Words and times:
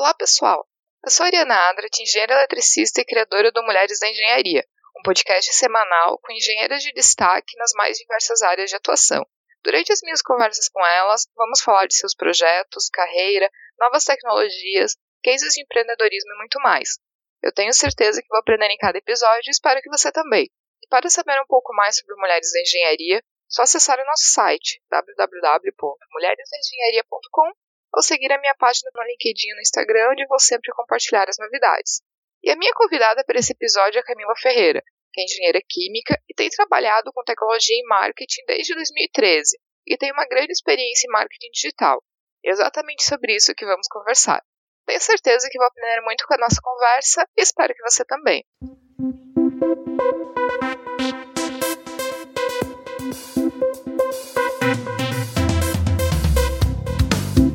Olá, 0.00 0.14
pessoal! 0.14 0.66
Eu 1.04 1.10
sou 1.10 1.24
a 1.24 1.26
Ariana 1.26 1.68
Adrat, 1.68 2.00
engenheira 2.00 2.32
eletricista 2.32 3.02
e 3.02 3.04
criadora 3.04 3.52
do 3.52 3.62
Mulheres 3.62 3.98
da 4.00 4.08
Engenharia, 4.08 4.66
um 4.98 5.02
podcast 5.02 5.52
semanal 5.52 6.18
com 6.20 6.32
engenheiras 6.32 6.82
de 6.82 6.90
destaque 6.94 7.54
nas 7.58 7.72
mais 7.74 7.98
diversas 7.98 8.40
áreas 8.40 8.70
de 8.70 8.76
atuação. 8.76 9.22
Durante 9.62 9.92
as 9.92 10.00
minhas 10.02 10.22
conversas 10.22 10.70
com 10.70 10.82
elas, 10.86 11.28
vamos 11.36 11.60
falar 11.60 11.84
de 11.84 11.96
seus 11.96 12.14
projetos, 12.14 12.88
carreira, 12.88 13.50
novas 13.78 14.02
tecnologias, 14.02 14.96
cases 15.22 15.52
de 15.52 15.60
empreendedorismo 15.60 16.32
e 16.32 16.38
muito 16.38 16.58
mais. 16.60 16.98
Eu 17.42 17.52
tenho 17.52 17.74
certeza 17.74 18.22
que 18.22 18.28
vou 18.28 18.38
aprender 18.38 18.70
em 18.70 18.78
cada 18.78 18.96
episódio 18.96 19.48
e 19.48 19.50
espero 19.50 19.82
que 19.82 19.90
você 19.90 20.10
também. 20.10 20.50
E 20.82 20.88
para 20.88 21.10
saber 21.10 21.38
um 21.42 21.46
pouco 21.46 21.74
mais 21.74 21.98
sobre 21.98 22.16
Mulheres 22.16 22.50
da 22.50 22.60
Engenharia, 22.62 23.22
só 23.46 23.64
acessar 23.64 24.00
o 24.00 24.06
nosso 24.06 24.32
site 24.32 24.80
www.mulheresengenharia.com 24.88 27.52
ou 27.94 28.02
seguir 28.02 28.32
a 28.32 28.40
minha 28.40 28.54
página 28.56 28.90
no 28.94 29.02
LinkedIn 29.02 29.48
e 29.48 29.54
no 29.54 29.60
Instagram, 29.60 30.10
onde 30.12 30.26
vou 30.26 30.38
sempre 30.38 30.72
compartilhar 30.72 31.28
as 31.28 31.38
novidades. 31.38 32.02
E 32.42 32.50
a 32.50 32.56
minha 32.56 32.72
convidada 32.74 33.24
para 33.24 33.38
esse 33.38 33.52
episódio 33.52 33.98
é 33.98 34.02
Camila 34.02 34.34
Ferreira, 34.40 34.82
que 35.12 35.20
é 35.20 35.24
engenheira 35.24 35.60
química 35.68 36.18
e 36.28 36.34
tem 36.34 36.48
trabalhado 36.48 37.12
com 37.12 37.22
tecnologia 37.24 37.76
e 37.76 37.86
marketing 37.86 38.44
desde 38.46 38.74
2013 38.74 39.58
e 39.86 39.96
tem 39.96 40.12
uma 40.12 40.26
grande 40.26 40.52
experiência 40.52 41.06
em 41.06 41.12
marketing 41.12 41.50
digital. 41.52 42.02
É 42.44 42.50
exatamente 42.50 43.04
sobre 43.04 43.34
isso 43.34 43.54
que 43.54 43.66
vamos 43.66 43.86
conversar. 43.88 44.42
Tenho 44.86 45.00
certeza 45.00 45.48
que 45.50 45.58
vou 45.58 45.66
aprender 45.66 46.00
muito 46.02 46.26
com 46.26 46.34
a 46.34 46.38
nossa 46.38 46.60
conversa 46.62 47.26
e 47.36 47.42
espero 47.42 47.74
que 47.74 47.82
você 47.82 48.04
também. 48.04 48.44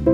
Oi, 0.06 0.14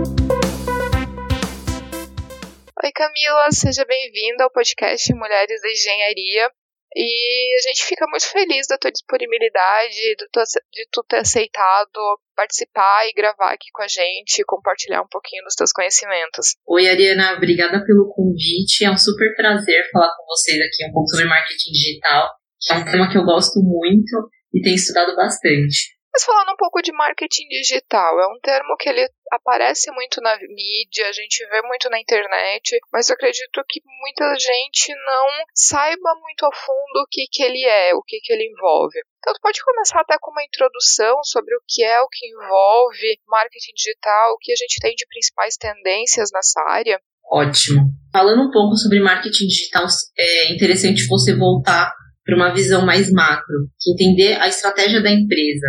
Camila, 2.95 3.51
seja 3.51 3.83
bem-vinda 3.83 4.45
ao 4.45 4.51
podcast 4.51 5.13
Mulheres 5.13 5.61
da 5.61 5.69
Engenharia. 5.69 6.49
E 6.95 7.57
a 7.59 7.61
gente 7.67 7.83
fica 7.83 8.07
muito 8.07 8.23
feliz 8.31 8.67
da 8.67 8.77
tua 8.77 8.89
disponibilidade, 8.89 10.15
de 10.15 10.29
tu, 10.31 10.39
de 10.71 10.87
tu 10.91 11.03
ter 11.09 11.17
aceitado 11.17 11.99
participar 12.35 13.05
e 13.07 13.13
gravar 13.13 13.51
aqui 13.51 13.67
com 13.73 13.83
a 13.83 13.87
gente 13.87 14.43
compartilhar 14.45 15.01
um 15.01 15.09
pouquinho 15.09 15.43
dos 15.43 15.55
teus 15.55 15.73
conhecimentos. 15.73 16.55
Oi, 16.67 16.87
Ariana, 16.87 17.33
obrigada 17.35 17.83
pelo 17.85 18.07
convite. 18.15 18.85
É 18.85 18.91
um 18.91 18.97
super 18.97 19.35
prazer 19.35 19.89
falar 19.91 20.15
com 20.15 20.25
vocês 20.25 20.57
aqui 20.57 20.87
um 20.89 20.93
pouco 20.93 21.09
sobre 21.09 21.25
marketing 21.25 21.71
digital, 21.71 22.29
que 22.61 22.71
é 22.71 22.77
um 22.77 22.85
tema 22.85 23.11
que 23.11 23.17
eu 23.17 23.25
gosto 23.25 23.59
muito 23.59 24.29
e 24.53 24.61
tenho 24.61 24.75
estudado 24.75 25.17
bastante. 25.17 25.99
Mas 26.13 26.25
falando 26.25 26.51
um 26.51 26.57
pouco 26.57 26.81
de 26.81 26.91
marketing 26.91 27.47
digital, 27.47 28.19
é 28.19 28.27
um 28.27 28.39
termo 28.41 28.75
que 28.77 28.89
ele 28.89 29.07
aparece 29.31 29.89
muito 29.91 30.19
na 30.21 30.35
mídia, 30.37 31.07
a 31.07 31.11
gente 31.13 31.45
vê 31.47 31.61
muito 31.61 31.89
na 31.89 31.99
internet, 31.99 32.77
mas 32.91 33.09
eu 33.09 33.15
acredito 33.15 33.63
que 33.67 33.81
muita 33.85 34.37
gente 34.37 34.93
não 35.05 35.27
saiba 35.55 36.13
muito 36.21 36.45
a 36.45 36.53
fundo 36.53 37.01
o 37.01 37.07
que, 37.09 37.25
que 37.31 37.41
ele 37.41 37.63
é, 37.63 37.95
o 37.95 38.03
que, 38.03 38.19
que 38.19 38.33
ele 38.33 38.51
envolve. 38.51 38.99
Então, 39.19 39.33
tu 39.33 39.39
pode 39.41 39.63
começar 39.63 40.01
até 40.01 40.17
com 40.19 40.31
uma 40.31 40.43
introdução 40.43 41.23
sobre 41.23 41.55
o 41.55 41.61
que 41.65 41.83
é 41.83 42.01
o 42.01 42.09
que 42.09 42.27
envolve 42.27 43.19
marketing 43.27 43.73
digital, 43.73 44.33
o 44.33 44.37
que 44.37 44.51
a 44.51 44.55
gente 44.55 44.79
tem 44.81 44.93
de 44.95 45.05
principais 45.07 45.55
tendências 45.55 46.29
nessa 46.33 46.59
área. 46.67 46.99
Ótimo. 47.31 47.85
Falando 48.11 48.41
um 48.41 48.51
pouco 48.51 48.75
sobre 48.75 48.99
marketing 48.99 49.47
digital, 49.47 49.85
é 50.17 50.53
interessante 50.53 51.07
você 51.07 51.33
voltar 51.37 51.93
para 52.25 52.35
uma 52.35 52.53
visão 52.53 52.85
mais 52.85 53.11
macro, 53.11 53.69
entender 53.87 54.33
a 54.41 54.47
estratégia 54.47 55.01
da 55.01 55.09
empresa. 55.09 55.67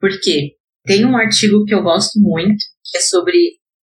Por 0.00 0.10
quê? 0.20 0.56
Tem 0.86 1.04
um 1.04 1.16
artigo 1.16 1.64
que 1.64 1.74
eu 1.74 1.82
gosto 1.82 2.18
muito, 2.18 2.64
que 2.84 2.96
é 2.96 3.00
sobre 3.00 3.36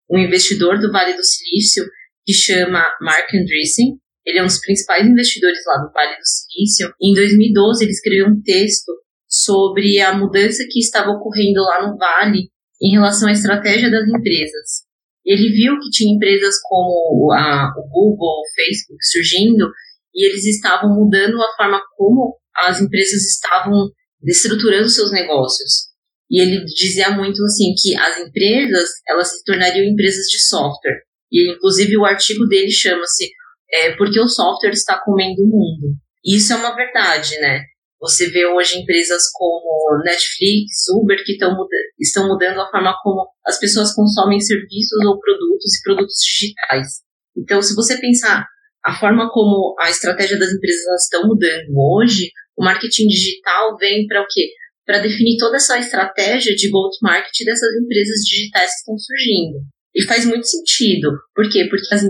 um 0.10 0.18
investidor 0.18 0.80
do 0.80 0.92
Vale 0.92 1.16
do 1.16 1.24
Silício, 1.24 1.86
que 2.26 2.34
chama 2.34 2.92
Mark 3.02 3.30
Andreessen. 3.34 4.00
Ele 4.26 4.40
é 4.40 4.44
um 4.44 4.48
dos 4.48 4.59
principais 4.59 5.06
investidores 5.06 5.59
lá 5.66 5.78
do 5.78 5.94
Vale 5.94 6.18
do 6.18 6.26
Silício. 6.26 6.92
Em 7.02 7.14
2012, 7.14 7.84
ele 7.84 7.92
escreveu 7.92 8.28
um 8.28 8.42
texto 8.42 8.92
sobre 9.28 10.00
a 10.00 10.18
mudança 10.18 10.64
que 10.69 10.80
estava 10.80 11.12
ocorrendo 11.12 11.62
lá 11.62 11.88
no 11.88 11.97
Vale 11.97 12.50
em 12.81 12.91
relação 12.91 13.30
à 13.30 13.31
estratégia 13.31 13.91
das 13.91 14.08
empresas. 14.08 14.88
Ele 15.25 15.50
viu 15.50 15.78
que 15.80 15.90
tinha 15.91 16.16
empresas 16.16 16.56
como 16.64 17.31
a, 17.34 17.74
o 17.78 17.90
Google, 17.90 18.41
o 18.41 18.56
Facebook 18.56 19.06
surgindo 19.06 19.70
e 20.16 20.28
eles 20.28 20.46
estavam 20.46 20.96
mudando 20.96 21.41
a 21.41 21.56
forma 21.56 21.81
como 21.96 22.38
as 22.56 22.81
empresas 22.81 23.22
estavam 23.24 23.91
estruturando 24.25 24.90
seus 24.90 25.12
negócios. 25.12 25.88
E 26.30 26.42
ele 26.42 26.66
dizia 26.66 27.12
muito 27.12 27.44
assim 27.44 27.74
que 27.82 27.96
as 27.96 28.20
empresas 28.20 28.90
elas 29.08 29.32
se 29.32 29.44
tornariam 29.44 29.86
empresas 29.86 30.28
de 30.28 30.40
software. 30.40 31.02
E 31.32 31.52
inclusive 31.52 31.98
o 31.98 32.06
artigo 32.06 32.46
dele 32.48 32.72
chama-se 32.72 33.30
é, 33.72 33.96
Porque 33.96 34.20
o 34.20 34.28
software 34.28 34.72
está 34.72 35.00
comendo 35.04 35.42
o 35.42 35.48
mundo. 35.48 35.96
Isso 36.26 36.54
é 36.54 36.56
uma 36.56 36.76
verdade, 36.76 37.38
né? 37.40 37.64
Você 38.00 38.30
vê 38.30 38.46
hoje 38.46 38.78
empresas 38.78 39.24
como 39.34 40.04
Netflix, 40.04 40.88
Uber, 40.94 41.18
que 41.26 41.34
muda 41.46 41.76
estão 42.00 42.28
mudando 42.28 42.62
a 42.62 42.70
forma 42.70 42.94
como 43.02 43.28
as 43.46 43.59
pessoas 43.59 43.94
consomem 43.94 44.40
serviços 44.40 45.04
ou 45.06 45.20
produtos 45.20 45.76
e 45.76 45.84
produtos 45.84 46.18
digitais. 46.24 46.88
Então, 47.36 47.62
se 47.62 47.74
você 47.76 48.00
pensar 48.00 48.46
a 48.86 48.94
forma 49.00 49.30
como 49.32 49.76
a 49.80 49.90
estratégia 49.90 50.38
das 50.38 50.52
empresas 50.52 51.04
estão 51.04 51.28
mudando 51.28 51.68
hoje, 51.76 52.30
o 52.56 52.64
marketing 52.64 53.08
digital 53.08 53.76
vem 53.78 54.06
para 54.06 54.22
o 54.22 54.28
quê? 54.30 54.50
Para 54.88 55.00
definir 55.00 55.36
toda 55.38 55.58
essa 55.58 55.78
estratégia 55.78 56.56
de 56.56 56.70
go-to-market 56.70 57.46
dessas 57.46 57.75
empresas 57.84 58.22
digitais 58.25 58.72
que 58.72 58.78
estão 58.78 58.98
surgindo. 58.98 59.59
E 59.94 60.03
faz 60.06 60.25
muito 60.25 60.48
sentido. 60.48 61.12
Por 61.36 61.50
quê? 61.52 61.68
Porque 61.70 61.94
as, 61.94 62.03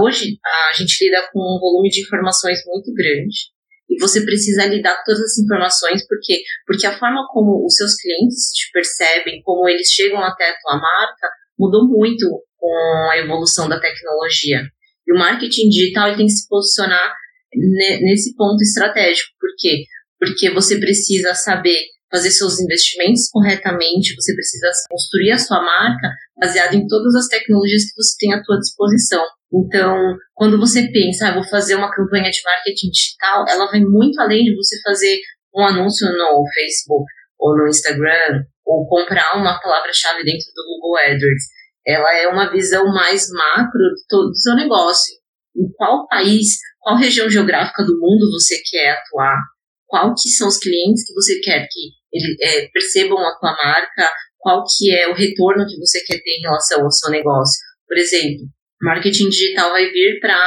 hoje 0.00 0.38
a 0.42 0.72
gente 0.78 1.04
lida 1.04 1.28
com 1.30 1.38
um 1.38 1.60
volume 1.60 1.90
de 1.90 2.00
informações 2.00 2.58
muito 2.66 2.90
grande 2.94 3.52
e 3.90 4.00
você 4.00 4.24
precisa 4.24 4.64
lidar 4.64 4.96
com 4.96 5.04
todas 5.04 5.20
as 5.20 5.38
informações, 5.38 6.06
porque 6.08 6.42
porque 6.66 6.86
a 6.86 6.98
forma 6.98 7.26
como 7.30 7.66
os 7.66 7.74
seus 7.74 7.94
clientes 7.96 8.50
te 8.54 8.70
percebem, 8.72 9.42
como 9.42 9.68
eles 9.68 9.88
chegam 9.88 10.22
até 10.22 10.48
a 10.48 10.58
tua 10.58 10.80
marca, 10.80 11.28
mudou 11.58 11.86
muito 11.86 12.26
com 12.56 13.10
a 13.10 13.18
evolução 13.18 13.68
da 13.68 13.78
tecnologia. 13.78 14.62
E 15.06 15.12
o 15.12 15.18
marketing 15.18 15.68
digital 15.68 16.16
tem 16.16 16.26
que 16.26 16.32
se 16.32 16.48
posicionar 16.48 17.12
nesse 17.54 18.34
ponto 18.36 18.62
estratégico. 18.62 19.28
Por 19.38 19.50
quê? 19.58 19.84
Porque 20.18 20.48
você 20.48 20.78
precisa 20.78 21.34
saber 21.34 21.76
fazer 22.12 22.30
seus 22.30 22.60
investimentos 22.60 23.30
corretamente, 23.32 24.14
você 24.14 24.34
precisa 24.34 24.68
construir 24.90 25.32
a 25.32 25.38
sua 25.38 25.62
marca 25.62 26.10
baseado 26.36 26.74
em 26.74 26.86
todas 26.86 27.14
as 27.14 27.26
tecnologias 27.26 27.84
que 27.84 27.96
você 27.96 28.16
tem 28.18 28.34
à 28.34 28.44
sua 28.44 28.58
disposição. 28.58 29.24
Então, 29.50 29.96
quando 30.34 30.58
você 30.58 30.88
pensa, 30.92 31.28
ah, 31.28 31.34
vou 31.34 31.44
fazer 31.44 31.74
uma 31.74 31.90
campanha 31.90 32.30
de 32.30 32.42
marketing 32.44 32.90
digital, 32.90 33.44
ela 33.48 33.70
vai 33.70 33.80
muito 33.80 34.20
além 34.20 34.44
de 34.44 34.54
você 34.54 34.76
fazer 34.82 35.20
um 35.54 35.64
anúncio 35.64 36.06
no 36.06 36.44
Facebook 36.54 37.04
ou 37.38 37.56
no 37.56 37.68
Instagram 37.68 38.44
ou 38.66 38.86
comprar 38.86 39.36
uma 39.36 39.58
palavra-chave 39.60 40.22
dentro 40.22 40.46
do 40.54 40.64
Google 40.64 40.98
AdWords. 40.98 41.44
Ela 41.86 42.16
é 42.16 42.28
uma 42.28 42.50
visão 42.50 42.84
mais 42.92 43.28
macro 43.30 43.80
do, 43.80 44.04
todo, 44.08 44.28
do 44.28 44.38
seu 44.38 44.54
negócio. 44.54 45.14
Em 45.56 45.70
qual 45.76 46.06
país, 46.08 46.58
qual 46.78 46.96
região 46.96 47.28
geográfica 47.28 47.82
do 47.84 47.98
mundo 47.98 48.30
você 48.30 48.62
quer 48.70 48.92
atuar? 48.92 49.38
Qual 49.86 50.14
que 50.14 50.30
são 50.30 50.48
os 50.48 50.58
clientes 50.58 51.06
que 51.06 51.12
você 51.12 51.40
quer 51.40 51.66
que 51.70 52.01
ele, 52.12 52.36
é, 52.40 52.68
percebam 52.68 53.18
a 53.18 53.38
tua 53.38 53.52
marca, 53.52 54.10
qual 54.38 54.64
que 54.64 54.92
é 54.92 55.08
o 55.08 55.14
retorno 55.14 55.66
que 55.66 55.78
você 55.78 56.00
quer 56.04 56.20
ter 56.20 56.38
em 56.38 56.42
relação 56.42 56.82
ao 56.82 56.90
seu 56.90 57.10
negócio. 57.10 57.60
Por 57.86 57.96
exemplo, 57.96 58.46
marketing 58.80 59.28
digital 59.28 59.70
vai 59.70 59.88
vir 59.90 60.18
para 60.20 60.38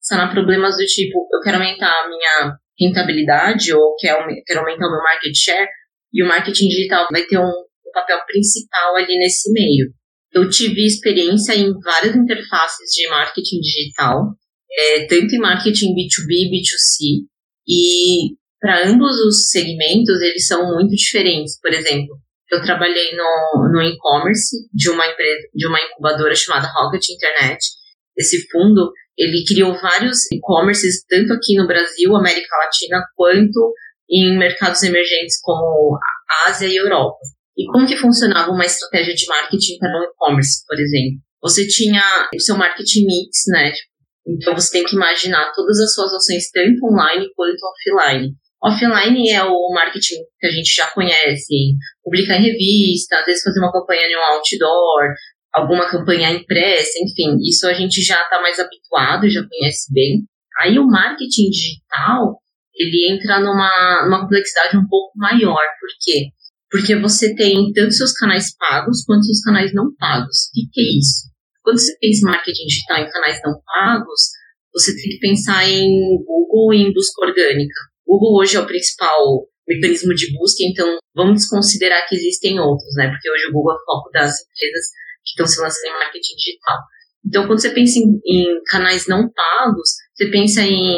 sanar 0.00 0.32
problemas 0.32 0.76
do 0.76 0.84
tipo, 0.84 1.28
eu 1.32 1.40
quero 1.40 1.56
aumentar 1.56 1.90
a 1.90 2.08
minha 2.08 2.56
rentabilidade 2.78 3.72
ou 3.72 3.94
quero, 3.96 4.26
quero 4.44 4.60
aumentar 4.60 4.86
o 4.86 4.90
meu 4.90 5.02
market 5.02 5.32
share, 5.34 5.68
e 6.12 6.22
o 6.22 6.28
marketing 6.28 6.68
digital 6.68 7.06
vai 7.10 7.22
ter 7.22 7.38
um, 7.38 7.42
um 7.42 7.92
papel 7.92 8.18
principal 8.26 8.96
ali 8.96 9.18
nesse 9.18 9.50
meio. 9.52 9.92
Eu 10.32 10.48
tive 10.50 10.84
experiência 10.84 11.54
em 11.54 11.72
várias 11.80 12.14
interfaces 12.16 12.90
de 12.92 13.08
marketing 13.08 13.60
digital, 13.60 14.34
é, 14.76 15.06
tanto 15.06 15.34
em 15.34 15.38
marketing 15.38 15.94
B2B, 15.94 16.50
B2C, 16.50 17.24
e 17.66 18.34
para 18.64 18.88
ambos 18.88 19.12
os 19.26 19.50
segmentos, 19.50 20.22
eles 20.22 20.46
são 20.46 20.72
muito 20.72 20.88
diferentes. 20.92 21.60
Por 21.60 21.70
exemplo, 21.70 22.16
eu 22.50 22.62
trabalhei 22.62 23.14
no, 23.14 23.68
no 23.70 23.82
e-commerce 23.82 24.56
de 24.72 24.88
uma 24.88 25.06
empresa, 25.06 25.48
de 25.54 25.66
uma 25.66 25.78
incubadora 25.78 26.34
chamada 26.34 26.72
Rocket 26.72 27.10
Internet. 27.10 27.58
Esse 28.16 28.48
fundo, 28.50 28.90
ele 29.18 29.44
criou 29.46 29.78
vários 29.78 30.32
e-commerces, 30.32 31.04
tanto 31.06 31.34
aqui 31.34 31.56
no 31.56 31.66
Brasil, 31.66 32.16
América 32.16 32.56
Latina, 32.56 33.04
quanto 33.14 33.74
em 34.08 34.38
mercados 34.38 34.82
emergentes 34.82 35.38
como 35.42 35.98
Ásia 36.46 36.66
e 36.66 36.76
Europa. 36.76 37.18
E 37.58 37.66
como 37.66 37.86
que 37.86 37.98
funcionava 37.98 38.50
uma 38.50 38.64
estratégia 38.64 39.14
de 39.14 39.26
marketing 39.26 39.76
para 39.78 40.00
o 40.00 40.04
e-commerce, 40.04 40.64
por 40.66 40.80
exemplo? 40.80 41.20
Você 41.42 41.68
tinha 41.68 42.02
o 42.34 42.40
seu 42.40 42.56
marketing 42.56 43.04
mix, 43.04 43.42
né? 43.48 43.72
Então 44.26 44.54
você 44.54 44.78
tem 44.78 44.84
que 44.84 44.96
imaginar 44.96 45.52
todas 45.54 45.78
as 45.80 45.92
suas 45.92 46.14
ações, 46.14 46.50
tanto 46.50 46.86
online 46.86 47.28
quanto 47.36 47.60
offline. 47.62 48.34
Offline 48.64 49.28
é 49.28 49.44
o 49.44 49.74
marketing 49.74 50.24
que 50.40 50.46
a 50.46 50.50
gente 50.50 50.74
já 50.74 50.86
conhece, 50.92 51.76
publicar 52.02 52.36
em 52.36 52.44
revista, 52.44 53.18
às 53.18 53.26
vezes 53.26 53.42
fazer 53.42 53.60
uma 53.60 53.70
campanha 53.70 54.06
em 54.06 54.16
um 54.16 54.34
outdoor, 54.34 55.12
alguma 55.52 55.90
campanha 55.90 56.30
impressa, 56.30 56.98
enfim, 57.02 57.36
isso 57.42 57.66
a 57.66 57.74
gente 57.74 58.00
já 58.00 58.22
está 58.22 58.40
mais 58.40 58.58
habituado, 58.58 59.28
já 59.28 59.46
conhece 59.46 59.92
bem. 59.92 60.24
Aí 60.62 60.78
o 60.78 60.86
marketing 60.86 61.50
digital, 61.50 62.40
ele 62.74 63.12
entra 63.12 63.38
numa, 63.38 64.04
numa 64.06 64.22
complexidade 64.22 64.78
um 64.78 64.88
pouco 64.88 65.12
maior, 65.14 65.62
por 65.78 65.90
quê? 66.00 66.30
Porque 66.70 66.96
você 66.96 67.34
tem 67.36 67.70
tanto 67.74 67.92
seus 67.92 68.12
canais 68.12 68.56
pagos 68.56 69.04
quanto 69.04 69.26
seus 69.26 69.42
canais 69.42 69.74
não 69.74 69.94
pagos. 69.96 70.48
O 70.48 70.52
que, 70.54 70.62
que 70.72 70.80
é 70.80 70.98
isso? 70.98 71.28
Quando 71.62 71.78
você 71.78 71.96
pensa 72.00 72.20
em 72.26 72.30
marketing 72.30 72.66
digital 72.66 72.98
em 72.98 73.10
canais 73.10 73.40
não 73.44 73.60
pagos, 73.66 74.22
você 74.72 74.94
tem 74.96 75.10
que 75.10 75.18
pensar 75.18 75.68
em 75.68 76.16
Google 76.24 76.72
e 76.72 76.78
em 76.78 76.92
busca 76.94 77.26
orgânica. 77.26 77.93
Google 78.06 78.40
hoje 78.40 78.56
é 78.56 78.60
o 78.60 78.66
principal 78.66 79.48
mecanismo 79.66 80.14
de 80.14 80.32
busca, 80.36 80.62
então 80.62 80.98
vamos 81.14 81.40
desconsiderar 81.40 82.06
que 82.08 82.14
existem 82.14 82.60
outros, 82.60 82.94
né? 82.96 83.08
Porque 83.08 83.30
hoje 83.30 83.46
o 83.48 83.52
Google 83.52 83.72
é 83.72 83.76
o 83.76 83.84
foco 83.84 84.10
das 84.12 84.32
empresas 84.40 84.84
que 85.24 85.30
estão 85.30 85.46
se 85.46 85.60
lançando 85.60 85.86
em 85.86 85.98
marketing 85.98 86.36
digital. 86.36 86.78
Então, 87.26 87.46
quando 87.46 87.60
você 87.60 87.70
pensa 87.70 87.98
em, 87.98 88.20
em 88.26 88.62
canais 88.66 89.06
não 89.06 89.30
pagos, 89.32 89.88
você 90.14 90.30
pensa 90.30 90.60
em, 90.60 90.96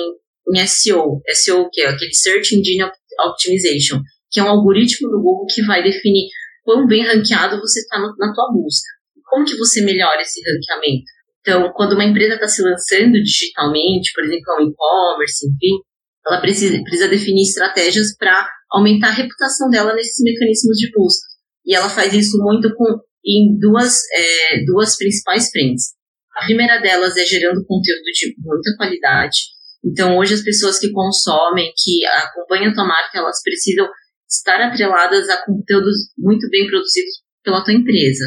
em 0.52 0.66
SEO. 0.66 1.22
SEO 1.32 1.68
que 1.70 1.82
é 1.82 1.88
aquele 1.88 2.12
Search 2.12 2.56
Engine 2.56 2.90
Optimization, 3.28 4.00
que 4.30 4.40
é 4.40 4.42
um 4.42 4.48
algoritmo 4.48 5.08
do 5.08 5.22
Google 5.22 5.46
que 5.48 5.62
vai 5.62 5.82
definir 5.82 6.28
quão 6.64 6.86
bem 6.86 7.04
ranqueado 7.04 7.60
você 7.60 7.80
está 7.80 7.98
na 7.98 8.32
tua 8.34 8.52
busca. 8.52 8.88
Como 9.24 9.46
que 9.46 9.56
você 9.56 9.80
melhora 9.82 10.20
esse 10.20 10.40
ranqueamento? 10.40 11.04
Então, 11.40 11.72
quando 11.74 11.92
uma 11.92 12.04
empresa 12.04 12.34
está 12.34 12.48
se 12.48 12.60
lançando 12.60 13.22
digitalmente, 13.22 14.10
por 14.12 14.24
exemplo, 14.24 14.54
um 14.58 14.68
e-commerce, 14.68 15.46
enfim, 15.46 15.80
ela 16.26 16.40
precisa, 16.40 16.82
precisa 16.82 17.08
definir 17.08 17.42
estratégias 17.42 18.16
para 18.16 18.48
aumentar 18.72 19.08
a 19.08 19.12
reputação 19.12 19.70
dela 19.70 19.94
nesses 19.94 20.22
mecanismos 20.22 20.76
de 20.76 20.90
busca. 20.92 21.26
E 21.64 21.74
ela 21.74 21.88
faz 21.88 22.12
isso 22.12 22.36
muito 22.38 22.74
com, 22.74 22.84
em 23.24 23.58
duas, 23.58 23.98
é, 24.12 24.64
duas 24.64 24.96
principais 24.96 25.50
frentes. 25.50 25.94
A 26.36 26.44
primeira 26.44 26.78
delas 26.78 27.16
é 27.16 27.24
gerando 27.24 27.64
conteúdo 27.64 28.04
de 28.12 28.34
muita 28.38 28.76
qualidade. 28.76 29.36
Então, 29.84 30.18
hoje, 30.18 30.34
as 30.34 30.42
pessoas 30.42 30.78
que 30.78 30.90
consomem, 30.90 31.72
que 31.76 32.04
acompanham 32.04 32.70
a 32.70 32.74
tua 32.74 32.86
marca, 32.86 33.18
elas 33.18 33.40
precisam 33.42 33.86
estar 34.28 34.60
atreladas 34.60 35.28
a 35.28 35.44
conteúdos 35.44 35.94
muito 36.18 36.48
bem 36.50 36.66
produzidos 36.66 37.22
pela 37.44 37.62
tua 37.62 37.72
empresa. 37.72 38.24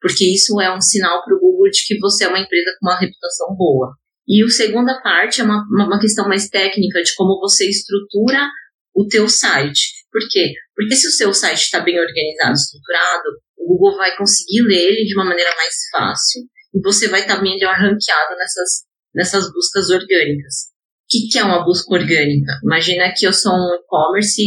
Porque 0.00 0.24
isso 0.24 0.60
é 0.60 0.74
um 0.74 0.80
sinal 0.80 1.22
para 1.22 1.36
o 1.36 1.38
Google 1.38 1.70
de 1.70 1.84
que 1.86 1.98
você 1.98 2.24
é 2.24 2.28
uma 2.28 2.40
empresa 2.40 2.74
com 2.80 2.88
uma 2.88 2.98
reputação 2.98 3.54
boa. 3.54 3.94
E 4.26 4.42
a 4.44 4.48
segunda 4.48 5.00
parte 5.02 5.40
é 5.40 5.44
uma, 5.44 5.64
uma 5.70 6.00
questão 6.00 6.28
mais 6.28 6.48
técnica 6.48 7.02
de 7.02 7.14
como 7.14 7.40
você 7.40 7.68
estrutura 7.68 8.48
o 8.94 9.06
teu 9.06 9.28
site. 9.28 10.04
Por 10.10 10.20
quê? 10.30 10.52
Porque 10.74 10.94
se 10.94 11.08
o 11.08 11.10
seu 11.10 11.34
site 11.34 11.60
está 11.60 11.80
bem 11.80 11.98
organizado, 11.98 12.54
estruturado, 12.54 13.28
o 13.58 13.66
Google 13.66 13.96
vai 13.96 14.16
conseguir 14.16 14.62
ler 14.62 14.92
ele 14.92 15.04
de 15.04 15.14
uma 15.14 15.24
maneira 15.24 15.50
mais 15.56 15.74
fácil 15.90 16.42
e 16.74 16.80
você 16.82 17.08
vai 17.08 17.20
estar 17.20 17.36
tá 17.36 17.42
melhor 17.42 17.74
ranqueado 17.74 18.36
nessas, 18.36 18.84
nessas 19.14 19.52
buscas 19.52 19.90
orgânicas. 19.90 20.72
O 21.04 21.06
que, 21.08 21.28
que 21.30 21.38
é 21.38 21.44
uma 21.44 21.64
busca 21.64 21.94
orgânica? 21.94 22.52
Imagina 22.64 23.12
que 23.14 23.26
eu 23.26 23.32
sou 23.32 23.52
um 23.52 23.74
e-commerce 23.74 24.42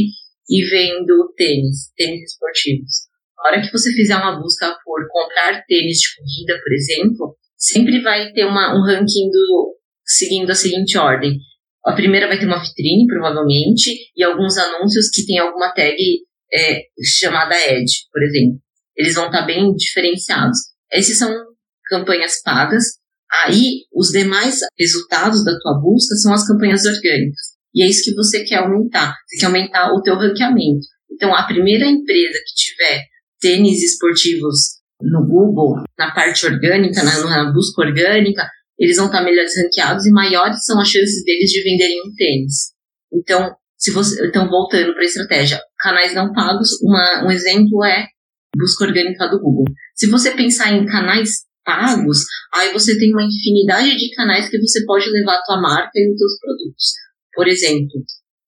e 0.50 0.69
vendo 0.69 1.33
tênis, 1.36 1.92
tênis 1.95 2.31
esportivos. 2.31 3.06
A 3.39 3.48
hora 3.48 3.62
que 3.62 3.72
você 3.72 3.92
fizer 3.92 4.16
uma 4.16 4.39
busca 4.39 4.75
por 4.83 5.07
comprar 5.10 5.63
tênis 5.68 6.00
de 6.00 6.16
corrida, 6.16 6.62
por 6.63 6.74
exemplo, 6.74 7.38
sempre 7.57 8.02
vai 8.02 8.31
ter 8.31 8.46
uma, 8.46 8.75
um 8.75 8.84
ranking 8.84 9.30
do, 9.30 9.75
seguindo 10.06 10.50
a 10.50 10.56
seguinte 10.56 10.98
ordem. 10.98 11.38
A 11.86 11.94
primeira 11.94 12.28
vai 12.28 12.40
ter 12.40 12.46
uma 12.46 12.62
vitrine, 12.62 13.06
provavelmente, 13.07 13.92
e 14.16 14.24
alguns 14.24 14.57
anúncios 14.57 15.10
que 15.10 15.25
tem 15.25 15.38
alguma 15.38 15.72
tag 15.74 15.96
é, 16.54 16.81
chamada 17.19 17.56
ad, 17.56 17.86
por 18.12 18.24
exemplo. 18.24 18.60
Eles 18.96 19.16
vão 19.16 19.28
estar 19.28 19.46
bem 19.46 19.74
diferenciados. 19.75 20.57
Esses 20.92 21.18
são 21.18 21.31
campanhas 21.88 22.42
pagas. 22.42 22.84
Aí, 23.44 23.81
os 23.94 24.10
demais 24.10 24.60
resultados 24.80 25.44
da 25.44 25.58
tua 25.60 25.80
busca 25.81 26.16
são 26.16 26.34
as 26.34 26.48
campanhas 26.48 26.86
orgânicas. 26.86 27.56
E 27.74 27.84
é 27.84 27.88
isso 27.88 28.04
que 28.04 28.16
você 28.16 28.44
quer 28.44 28.60
aumentar. 28.60 29.16
Você 29.28 29.38
quer 29.40 29.46
aumentar 29.48 29.92
o 29.94 30.01
teu 30.01 30.16
ranqueamento. 30.16 30.88
Então, 31.12 31.36
a 31.36 31.44
primeira 31.44 31.86
empresa 31.86 32.40
que 32.46 32.56
tiver 32.56 33.04
tênis 33.40 33.84
esportivos 33.84 34.80
no 35.02 35.26
Google, 35.28 35.84
na 35.98 36.12
parte 36.12 36.46
orgânica, 36.46 37.04
na, 37.04 37.24
na 37.24 37.52
busca 37.52 37.82
orgânica, 37.82 38.50
eles 38.78 38.98
vão 38.98 39.06
estar 39.06 39.24
melhores 39.24 39.54
ranqueados 39.58 40.06
e 40.06 40.12
maiores 40.12 40.64
são 40.66 40.80
as 40.80 40.88
chances 40.88 41.24
deles 41.24 41.50
de 41.50 41.64
venderem 41.64 42.02
um 42.02 42.14
tênis. 42.16 42.74
Então, 43.14 43.56
se 43.78 43.92
você, 43.92 44.28
então 44.28 44.50
voltando 44.50 44.94
para 44.94 45.02
a 45.02 45.06
estratégia, 45.06 45.62
canais 45.80 46.14
não 46.14 46.34
pagos, 46.34 46.82
uma, 46.82 47.26
um 47.26 47.32
exemplo 47.32 47.84
é 47.84 48.08
busca 48.56 48.86
orgânica 48.86 49.28
do 49.28 49.40
Google. 49.40 49.66
Se 49.96 50.10
você 50.10 50.32
pensar 50.32 50.74
em 50.74 50.86
canais 50.86 51.46
pagos, 51.64 52.20
aí 52.54 52.72
você 52.72 52.98
tem 52.98 53.12
uma 53.12 53.24
infinidade 53.24 53.98
de 53.98 54.16
canais 54.16 54.50
que 54.50 54.60
você 54.60 54.86
pode 54.86 55.10
levar 55.10 55.36
a 55.36 55.44
tua 55.44 55.62
marca 55.62 55.92
e 55.96 56.12
os 56.12 56.18
seus 56.18 56.40
produtos. 56.40 56.94
Por 57.34 57.48
exemplo, 57.48 58.04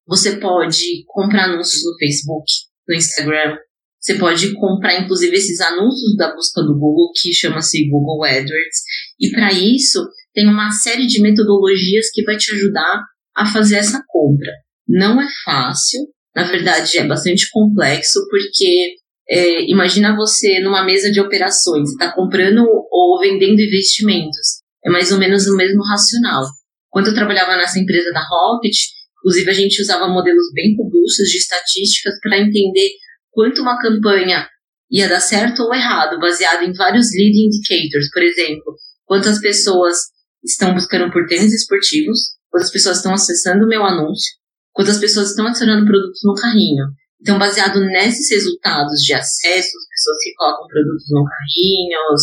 você 0.08 0.38
pode 0.38 1.04
comprar 1.08 1.46
anúncios 1.46 1.84
no 1.84 1.98
Facebook, 1.98 2.46
no 2.88 2.96
Instagram, 2.96 3.58
você 4.00 4.16
pode 4.16 4.54
comprar, 4.54 5.00
inclusive, 5.00 5.36
esses 5.36 5.60
anúncios 5.60 6.16
da 6.16 6.34
busca 6.34 6.62
do 6.62 6.74
Google, 6.74 7.12
que 7.16 7.34
chama-se 7.34 7.90
Google 7.90 8.24
AdWords. 8.24 8.82
E 9.20 9.32
para 9.32 9.52
isso, 9.52 10.00
tem 10.34 10.48
uma 10.48 10.72
série 10.72 11.08
de 11.08 11.22
metodologias 11.22 12.10
que 12.14 12.24
vai 12.24 12.38
te 12.38 12.54
ajudar 12.54 13.02
a 13.36 13.46
fazer 13.46 13.76
essa 13.76 14.04
compra. 14.08 14.52
Não 14.88 15.20
é 15.22 15.28
fácil, 15.44 16.02
na 16.36 16.44
verdade, 16.44 16.98
é 17.00 17.08
bastante 17.08 17.50
complexo, 17.52 18.20
porque 18.30 18.96
é, 19.30 19.70
imagina 19.70 20.16
você 20.16 20.60
numa 20.60 20.86
mesa 20.86 21.12
de 21.12 21.20
operações, 21.20 21.90
está 21.90 22.14
comprando 22.14 22.64
ou 22.92 23.20
vendendo 23.20 23.60
investimentos. 23.60 24.62
É 24.86 24.90
mais 24.90 25.12
ou 25.12 25.18
menos 25.18 25.48
o 25.48 25.58
mesmo 25.58 25.84
racional. 25.84 26.44
Quando 26.90 27.08
eu 27.08 27.16
trabalhava 27.16 27.58
nessa 27.58 27.80
empresa 27.80 28.12
da 28.12 28.24
Rocket, 28.24 28.76
inclusive 29.18 29.50
a 29.50 29.54
gente 29.54 29.82
usava 29.82 30.08
modelos 30.08 30.46
bem 30.54 30.76
robustos 30.78 31.28
de 31.30 31.38
estatísticas 31.38 32.14
para 32.22 32.40
entender 32.40 32.90
quanto 33.38 33.62
uma 33.62 33.80
campanha 33.80 34.50
ia 34.90 35.08
dar 35.08 35.20
certo 35.20 35.62
ou 35.62 35.72
errado, 35.72 36.20
baseado 36.20 36.64
em 36.64 36.74
vários 36.74 37.06
lead 37.14 37.38
indicators, 37.38 38.10
por 38.12 38.24
exemplo, 38.24 38.76
quantas 39.06 39.40
pessoas 39.40 39.96
estão 40.44 40.74
buscando 40.74 41.12
por 41.12 41.28
tênis 41.28 41.54
esportivos, 41.54 42.18
quantas 42.50 42.72
pessoas 42.72 42.98
estão 42.98 43.14
acessando 43.14 43.64
o 43.66 43.68
meu 43.68 43.84
anúncio, 43.84 44.34
quantas 44.74 44.98
pessoas 44.98 45.30
estão 45.30 45.46
adicionando 45.46 45.86
produtos 45.86 46.20
no 46.24 46.34
carrinho. 46.34 46.86
Então, 47.22 47.38
baseado 47.38 47.80
nesses 47.86 48.28
resultados 48.32 49.02
de 49.02 49.14
acesso, 49.14 49.72
pessoas 49.88 50.18
que 50.24 50.34
colocam 50.36 50.68
produtos 50.68 51.06
no 51.12 51.24
carrinhos, 51.24 52.22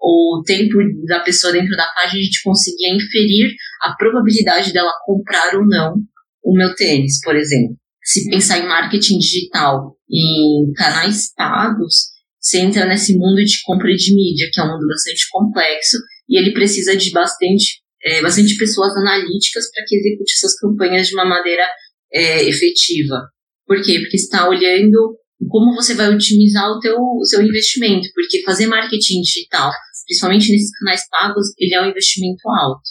ou 0.00 0.38
o 0.38 0.42
tempo 0.44 0.78
da 1.06 1.20
pessoa 1.20 1.52
dentro 1.52 1.76
da 1.76 1.86
página, 1.94 2.20
a 2.20 2.24
gente 2.24 2.42
conseguia 2.42 2.94
inferir 2.94 3.50
a 3.82 3.94
probabilidade 3.96 4.72
dela 4.72 4.92
comprar 5.04 5.56
ou 5.56 5.66
não 5.66 5.96
o 6.42 6.56
meu 6.56 6.74
tênis, 6.74 7.20
por 7.22 7.36
exemplo 7.36 7.76
se 8.04 8.28
pensar 8.28 8.58
em 8.58 8.68
marketing 8.68 9.18
digital, 9.18 9.96
em 10.10 10.70
canais 10.76 11.32
pagos, 11.34 11.94
você 12.38 12.58
entra 12.58 12.84
nesse 12.86 13.16
mundo 13.16 13.42
de 13.42 13.62
compra 13.64 13.90
de 13.94 14.14
mídia, 14.14 14.50
que 14.52 14.60
é 14.60 14.64
um 14.64 14.72
mundo 14.72 14.86
bastante 14.86 15.26
complexo, 15.30 15.96
e 16.28 16.38
ele 16.38 16.52
precisa 16.52 16.94
de 16.94 17.10
bastante, 17.10 17.80
é, 18.04 18.20
bastante 18.20 18.56
pessoas 18.58 18.94
analíticas 18.96 19.64
para 19.72 19.84
que 19.86 19.96
execute 19.96 20.32
essas 20.34 20.58
campanhas 20.58 21.08
de 21.08 21.14
uma 21.14 21.24
maneira 21.24 21.66
é, 22.12 22.44
efetiva. 22.46 23.22
Por 23.66 23.82
quê? 23.82 23.98
Porque 24.00 24.16
está 24.16 24.46
olhando 24.46 25.16
como 25.48 25.74
você 25.74 25.94
vai 25.94 26.14
otimizar 26.14 26.70
o, 26.70 26.80
teu, 26.80 26.96
o 26.98 27.24
seu 27.24 27.42
investimento, 27.42 28.08
porque 28.14 28.42
fazer 28.42 28.66
marketing 28.66 29.22
digital, 29.22 29.72
principalmente 30.06 30.52
nesses 30.52 30.70
canais 30.78 31.08
pagos, 31.08 31.46
ele 31.58 31.74
é 31.74 31.82
um 31.82 31.88
investimento 31.88 32.48
alto. 32.48 32.82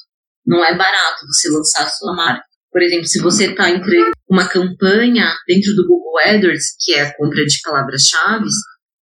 Não 0.46 0.64
é 0.66 0.76
barato 0.76 1.26
você 1.28 1.50
lançar 1.50 1.84
a 1.84 1.90
sua 1.90 2.16
marca. 2.16 2.44
Por 2.72 2.82
exemplo, 2.82 3.06
se 3.06 3.22
você 3.22 3.52
está 3.52 3.70
entre 3.70 3.98
uma 4.34 4.50
campanha 4.50 5.32
dentro 5.48 5.76
do 5.76 5.88
Google 5.88 6.18
AdWords, 6.26 6.76
que 6.84 6.94
é 6.94 7.02
a 7.02 7.16
compra 7.16 7.46
de 7.46 7.62
palavras-chave, 7.64 8.50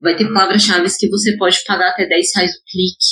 vai 0.02 0.16
ter 0.16 0.32
palavras-chave 0.32 0.88
que 0.98 1.10
você 1.10 1.36
pode 1.36 1.58
pagar 1.68 1.90
até 1.90 2.08
10 2.08 2.28
reais 2.34 2.52
o 2.52 2.64
clique. 2.66 3.06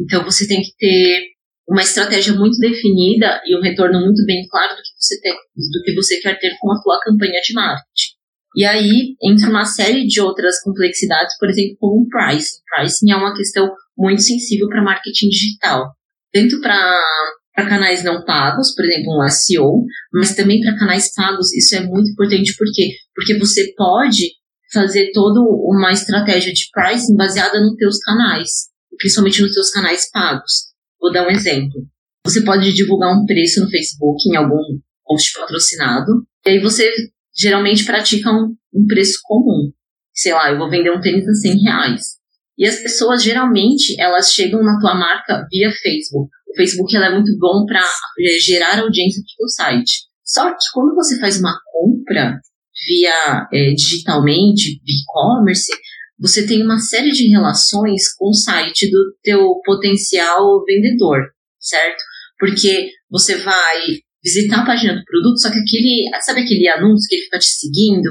Então 0.00 0.24
você 0.24 0.48
tem 0.48 0.62
que 0.62 0.74
ter 0.78 1.26
uma 1.68 1.82
estratégia 1.82 2.32
muito 2.32 2.56
definida 2.58 3.42
e 3.44 3.54
um 3.54 3.60
retorno 3.60 4.00
muito 4.00 4.24
bem 4.24 4.46
claro 4.48 4.74
do 4.74 4.80
que 4.80 4.88
você, 4.98 5.20
tem, 5.20 5.32
do 5.34 5.82
que 5.84 5.94
você 5.94 6.18
quer 6.20 6.38
ter 6.38 6.56
com 6.58 6.72
a 6.72 6.76
sua 6.76 6.98
campanha 7.00 7.38
de 7.42 7.52
marketing. 7.52 8.16
E 8.56 8.64
aí 8.64 9.14
entra 9.22 9.50
uma 9.50 9.66
série 9.66 10.06
de 10.06 10.22
outras 10.22 10.62
complexidades, 10.62 11.36
por 11.38 11.50
exemplo, 11.50 11.76
como 11.78 12.02
o 12.02 12.08
pricing. 12.08 12.60
Pricing 12.74 13.12
é 13.12 13.16
uma 13.16 13.36
questão 13.36 13.70
muito 13.96 14.22
sensível 14.22 14.68
para 14.68 14.82
marketing 14.82 15.28
digital. 15.28 15.92
Tanto 16.32 16.58
para 16.62 17.02
para 17.58 17.68
canais 17.68 18.04
não 18.04 18.24
pagos, 18.24 18.72
por 18.72 18.84
exemplo, 18.84 19.20
um 19.20 19.28
SEO, 19.28 19.84
mas 20.12 20.36
também 20.36 20.60
para 20.60 20.78
canais 20.78 21.12
pagos, 21.12 21.52
isso 21.52 21.74
é 21.74 21.80
muito 21.80 22.08
importante, 22.12 22.54
por 22.56 22.68
quê? 22.72 22.92
Porque 23.12 23.36
você 23.36 23.74
pode 23.76 24.30
fazer 24.72 25.10
toda 25.12 25.40
uma 25.40 25.90
estratégia 25.90 26.52
de 26.52 26.68
pricing 26.72 27.16
baseada 27.16 27.58
nos 27.60 27.74
teus 27.74 27.98
canais, 27.98 28.68
principalmente 28.96 29.42
nos 29.42 29.52
teus 29.52 29.70
canais 29.70 30.08
pagos. 30.12 30.68
Vou 31.00 31.10
dar 31.12 31.26
um 31.26 31.30
exemplo. 31.30 31.84
Você 32.24 32.42
pode 32.42 32.72
divulgar 32.72 33.12
um 33.12 33.26
preço 33.26 33.60
no 33.60 33.68
Facebook, 33.68 34.28
em 34.28 34.36
algum 34.36 34.62
post 35.04 35.32
patrocinado, 35.36 36.12
e 36.46 36.50
aí 36.50 36.60
você 36.60 36.88
geralmente 37.36 37.84
pratica 37.84 38.30
um, 38.30 38.54
um 38.72 38.86
preço 38.86 39.18
comum. 39.24 39.72
Sei 40.14 40.32
lá, 40.32 40.52
eu 40.52 40.58
vou 40.58 40.70
vender 40.70 40.92
um 40.92 41.00
tênis 41.00 41.26
a 41.26 41.34
100 41.34 41.62
reais. 41.62 42.17
E 42.58 42.66
as 42.66 42.82
pessoas 42.82 43.22
geralmente 43.22 43.94
elas 44.00 44.32
chegam 44.32 44.62
na 44.64 44.78
tua 44.80 44.94
marca 44.94 45.46
via 45.48 45.70
Facebook. 45.70 46.28
O 46.48 46.56
Facebook 46.56 46.96
é 46.96 47.10
muito 47.10 47.30
bom 47.38 47.64
para 47.64 47.84
gerar 48.44 48.80
audiência 48.80 49.22
para 49.36 49.44
o 49.44 49.48
site. 49.48 50.08
Só 50.24 50.50
que 50.50 50.64
quando 50.74 50.94
você 50.94 51.20
faz 51.20 51.38
uma 51.38 51.56
compra 51.72 52.40
via 52.86 53.48
é, 53.52 53.74
digitalmente, 53.74 54.80
e-commerce, 54.84 55.72
você 56.18 56.46
tem 56.46 56.62
uma 56.62 56.78
série 56.78 57.12
de 57.12 57.28
relações 57.28 58.12
com 58.16 58.30
o 58.30 58.34
site 58.34 58.90
do 58.90 59.14
teu 59.22 59.60
potencial 59.64 60.64
vendedor, 60.64 61.20
certo? 61.60 62.02
Porque 62.38 62.90
você 63.08 63.36
vai 63.36 63.78
visitar 64.22 64.62
a 64.62 64.66
página 64.66 64.94
do 64.94 65.04
produto, 65.04 65.40
só 65.40 65.48
que 65.48 65.58
aquele, 65.58 66.10
sabe 66.20 66.40
aquele 66.40 66.68
anúncio 66.68 67.06
que 67.08 67.14
ele 67.14 67.24
fica 67.24 67.38
te 67.38 67.46
seguindo? 67.46 68.10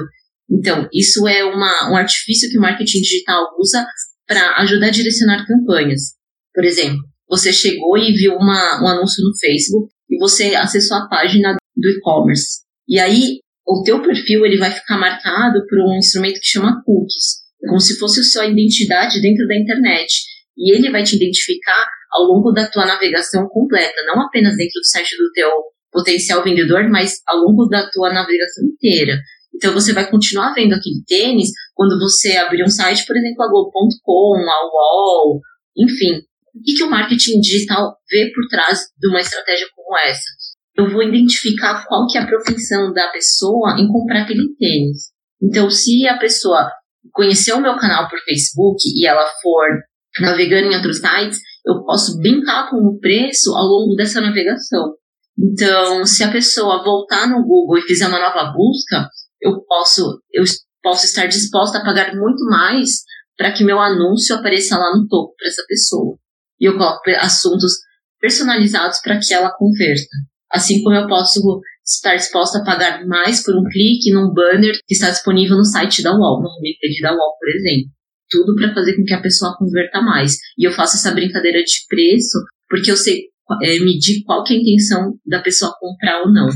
Então, 0.50 0.88
isso 0.92 1.28
é 1.28 1.44
uma, 1.44 1.92
um 1.92 1.96
artifício 1.96 2.48
que 2.50 2.58
o 2.58 2.62
marketing 2.62 3.02
digital 3.02 3.44
usa 3.58 3.86
para 4.28 4.58
ajudar 4.58 4.88
a 4.88 4.90
direcionar 4.90 5.46
campanhas. 5.46 6.12
Por 6.54 6.64
exemplo, 6.64 6.98
você 7.28 7.52
chegou 7.52 7.96
e 7.96 8.12
viu 8.12 8.34
uma, 8.34 8.82
um 8.82 8.86
anúncio 8.86 9.24
no 9.24 9.36
Facebook 9.38 9.88
e 10.10 10.18
você 10.18 10.54
acessou 10.54 10.98
a 10.98 11.08
página 11.08 11.56
do 11.76 11.88
e-commerce. 11.88 12.60
E 12.86 12.98
aí, 13.00 13.38
o 13.66 13.82
teu 13.82 14.02
perfil 14.02 14.44
ele 14.46 14.58
vai 14.58 14.70
ficar 14.70 14.98
marcado 14.98 15.64
por 15.68 15.78
um 15.80 15.96
instrumento 15.98 16.40
que 16.40 16.46
chama 16.46 16.82
cookies, 16.84 17.38
como 17.60 17.80
se 17.80 17.98
fosse 17.98 18.20
a 18.20 18.24
sua 18.24 18.46
identidade 18.46 19.20
dentro 19.20 19.46
da 19.46 19.56
internet. 19.58 20.22
E 20.56 20.74
ele 20.74 20.90
vai 20.90 21.02
te 21.02 21.16
identificar 21.16 21.86
ao 22.12 22.24
longo 22.24 22.52
da 22.52 22.68
tua 22.68 22.86
navegação 22.86 23.46
completa, 23.48 24.02
não 24.06 24.22
apenas 24.22 24.56
dentro 24.56 24.80
do 24.80 24.86
site 24.86 25.16
do 25.16 25.30
teu 25.32 25.50
potencial 25.92 26.42
vendedor, 26.42 26.88
mas 26.90 27.20
ao 27.26 27.38
longo 27.38 27.66
da 27.66 27.88
tua 27.90 28.12
navegação 28.12 28.64
inteira. 28.64 29.18
Então 29.54 29.72
você 29.72 29.92
vai 29.92 30.08
continuar 30.10 30.54
vendo 30.54 30.74
aquele 30.74 31.02
tênis 31.06 31.50
quando 31.78 31.96
você 31.96 32.36
abrir 32.36 32.64
um 32.64 32.68
site, 32.68 33.06
por 33.06 33.16
exemplo, 33.16 33.44
a 33.44 33.48
Go.com, 33.48 34.34
a 34.34 34.66
UOL, 34.66 35.40
enfim. 35.76 36.18
O 36.52 36.60
que, 36.60 36.74
que 36.74 36.82
o 36.82 36.90
marketing 36.90 37.38
digital 37.38 37.96
vê 38.10 38.32
por 38.34 38.48
trás 38.48 38.80
de 38.98 39.08
uma 39.08 39.20
estratégia 39.20 39.68
como 39.76 39.96
essa? 39.96 40.24
Eu 40.76 40.90
vou 40.90 41.04
identificar 41.04 41.86
qual 41.86 42.08
que 42.08 42.18
é 42.18 42.22
a 42.22 42.26
propensão 42.26 42.92
da 42.92 43.06
pessoa 43.12 43.76
em 43.78 43.86
comprar 43.86 44.22
aquele 44.22 44.56
tênis. 44.58 45.12
Então, 45.40 45.70
se 45.70 46.04
a 46.08 46.18
pessoa 46.18 46.68
conhecer 47.12 47.52
o 47.52 47.60
meu 47.60 47.76
canal 47.76 48.08
por 48.08 48.18
Facebook 48.24 48.80
e 48.96 49.06
ela 49.06 49.24
for 49.40 49.68
navegando 50.20 50.72
em 50.72 50.74
outros 50.74 50.96
sites, 50.96 51.38
eu 51.64 51.84
posso 51.84 52.18
brincar 52.18 52.70
com 52.70 52.78
o 52.78 52.98
preço 52.98 53.54
ao 53.54 53.64
longo 53.64 53.94
dessa 53.94 54.20
navegação. 54.20 54.94
Então, 55.38 56.04
se 56.04 56.24
a 56.24 56.32
pessoa 56.32 56.82
voltar 56.82 57.28
no 57.28 57.44
Google 57.44 57.78
e 57.78 57.82
fizer 57.82 58.08
uma 58.08 58.18
nova 58.18 58.52
busca, 58.52 59.08
eu 59.40 59.62
posso, 59.62 60.20
eu 60.32 60.42
posso 60.82 61.06
estar 61.06 61.26
disposta 61.26 61.78
a 61.78 61.84
pagar 61.84 62.14
muito 62.14 62.44
mais 62.44 63.02
para 63.36 63.52
que 63.52 63.64
meu 63.64 63.78
anúncio 63.80 64.34
apareça 64.34 64.76
lá 64.76 64.96
no 64.96 65.06
topo 65.06 65.34
para 65.36 65.48
essa 65.48 65.64
pessoa. 65.66 66.18
E 66.60 66.64
eu 66.64 66.76
coloco 66.76 67.00
assuntos 67.18 67.72
personalizados 68.20 69.00
para 69.00 69.18
que 69.18 69.32
ela 69.32 69.54
converta. 69.56 70.16
Assim 70.50 70.82
como 70.82 70.96
eu 70.96 71.06
posso 71.06 71.40
estar 71.86 72.16
disposta 72.16 72.58
a 72.58 72.64
pagar 72.64 73.06
mais 73.06 73.42
por 73.42 73.54
um 73.54 73.64
clique 73.64 74.12
num 74.12 74.32
banner 74.32 74.74
que 74.86 74.94
está 74.94 75.10
disponível 75.10 75.56
no 75.56 75.64
site 75.64 76.02
da 76.02 76.12
UOL, 76.12 76.42
no 76.42 76.48
homepage 76.48 77.00
da 77.00 77.12
UOL, 77.12 77.36
por 77.38 77.48
exemplo. 77.48 77.90
Tudo 78.28 78.54
para 78.56 78.74
fazer 78.74 78.96
com 78.96 79.04
que 79.04 79.14
a 79.14 79.22
pessoa 79.22 79.56
converta 79.56 80.02
mais. 80.02 80.36
E 80.58 80.66
eu 80.66 80.72
faço 80.72 80.96
essa 80.96 81.14
brincadeira 81.14 81.62
de 81.62 81.86
preço 81.88 82.38
porque 82.68 82.90
eu 82.90 82.96
sei 82.96 83.28
é, 83.62 83.78
medir 83.80 84.22
qual 84.24 84.44
que 84.44 84.52
é 84.52 84.56
a 84.56 84.60
intenção 84.60 85.14
da 85.26 85.40
pessoa 85.40 85.74
comprar 85.78 86.22
ou 86.22 86.32
não. 86.32 86.48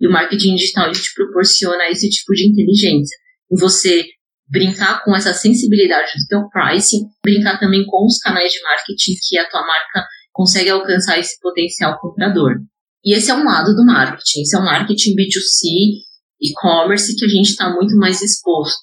E 0.00 0.06
o 0.06 0.10
marketing 0.10 0.56
digital 0.56 0.92
te 0.92 1.14
proporciona 1.14 1.88
esse 1.88 2.10
tipo 2.10 2.32
de 2.34 2.48
inteligência. 2.48 3.16
Você 3.50 4.04
brincar 4.48 5.02
com 5.04 5.14
essa 5.14 5.32
sensibilidade 5.32 6.12
do 6.18 6.26
teu 6.28 6.48
pricing, 6.48 7.06
brincar 7.24 7.58
também 7.58 7.84
com 7.86 8.04
os 8.04 8.18
canais 8.18 8.52
de 8.52 8.62
marketing 8.62 9.14
que 9.28 9.38
a 9.38 9.48
tua 9.48 9.62
marca 9.62 10.06
consegue 10.32 10.70
alcançar 10.70 11.18
esse 11.18 11.40
potencial 11.40 11.98
comprador. 12.00 12.56
E 13.04 13.14
esse 13.14 13.30
é 13.30 13.34
um 13.34 13.44
lado 13.44 13.74
do 13.74 13.84
marketing, 13.84 14.42
esse 14.42 14.56
é 14.56 14.58
um 14.58 14.64
marketing 14.64 15.14
B2C, 15.14 16.04
e-commerce, 16.40 17.16
que 17.16 17.24
a 17.24 17.28
gente 17.28 17.50
está 17.50 17.70
muito 17.70 17.96
mais 17.96 18.20
exposto. 18.20 18.82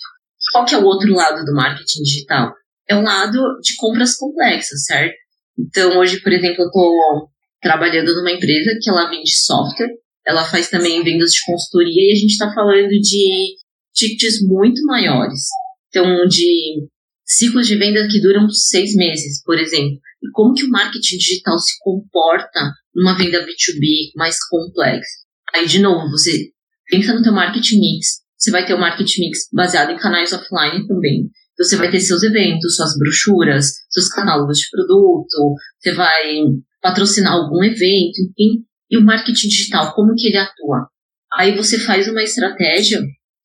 Qual 0.52 0.66
que 0.66 0.76
é 0.76 0.78
o 0.78 0.86
outro 0.86 1.14
lado 1.14 1.46
do 1.46 1.54
marketing 1.54 2.02
digital? 2.04 2.52
É 2.88 2.96
o 2.96 3.02
lado 3.02 3.40
de 3.62 3.76
compras 3.78 4.16
complexas, 4.16 4.86
certo? 4.86 5.16
Então, 5.58 6.00
hoje, 6.00 6.22
por 6.22 6.32
exemplo, 6.32 6.64
eu 6.64 6.68
estou 6.68 7.30
trabalhando 7.62 8.16
numa 8.16 8.32
empresa 8.32 8.78
que 8.82 8.90
ela 8.90 9.10
vende 9.10 9.32
software, 9.32 9.92
ela 10.26 10.44
faz 10.44 10.70
também 10.70 11.04
vendas 11.04 11.32
de 11.32 11.46
consultoria 11.46 12.10
e 12.10 12.12
a 12.14 12.20
gente 12.20 12.32
está 12.32 12.52
falando 12.54 12.90
de 12.90 13.56
tickets 13.94 14.42
muito 14.48 14.84
maiores. 14.86 15.42
Então, 15.90 16.28
de 16.28 16.88
ciclos 17.26 17.68
de 17.68 17.78
venda 17.78 18.08
que 18.08 18.22
duram 18.22 18.50
seis 18.50 18.96
meses, 18.96 19.42
por 19.44 19.58
exemplo. 19.58 20.00
E 20.24 20.32
como 20.34 20.54
que 20.54 20.66
o 20.66 20.70
marketing 20.70 21.18
digital 21.18 21.58
se 21.58 21.74
comporta 21.80 22.74
numa 22.96 23.18
venda 23.18 23.46
B2B 23.46 24.12
mais 24.16 24.38
complexa? 24.50 25.22
Aí, 25.54 25.66
de 25.66 25.80
novo, 25.80 26.10
você 26.12 26.50
pensa 26.90 27.14
no 27.14 27.24
teu 27.24 27.34
marketing 27.34 27.80
mix. 27.80 28.22
Você 28.38 28.52
vai 28.52 28.66
ter 28.66 28.74
o 28.74 28.80
marketing 28.80 29.22
mix 29.22 29.48
baseado 29.52 29.92
em 29.92 29.98
canais 29.98 30.34
offline 30.34 30.88
também. 30.88 31.30
Então, 31.54 31.66
você 31.66 31.76
vai 31.76 31.92
ter 31.92 32.00
seus 32.00 32.24
eventos, 32.24 32.76
suas 32.76 32.98
brochuras, 32.98 33.68
seus 33.90 34.08
catálogos 34.10 34.58
de 34.58 34.70
produto, 34.70 35.56
você 35.80 35.94
vai 35.94 36.44
patrocinar 36.82 37.34
algum 37.34 37.64
evento, 37.64 38.20
enfim. 38.20 38.66
E 38.90 38.98
o 38.98 39.06
marketing 39.06 39.48
digital, 39.48 39.94
como 39.94 40.16
que 40.16 40.28
ele 40.28 40.38
atua? 40.38 40.88
Aí 41.34 41.56
você 41.56 41.80
faz 41.80 42.08
uma 42.08 42.24
estratégia, 42.24 43.02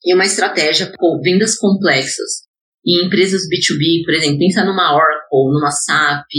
e 0.06 0.14
uma 0.14 0.25
estratégia 0.25 0.92
com 0.96 1.20
vendas 1.20 1.56
complexas. 1.56 2.46
Em 2.86 3.04
empresas 3.04 3.42
B2B, 3.42 4.04
por 4.04 4.14
exemplo, 4.14 4.38
pensa 4.38 4.64
numa 4.64 4.94
Oracle, 4.94 5.52
numa 5.52 5.72
SAP, 5.72 6.30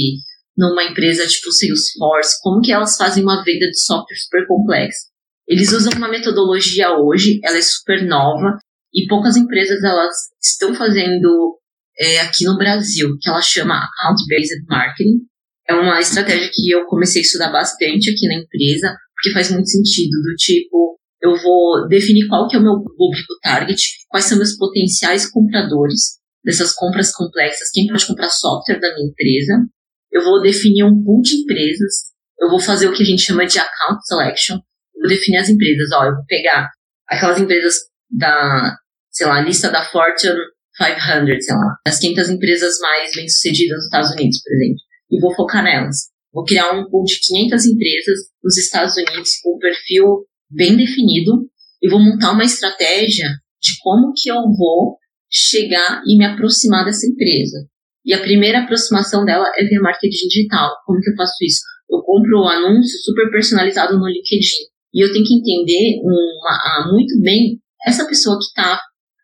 numa 0.58 0.86
empresa 0.86 1.28
tipo 1.28 1.52
Salesforce, 1.52 2.40
como 2.42 2.62
que 2.62 2.72
elas 2.72 2.96
fazem 2.96 3.22
uma 3.22 3.44
venda 3.44 3.68
de 3.68 3.78
software 3.78 4.16
super 4.16 4.48
complexa? 4.48 5.10
Eles 5.46 5.74
usam 5.74 5.92
uma 5.98 6.08
metodologia 6.08 6.98
hoje, 6.98 7.40
ela 7.44 7.58
é 7.58 7.62
super 7.62 8.08
nova, 8.08 8.58
e 8.94 9.06
poucas 9.08 9.36
empresas 9.36 9.84
elas 9.84 10.16
estão 10.42 10.74
fazendo 10.74 11.60
é, 12.00 12.22
aqui 12.22 12.46
no 12.46 12.58
Brasil, 12.58 13.18
que 13.20 13.30
ela 13.30 13.42
chama 13.42 13.76
Account 13.76 14.24
Based 14.30 14.66
Marketing, 14.68 15.28
é 15.70 15.74
uma 15.74 16.00
estratégia 16.00 16.50
que 16.54 16.72
eu 16.72 16.86
comecei 16.86 17.22
a 17.22 17.26
estudar 17.26 17.52
bastante 17.52 18.10
aqui 18.10 18.26
na 18.28 18.36
empresa, 18.36 18.96
porque 19.14 19.34
faz 19.34 19.52
muito 19.52 19.70
sentido, 19.70 20.12
do 20.24 20.36
tipo, 20.38 20.98
eu 21.22 21.36
vou 21.36 21.88
definir 21.88 22.28
qual 22.28 22.48
que 22.48 22.56
é 22.56 22.60
o 22.60 22.64
meu 22.64 22.76
público 22.76 23.34
target, 23.42 23.82
quais 24.10 24.26
são 24.26 24.38
meus 24.38 24.56
potenciais 24.58 25.30
compradores 25.30 26.18
dessas 26.44 26.74
compras 26.74 27.12
complexas, 27.12 27.70
quem 27.74 27.88
pode 27.88 28.06
comprar 28.06 28.30
software 28.30 28.80
da 28.80 28.94
minha 28.94 29.10
empresa. 29.10 29.66
Eu 30.12 30.24
vou 30.24 30.42
definir 30.42 30.84
um 30.84 31.04
pool 31.04 31.22
de 31.22 31.36
empresas, 31.42 31.94
eu 32.40 32.50
vou 32.50 32.60
fazer 32.60 32.88
o 32.88 32.94
que 32.94 33.04
a 33.04 33.06
gente 33.06 33.22
chama 33.22 33.46
de 33.46 33.60
account 33.60 34.06
selection, 34.06 34.56
eu 34.56 35.02
vou 35.02 35.10
definir 35.10 35.38
as 35.38 35.50
empresas, 35.50 35.90
ó, 35.94 36.06
eu 36.06 36.16
vou 36.16 36.26
pegar 36.28 36.70
aquelas 37.08 37.40
empresas 37.40 37.76
da, 38.10 38.78
sei 39.12 39.28
lá, 39.28 39.42
lista 39.42 39.70
da 39.70 39.84
Fortune 39.84 40.40
500, 40.78 41.46
sei 41.46 41.56
lá, 41.56 41.76
as 41.88 42.00
500 42.00 42.30
empresas 42.30 42.80
mais 42.80 43.12
bem-sucedidas 43.16 43.78
nos 43.78 43.86
Estados 43.86 44.12
Unidos, 44.12 44.42
por 44.42 44.54
exemplo 44.54 44.88
e 45.10 45.20
vou 45.20 45.34
focar 45.36 45.64
nelas. 45.64 46.10
Vou 46.34 46.44
criar 46.44 46.72
um 46.74 46.90
pool 46.90 47.04
de 47.04 47.20
500 47.20 47.66
empresas 47.66 48.20
nos 48.44 48.58
Estados 48.58 48.96
Unidos 48.96 49.30
com 49.42 49.56
um 49.56 49.60
perfil 49.60 50.26
bem 50.50 50.76
definido 50.76 51.48
e 51.82 51.90
vou 51.90 52.00
montar 52.00 52.32
uma 52.32 52.44
estratégia 52.44 53.28
de 53.62 53.72
como 53.82 54.14
que 54.16 54.30
eu 54.30 54.42
vou 54.58 54.98
chegar 55.30 56.02
e 56.06 56.18
me 56.18 56.26
aproximar 56.26 56.86
dessa 56.86 57.06
empresa. 57.06 57.68
E 58.06 58.14
a 58.14 58.22
primeira 58.22 58.60
aproximação 58.60 59.26
dela 59.26 59.52
é 59.58 59.66
via 59.66 59.82
marketing 59.82 60.28
digital. 60.28 60.72
Como 60.86 61.02
que 61.02 61.10
eu 61.10 61.16
faço 61.16 61.36
isso? 61.42 61.60
Eu 61.90 62.02
compro 62.02 62.42
um 62.42 62.48
anúncio 62.48 62.98
super 63.04 63.30
personalizado 63.32 63.98
no 63.98 64.08
LinkedIn. 64.08 64.72
E 64.94 65.04
eu 65.04 65.12
tenho 65.12 65.26
que 65.26 65.36
entender 65.36 66.00
uma, 66.02 66.92
muito 66.92 67.20
bem 67.22 67.60
essa 67.86 68.08
pessoa 68.08 68.38
que 68.38 68.46
está, 68.46 68.80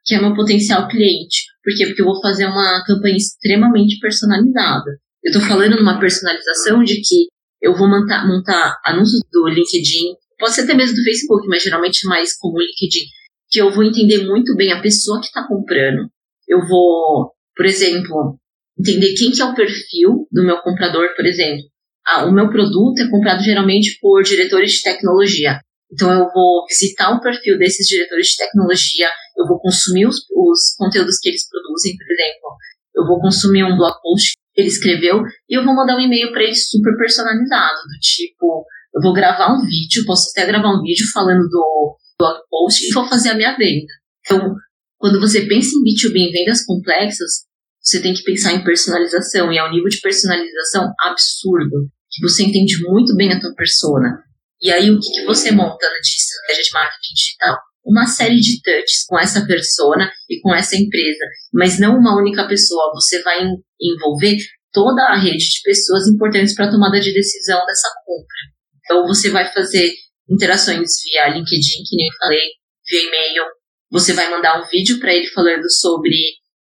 que 0.06 0.16
é 0.16 0.20
meu 0.20 0.36
potencial 0.36 0.88
cliente. 0.88 1.46
Por 1.64 1.74
quê? 1.76 1.86
Porque 1.88 2.02
eu 2.02 2.06
vou 2.06 2.22
fazer 2.22 2.46
uma 2.46 2.84
campanha 2.86 3.16
extremamente 3.16 3.98
personalizada. 4.00 4.92
Eu 5.24 5.32
estou 5.32 5.42
falando 5.42 5.78
numa 5.78 6.00
personalização 6.00 6.84
de 6.84 6.96
que 6.96 7.28
eu 7.62 7.74
vou 7.74 7.88
montar, 7.88 8.28
montar 8.28 8.78
anúncios 8.86 9.22
do 9.32 9.48
LinkedIn, 9.48 10.16
pode 10.38 10.54
ser 10.54 10.62
até 10.62 10.74
mesmo 10.74 10.96
do 10.96 11.04
Facebook, 11.04 11.48
mas 11.48 11.64
geralmente 11.64 12.08
mais 12.08 12.36
como 12.38 12.58
o 12.58 12.62
LinkedIn, 12.62 13.06
que 13.50 13.62
eu 13.62 13.72
vou 13.72 13.84
entender 13.84 14.26
muito 14.26 14.56
bem 14.56 14.72
a 14.72 14.82
pessoa 14.82 15.20
que 15.20 15.28
está 15.28 15.48
comprando. 15.48 16.10
Eu 16.48 16.60
vou, 16.68 17.32
por 17.56 17.66
exemplo, 17.66 18.38
entender 18.80 19.14
quem 19.16 19.32
que 19.32 19.42
é 19.42 19.46
o 19.46 19.56
perfil 19.56 20.28
do 20.32 20.44
meu 20.44 20.58
comprador, 20.62 21.16
por 21.16 21.26
exemplo. 21.26 21.64
Ah, 22.06 22.26
o 22.26 22.32
meu 22.32 22.50
produto 22.50 23.00
é 23.00 23.10
comprado 23.10 23.44
geralmente 23.44 23.98
por 24.02 24.24
diretores 24.24 24.74
de 24.74 24.82
tecnologia. 24.82 25.60
Então 25.92 26.12
eu 26.12 26.28
vou 26.34 26.66
visitar 26.68 27.12
o 27.12 27.22
perfil 27.22 27.58
desses 27.58 27.88
diretores 27.88 28.28
de 28.28 28.38
tecnologia, 28.38 29.10
eu 29.38 29.46
vou 29.48 29.60
consumir 29.60 30.08
os, 30.08 30.18
os 30.36 30.76
conteúdos 30.78 31.20
que 31.20 31.30
eles 31.30 31.48
produzem, 31.48 31.96
por 31.96 32.12
exemplo. 32.12 32.58
Eu 32.96 33.08
vou 33.08 33.22
consumir 33.22 33.64
um 33.64 33.78
blog 33.78 33.94
post 34.02 34.34
ele 34.56 34.68
escreveu 34.68 35.24
e 35.50 35.58
eu 35.58 35.64
vou 35.64 35.76
mandar 35.76 35.98
um 35.98 36.00
e-mail 36.00 36.32
para 36.32 36.44
ele 36.44 36.56
super 36.56 36.96
personalizado, 36.98 37.78
do 37.88 38.00
tipo, 38.00 38.66
eu 38.96 39.02
vou 39.02 39.14
gravar 39.14 39.54
um 39.54 39.62
vídeo, 39.62 40.06
posso 40.06 40.30
até 40.32 40.46
gravar 40.46 40.70
um 40.70 40.82
vídeo 40.82 41.06
falando 41.12 41.48
do 41.50 41.98
blog 42.18 42.40
post 42.50 42.86
e 42.86 42.94
vou 42.94 43.08
fazer 43.08 43.30
a 43.30 43.36
minha 43.36 43.58
venda. 43.58 43.92
Então, 44.26 44.56
quando 44.98 45.20
você 45.20 45.42
pensa 45.48 45.70
em 45.70 45.84
B2B, 45.84 46.16
em 46.16 46.32
vendas 46.32 46.64
complexas, 46.64 47.44
você 47.82 48.02
tem 48.02 48.14
que 48.14 48.24
pensar 48.24 48.54
em 48.54 48.64
personalização, 48.64 49.52
e 49.52 49.58
é 49.58 49.64
um 49.64 49.72
nível 49.72 49.90
de 49.90 50.00
personalização 50.00 50.94
absurdo, 51.02 51.90
que 52.10 52.22
você 52.22 52.44
entende 52.44 52.80
muito 52.84 53.16
bem 53.16 53.34
a 53.34 53.40
tua 53.40 53.54
persona. 53.56 54.24
E 54.62 54.72
aí, 54.72 54.90
o 54.90 55.00
que, 55.00 55.12
que 55.12 55.26
você 55.26 55.52
monta 55.52 55.90
na 55.90 55.98
estratégia 55.98 56.64
de 56.64 56.72
marketing 56.72 57.14
digital? 57.14 57.58
Uma 57.86 58.06
série 58.06 58.40
de 58.40 58.62
touches 58.62 59.04
com 59.06 59.20
essa 59.20 59.46
persona 59.46 60.10
e 60.30 60.40
com 60.40 60.56
essa 60.56 60.78
empresa, 60.78 61.26
mas 61.54 61.80
não 61.80 61.98
uma 61.98 62.18
única 62.18 62.48
pessoa. 62.48 62.94
Você 62.94 63.22
vai 63.24 63.46
envolver 63.82 64.38
toda 64.72 65.04
a 65.04 65.20
rede 65.20 65.38
de 65.38 65.62
pessoas 65.64 66.08
importantes 66.08 66.56
para 66.56 66.68
a 66.68 66.72
tomada 66.72 66.98
de 67.02 67.14
decisão 67.14 67.66
dessa 67.66 67.90
compra. 68.06 68.53
Então, 68.84 69.06
você 69.08 69.30
vai 69.30 69.52
fazer 69.52 69.92
interações 70.30 70.90
via 71.04 71.30
LinkedIn, 71.30 71.84
que 71.88 71.96
nem 71.96 72.10
falei, 72.20 72.48
via 72.90 73.08
e-mail. 73.08 73.44
Você 73.92 74.14
vai 74.14 74.30
mandar 74.30 74.62
um 74.62 74.68
vídeo 74.70 75.00
para 75.00 75.14
ele 75.14 75.28
falando 75.28 75.70
sobre 75.70 76.16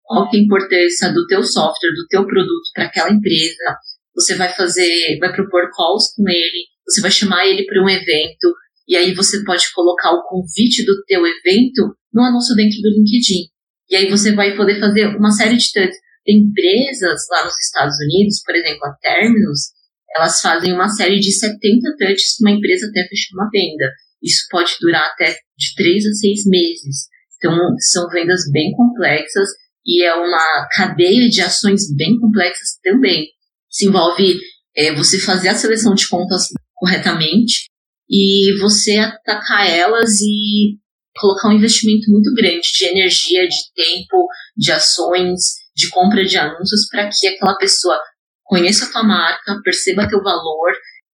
qual 0.04 0.26
é 0.32 0.38
a 0.38 0.40
importância 0.40 1.12
do 1.12 1.26
teu 1.28 1.44
software, 1.44 1.94
do 1.96 2.08
teu 2.08 2.26
produto 2.26 2.70
para 2.74 2.86
aquela 2.86 3.12
empresa. 3.12 3.78
Você 4.14 4.36
vai 4.36 4.54
fazer, 4.54 5.18
vai 5.20 5.34
propor 5.34 5.70
calls 5.76 6.14
com 6.16 6.30
ele, 6.30 6.68
você 6.88 7.02
vai 7.02 7.12
chamar 7.12 7.48
ele 7.48 7.66
para 7.66 7.84
um 7.84 7.90
evento, 7.90 8.54
e 8.88 8.96
aí 8.96 9.14
você 9.14 9.44
pode 9.44 9.66
colocar 9.74 10.12
o 10.12 10.24
convite 10.28 10.86
do 10.86 11.04
teu 11.06 11.26
evento 11.26 11.96
no 12.14 12.24
anúncio 12.24 12.56
dentro 12.56 12.80
do 12.82 12.90
LinkedIn. 12.90 13.50
E 13.90 13.96
aí 13.96 14.10
você 14.10 14.34
vai 14.34 14.56
poder 14.56 14.80
fazer 14.80 15.08
uma 15.18 15.32
série 15.32 15.58
de 15.58 15.72
touches. 15.74 15.98
Tem 16.24 16.38
empresas 16.38 17.22
lá 17.30 17.46
nos 17.46 17.54
Estados 17.66 17.96
Unidos, 18.00 18.42
por 18.44 18.56
exemplo, 18.56 18.86
a 18.86 18.94
Terminus, 19.02 19.60
elas 20.16 20.40
fazem 20.42 20.74
uma 20.74 20.88
série 20.88 21.20
de 21.20 21.32
70 21.32 21.60
touches 22.00 22.38
com 22.38 22.48
uma 22.48 22.56
empresa 22.56 22.88
até 22.88 23.08
fechar 23.08 23.34
uma 23.34 23.50
venda. 23.52 23.92
Isso 24.24 24.46
pode 24.50 24.74
durar 24.80 25.06
até 25.12 25.32
de 25.58 25.76
3 25.76 26.06
a 26.06 26.14
6 26.14 26.46
meses. 26.48 27.08
Então, 27.38 27.58
são 27.80 28.08
vendas 28.10 28.50
bem 28.52 28.72
complexas 28.72 29.48
e 29.86 30.04
é 30.04 30.14
uma 30.16 30.68
cadeia 30.72 31.30
de 31.30 31.42
ações 31.42 31.94
bem 31.96 32.18
complexas 32.20 32.80
também. 32.84 33.28
Se 33.70 33.86
envolve 33.86 34.40
é, 34.76 34.94
você 34.94 35.20
fazer 35.20 35.50
a 35.50 35.56
seleção 35.56 35.94
de 35.94 36.08
contas 36.08 36.48
corretamente 36.74 37.70
e 38.10 38.58
você 38.60 38.98
atacar 38.98 39.70
elas 39.70 40.22
e 40.22 40.78
colocar 41.18 41.50
um 41.50 41.54
investimento 41.58 42.10
muito 42.10 42.34
grande 42.34 42.68
de 42.74 42.86
energia, 42.86 43.48
de 43.48 43.56
tempo, 43.76 44.28
de 44.58 44.72
ações, 44.72 45.42
de 45.76 45.90
compra 45.90 46.26
de 46.26 46.38
anúncios 46.38 46.88
para 46.90 47.10
que 47.10 47.28
aquela 47.28 47.58
pessoa 47.58 48.00
conheça 48.46 48.86
a 48.86 48.92
tua 48.92 49.04
marca, 49.04 49.60
perceba 49.64 50.08
teu 50.08 50.22
valor, 50.22 50.72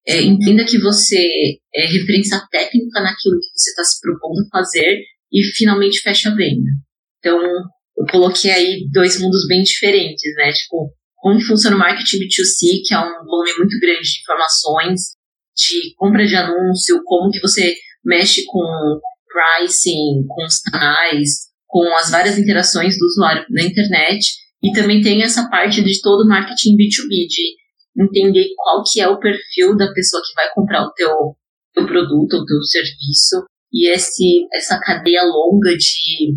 é, 0.07 0.23
entenda 0.23 0.65
que 0.65 0.79
você 0.79 1.59
é 1.75 1.87
referência 1.87 2.41
técnica 2.51 3.01
naquilo 3.01 3.39
que 3.39 3.61
você 3.61 3.71
está 3.71 3.85
se 3.85 4.01
propondo 4.01 4.49
fazer 4.51 5.03
e 5.31 5.45
finalmente 5.55 6.01
feche 6.01 6.27
a 6.27 6.35
venda. 6.35 6.71
Então, 7.19 7.39
eu 7.41 8.07
coloquei 8.11 8.51
aí 8.51 8.89
dois 8.91 9.21
mundos 9.21 9.47
bem 9.47 9.63
diferentes, 9.63 10.35
né? 10.37 10.51
Tipo, 10.53 10.91
como 11.17 11.41
funciona 11.43 11.77
o 11.77 11.79
marketing 11.79 12.19
B2C, 12.19 12.81
que 12.87 12.95
é 12.95 12.99
um 12.99 13.25
volume 13.25 13.53
muito 13.59 13.79
grande 13.81 14.01
de 14.01 14.21
informações, 14.21 15.01
de 15.55 15.95
compra 15.97 16.25
de 16.25 16.37
anúncio, 16.37 17.03
como 17.05 17.31
que 17.31 17.41
você 17.41 17.75
mexe 18.05 18.45
com 18.47 19.01
pricing, 19.29 20.25
com 20.27 20.45
os 20.45 20.61
canais, 20.61 21.49
com 21.67 21.95
as 21.97 22.11
várias 22.11 22.39
interações 22.39 22.97
do 22.97 23.05
usuário 23.05 23.45
na 23.51 23.63
internet, 23.63 24.25
e 24.63 24.73
também 24.73 25.01
tem 25.01 25.23
essa 25.23 25.49
parte 25.49 25.83
de 25.83 26.01
todo 26.01 26.25
o 26.25 26.29
marketing 26.29 26.77
B2B, 26.77 27.27
de 27.29 27.57
entender 28.01 28.49
qual 28.57 28.83
que 28.85 29.01
é 29.01 29.09
o 29.09 29.19
perfil 29.19 29.77
da 29.77 29.93
pessoa 29.93 30.23
que 30.25 30.35
vai 30.35 30.47
comprar 30.55 30.85
o 30.85 30.93
teu, 30.93 31.11
teu 31.75 31.87
produto, 31.87 32.35
o 32.35 32.45
teu 32.45 32.63
serviço, 32.63 33.47
e 33.73 33.91
esse, 33.91 34.47
essa 34.53 34.79
cadeia 34.81 35.23
longa 35.25 35.71
de, 35.77 36.37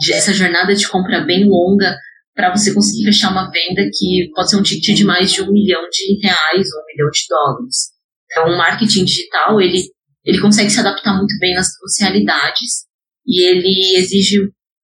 de 0.00 0.12
essa 0.12 0.32
jornada 0.32 0.74
de 0.74 0.88
compra 0.88 1.20
bem 1.20 1.48
longa 1.48 1.96
para 2.34 2.54
você 2.54 2.74
conseguir 2.74 3.04
fechar 3.04 3.30
uma 3.30 3.50
venda 3.50 3.88
que 3.92 4.30
pode 4.34 4.50
ser 4.50 4.56
um 4.56 4.62
ticket 4.62 4.96
de 4.96 5.04
mais 5.04 5.30
de 5.32 5.42
um 5.42 5.52
milhão 5.52 5.82
de 5.90 6.18
reais 6.22 6.66
ou 6.72 6.80
um 6.80 6.86
milhão 6.86 7.10
de 7.10 7.20
dólares. 7.28 7.92
Então, 8.30 8.46
o 8.46 8.56
marketing 8.56 9.04
digital, 9.04 9.60
ele, 9.60 9.82
ele 10.24 10.40
consegue 10.40 10.70
se 10.70 10.80
adaptar 10.80 11.16
muito 11.16 11.38
bem 11.38 11.54
nas 11.54 11.74
suas 11.74 12.00
realidades 12.00 12.86
e 13.26 13.46
ele 13.46 13.96
exige 13.98 14.38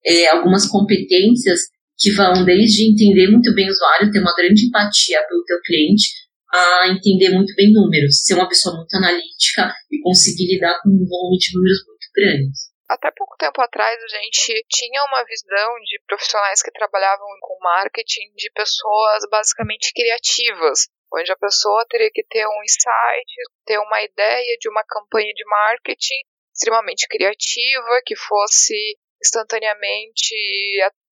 é, 0.05 0.29
algumas 0.29 0.67
competências 0.67 1.61
que 1.99 2.13
vão 2.13 2.45
desde 2.45 2.91
entender 2.91 3.29
muito 3.29 3.53
bem 3.55 3.67
o 3.67 3.71
usuário, 3.71 4.11
ter 4.11 4.21
uma 4.21 4.35
grande 4.35 4.67
empatia 4.67 5.23
pelo 5.27 5.45
teu 5.45 5.61
cliente, 5.63 6.07
a 6.53 6.89
entender 6.89 7.31
muito 7.31 7.53
bem 7.57 7.73
números, 7.73 8.25
ser 8.25 8.35
uma 8.35 8.49
pessoa 8.49 8.77
muito 8.77 8.95
analítica 8.97 9.75
e 9.91 10.01
conseguir 10.01 10.47
lidar 10.47 10.81
com 10.81 10.89
um 10.89 11.07
volume 11.07 11.37
de 11.37 11.55
números 11.55 11.79
muito 11.87 12.09
grandes. 12.15 12.69
Até 12.89 13.11
pouco 13.15 13.37
tempo 13.37 13.61
atrás 13.61 14.01
a 14.03 14.09
gente 14.09 14.65
tinha 14.71 15.05
uma 15.05 15.23
visão 15.25 15.75
de 15.85 16.01
profissionais 16.07 16.63
que 16.63 16.73
trabalhavam 16.73 17.27
com 17.43 17.59
marketing 17.63 18.33
de 18.35 18.51
pessoas 18.55 19.29
basicamente 19.31 19.93
criativas, 19.93 20.89
onde 21.13 21.31
a 21.31 21.37
pessoa 21.37 21.85
teria 21.91 22.11
que 22.11 22.25
ter 22.25 22.47
um 22.47 22.63
insight, 22.65 23.31
ter 23.67 23.79
uma 23.79 24.03
ideia 24.03 24.57
de 24.59 24.71
uma 24.71 24.83
campanha 24.89 25.33
de 25.35 25.45
marketing 25.45 26.23
extremamente 26.55 27.07
criativa, 27.09 28.03
que 28.07 28.17
fosse 28.17 28.97
instantaneamente 29.23 30.35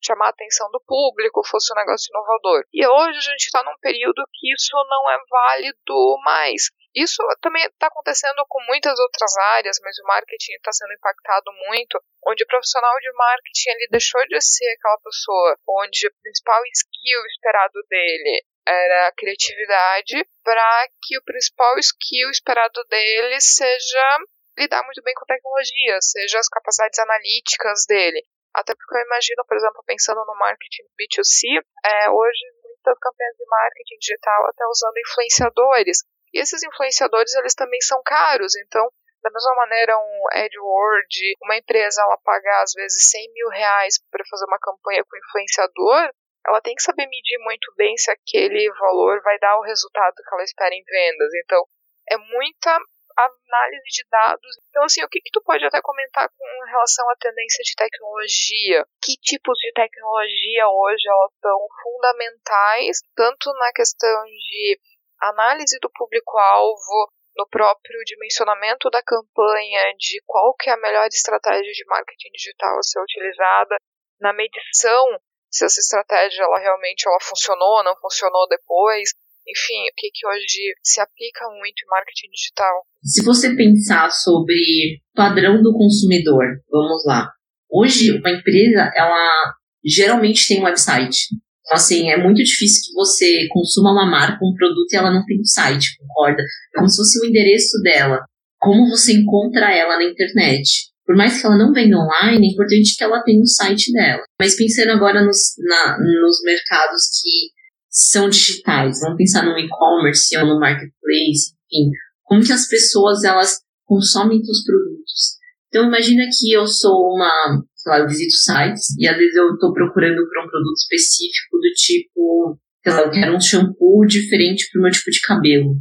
chamar 0.07 0.27
a 0.27 0.31
atenção 0.31 0.71
do 0.71 0.81
público, 0.87 1.47
fosse 1.47 1.73
um 1.73 1.77
negócio 1.77 2.11
inovador. 2.11 2.65
E 2.73 2.87
hoje 2.87 3.19
a 3.19 3.33
gente 3.33 3.47
está 3.47 3.63
num 3.65 3.77
período 3.81 4.23
que 4.33 4.53
isso 4.53 4.77
não 4.89 5.11
é 5.11 5.19
válido 5.29 6.17
mais. 6.25 6.71
Isso 6.95 7.23
também 7.43 7.63
está 7.67 7.89
acontecendo 7.89 8.43
com 8.49 8.63
muitas 8.65 8.99
outras 8.99 9.37
áreas, 9.37 9.79
mas 9.83 9.99
o 9.99 10.07
marketing 10.07 10.55
está 10.55 10.73
sendo 10.73 10.95
impactado 10.95 11.53
muito, 11.69 12.01
onde 12.27 12.43
o 12.43 12.47
profissional 12.47 12.97
de 13.01 13.13
marketing 13.13 13.71
ele 13.71 13.89
deixou 13.91 14.25
de 14.27 14.41
ser 14.41 14.73
aquela 14.73 14.99
pessoa 15.05 15.59
onde 15.69 16.07
o 16.07 16.15
principal 16.23 16.63
skill 16.73 17.27
esperado 17.27 17.83
dele 17.91 18.43
era 18.67 19.09
a 19.09 19.13
criatividade, 19.13 20.27
para 20.43 20.89
que 21.03 21.19
o 21.19 21.25
principal 21.25 21.79
skill 21.79 22.31
esperado 22.31 22.83
dele 22.89 23.41
seja 23.41 24.19
lidar 24.59 24.83
muito 24.85 25.03
bem 25.03 25.15
com 25.15 25.27
tecnologia, 25.27 25.99
seja 26.01 26.39
as 26.39 26.49
capacidades 26.49 26.99
analíticas 26.99 27.85
dele. 27.87 28.25
Até 28.57 28.75
porque 28.75 28.97
eu 28.97 29.05
imagino, 29.05 29.45
por 29.47 29.57
exemplo, 29.57 29.85
pensando 29.85 30.25
no 30.25 30.35
marketing 30.35 30.89
B2C, 30.97 31.61
é, 31.85 32.11
hoje 32.11 32.41
muitas 32.65 32.99
campanhas 32.99 33.37
de 33.37 33.45
marketing 33.47 33.99
digital 34.01 34.47
até 34.49 34.65
usando 34.67 34.97
influenciadores. 34.97 35.99
E 36.33 36.41
esses 36.41 36.63
influenciadores, 36.63 37.35
eles 37.35 37.55
também 37.55 37.81
são 37.83 38.01
caros, 38.03 38.57
então 38.57 38.89
da 39.23 39.31
mesma 39.31 39.55
maneira, 39.57 39.99
um 39.99 40.25
AdWord, 40.31 41.35
uma 41.43 41.57
empresa, 41.57 42.01
ela 42.01 42.17
pagar 42.23 42.63
às 42.63 42.73
vezes 42.73 43.11
100 43.11 43.33
mil 43.33 43.49
reais 43.49 43.99
para 44.09 44.25
fazer 44.31 44.45
uma 44.45 44.59
campanha 44.59 45.03
com 45.03 45.17
influenciador, 45.17 46.11
ela 46.47 46.61
tem 46.61 46.77
que 46.77 46.83
saber 46.83 47.09
medir 47.09 47.39
muito 47.41 47.75
bem 47.77 47.97
se 47.97 48.09
aquele 48.09 48.71
valor 48.79 49.21
vai 49.23 49.37
dar 49.41 49.59
o 49.59 49.63
resultado 49.63 50.15
que 50.15 50.33
ela 50.33 50.45
espera 50.45 50.73
em 50.73 50.85
vendas. 50.85 51.35
Então, 51.43 51.61
é 52.09 52.17
muita 52.17 52.79
análise 53.17 53.89
de 53.91 54.05
dados. 54.11 54.57
Então, 54.69 54.85
assim, 54.85 55.03
o 55.03 55.09
que, 55.09 55.21
que 55.21 55.31
tu 55.33 55.43
pode 55.43 55.65
até 55.65 55.81
comentar 55.81 56.29
com 56.29 56.65
relação 56.67 57.09
à 57.11 57.17
tendência 57.17 57.63
de 57.65 57.75
tecnologia? 57.75 58.87
Que 59.03 59.17
tipos 59.17 59.59
de 59.59 59.73
tecnologia 59.73 60.69
hoje 60.69 61.09
elas 61.09 61.33
são 61.41 61.67
fundamentais, 61.83 62.99
tanto 63.15 63.53
na 63.55 63.73
questão 63.73 64.25
de 64.25 64.81
análise 65.21 65.79
do 65.81 65.91
público-alvo, 65.95 67.13
no 67.37 67.47
próprio 67.49 68.01
dimensionamento 68.05 68.89
da 68.91 69.03
campanha, 69.03 69.93
de 69.99 70.23
qual 70.27 70.55
que 70.55 70.71
é 70.71 70.73
a 70.73 70.79
melhor 70.79 71.07
estratégia 71.07 71.73
de 71.73 71.85
marketing 71.87 72.31
digital 72.33 72.79
a 72.79 72.83
ser 72.83 73.01
utilizada, 73.01 73.77
na 74.21 74.33
medição 74.33 75.05
se 75.51 75.65
essa 75.65 75.81
estratégia 75.81 76.43
ela 76.43 76.59
realmente 76.59 77.09
ela 77.09 77.19
funcionou, 77.21 77.83
não 77.83 77.97
funcionou 77.97 78.47
depois, 78.49 79.11
enfim, 79.49 79.81
o 79.91 79.95
que, 79.97 80.11
que 80.13 80.27
hoje 80.27 80.75
se 80.83 81.01
aplica 81.01 81.49
muito 81.51 81.83
em 81.83 81.89
marketing 81.89 82.31
digital? 82.33 82.75
Se 83.03 83.23
você 83.23 83.55
pensar 83.55 84.11
sobre 84.11 85.01
padrão 85.15 85.63
do 85.63 85.73
consumidor, 85.73 86.45
vamos 86.71 87.05
lá. 87.07 87.31
Hoje, 87.71 88.13
uma 88.13 88.31
empresa, 88.31 88.91
ela 88.95 89.55
geralmente 89.85 90.47
tem 90.49 90.61
um 90.61 90.65
website. 90.65 91.29
Então, 91.61 91.77
assim, 91.77 92.11
é 92.11 92.17
muito 92.17 92.43
difícil 92.43 92.83
que 92.87 92.93
você 92.95 93.47
consuma 93.51 93.93
uma 93.93 94.11
marca, 94.11 94.45
um 94.45 94.55
produto 94.55 94.93
e 94.93 94.97
ela 94.97 95.13
não 95.13 95.25
tem 95.25 95.41
um 95.41 95.45
site, 95.45 95.97
concorda? 95.99 96.43
É 96.43 96.77
como 96.77 96.89
se 96.89 96.97
fosse 96.97 97.21
o 97.21 97.29
endereço 97.29 97.81
dela. 97.83 98.25
Como 98.59 98.89
você 98.89 99.13
encontra 99.13 99.73
ela 99.73 99.97
na 99.97 100.05
internet? 100.05 100.91
Por 101.05 101.17
mais 101.17 101.41
que 101.41 101.47
ela 101.47 101.57
não 101.57 101.73
venha 101.73 101.97
online, 101.97 102.49
é 102.49 102.53
importante 102.53 102.97
que 102.97 103.05
ela 103.05 103.23
tenha 103.23 103.41
o 103.41 103.47
site 103.47 103.93
dela. 103.93 104.23
Mas 104.41 104.57
pensando 104.57 104.91
agora 104.91 105.25
nos, 105.25 105.39
na, 105.59 105.99
nos 105.99 106.43
mercados 106.45 107.03
que 107.23 107.56
são 107.97 108.29
digitais. 108.29 109.01
Vamos 109.01 109.17
pensar 109.17 109.45
no 109.45 109.59
e-commerce 109.59 110.37
ou 110.37 110.47
no 110.47 110.61
marketplace, 110.61 111.57
enfim. 111.73 111.91
Como 112.25 112.45
que 112.45 112.53
as 112.53 112.69
pessoas, 112.69 113.25
elas 113.25 113.61
consomem 113.87 114.39
os 114.41 114.65
produtos. 114.65 115.37
Então, 115.69 115.87
imagina 115.87 116.25
que 116.39 116.53
eu 116.53 116.67
sou 116.67 117.15
uma, 117.15 117.31
sei 117.75 117.93
lá, 117.93 117.99
eu 118.01 118.09
visito 118.09 118.33
sites 118.33 118.97
e 118.99 119.09
às 119.09 119.17
vezes 119.17 119.35
eu 119.35 119.55
estou 119.55 119.73
procurando 119.73 120.17
por 120.17 120.45
um 120.45 120.49
produto 120.49 120.77
específico 120.77 121.57
do 121.57 121.73
tipo, 121.75 122.59
sei 122.85 122.93
lá, 122.93 123.01
eu 123.01 123.11
quero 123.11 123.37
um 123.37 123.41
shampoo 123.41 124.05
diferente 124.07 124.69
para 124.71 124.81
o 124.81 124.83
meu 124.83 124.93
tipo 124.93 125.11
de 125.11 125.21
cabelo. 125.21 125.75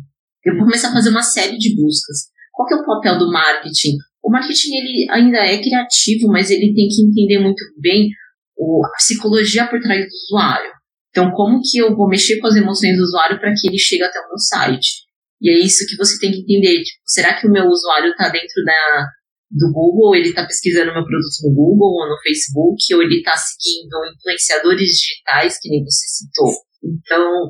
Eu 0.45 0.55
vou 0.55 0.65
começar 0.65 0.89
a 0.89 0.93
fazer 0.93 1.09
uma 1.09 1.23
série 1.23 1.57
de 1.57 1.75
buscas. 1.75 2.29
Qual 2.53 2.67
que 2.67 2.75
é 2.75 2.77
o 2.77 2.85
papel 2.85 3.17
do 3.17 3.31
marketing? 3.31 3.97
O 4.23 4.31
marketing 4.31 4.75
ele 4.75 5.11
ainda 5.11 5.37
é 5.37 5.61
criativo, 5.61 6.27
mas 6.27 6.49
ele 6.49 6.73
tem 6.73 6.87
que 6.87 7.03
entender 7.03 7.39
muito 7.39 7.63
bem 7.79 8.09
o, 8.55 8.85
a 8.85 8.91
psicologia 8.97 9.67
por 9.67 9.79
trás 9.81 10.05
do 10.05 10.13
usuário. 10.13 10.74
Então, 11.15 11.31
como 11.31 11.61
que 11.63 11.77
eu 11.77 11.95
vou 11.95 12.09
mexer 12.09 12.41
com 12.41 12.47
as 12.47 12.57
emoções 12.57 12.97
do 12.97 13.03
usuário 13.03 13.39
para 13.39 13.53
que 13.55 13.69
ele 13.69 13.79
chegue 13.79 14.03
até 14.03 14.19
o 14.19 14.27
meu 14.27 14.37
site? 14.37 15.05
E 15.41 15.49
é 15.49 15.57
isso 15.63 15.87
que 15.87 15.95
você 15.95 16.19
tem 16.19 16.29
que 16.29 16.41
entender. 16.41 16.83
Tipo, 16.83 16.99
será 17.05 17.39
que 17.39 17.47
o 17.47 17.51
meu 17.51 17.63
usuário 17.67 18.11
está 18.11 18.27
dentro 18.27 18.61
da, 18.65 19.07
do 19.49 19.71
Google, 19.71 20.13
ele 20.13 20.27
está 20.27 20.45
pesquisando 20.45 20.91
meu 20.91 21.05
produto 21.05 21.39
no 21.43 21.55
Google 21.55 22.03
ou 22.03 22.09
no 22.09 22.21
Facebook, 22.21 22.93
ou 22.93 23.01
ele 23.01 23.19
está 23.19 23.31
seguindo 23.33 23.95
influenciadores 24.13 24.89
digitais, 24.89 25.57
que 25.61 25.69
nem 25.69 25.85
você 25.85 26.05
citou. 26.05 26.51
Então, 26.83 27.23
o 27.23 27.49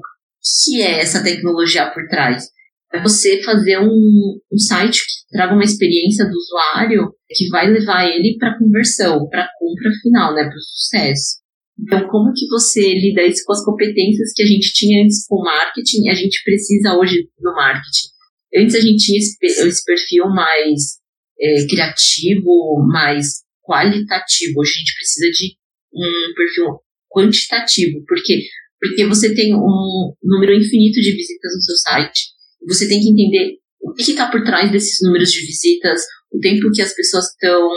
que 0.63 0.83
é 0.83 0.99
essa 0.99 1.23
tecnologia 1.23 1.89
por 1.89 2.07
trás? 2.07 2.45
É 2.93 3.01
você 3.01 3.41
fazer 3.41 3.79
um, 3.79 4.39
um 4.53 4.57
site 4.59 4.99
que 4.99 5.35
traga 5.35 5.55
uma 5.55 5.63
experiência 5.63 6.23
do 6.25 6.37
usuário 6.37 7.11
que 7.27 7.49
vai 7.49 7.65
levar 7.65 8.05
ele 8.05 8.37
para 8.37 8.59
conversão, 8.59 9.27
para 9.27 9.49
compra 9.57 9.91
final, 10.03 10.35
né, 10.35 10.43
para 10.43 10.55
o 10.55 10.61
sucesso. 10.61 11.44
Então, 11.77 12.07
como 12.07 12.31
que 12.33 12.47
você 12.47 12.81
lida 12.93 13.23
isso 13.23 13.43
com 13.45 13.53
as 13.53 13.63
competências 13.63 14.31
que 14.33 14.43
a 14.43 14.45
gente 14.45 14.73
tinha 14.73 15.03
antes 15.03 15.25
com 15.27 15.35
o 15.35 15.43
marketing 15.43 16.05
e 16.05 16.09
a 16.09 16.13
gente 16.13 16.41
precisa 16.43 16.95
hoje 16.97 17.27
no 17.39 17.53
marketing? 17.53 18.07
Antes 18.55 18.75
a 18.75 18.79
gente 18.79 19.05
tinha 19.05 19.19
esse 19.19 19.85
perfil 19.85 20.25
mais 20.29 20.99
é, 21.39 21.67
criativo, 21.67 22.85
mais 22.87 23.43
qualitativo. 23.61 24.61
Hoje 24.61 24.71
a 24.71 24.79
gente 24.79 24.95
precisa 24.95 25.31
de 25.31 25.57
um 25.93 26.33
perfil 26.35 26.65
quantitativo, 27.09 28.03
porque 28.07 28.41
porque 28.79 29.05
você 29.07 29.33
tem 29.33 29.55
um 29.55 30.13
número 30.23 30.53
infinito 30.53 31.01
de 31.01 31.11
visitas 31.11 31.55
no 31.55 31.61
seu 31.61 31.75
site. 31.77 32.21
Você 32.67 32.87
tem 32.87 32.99
que 32.99 33.09
entender 33.09 33.57
o 33.81 33.93
que 33.93 34.03
está 34.03 34.29
por 34.29 34.43
trás 34.43 34.71
desses 34.71 34.99
números 35.01 35.31
de 35.31 35.39
visitas, 35.45 36.01
o 36.31 36.39
tempo 36.39 36.71
que 36.73 36.81
as 36.81 36.93
pessoas 36.93 37.25
estão 37.25 37.67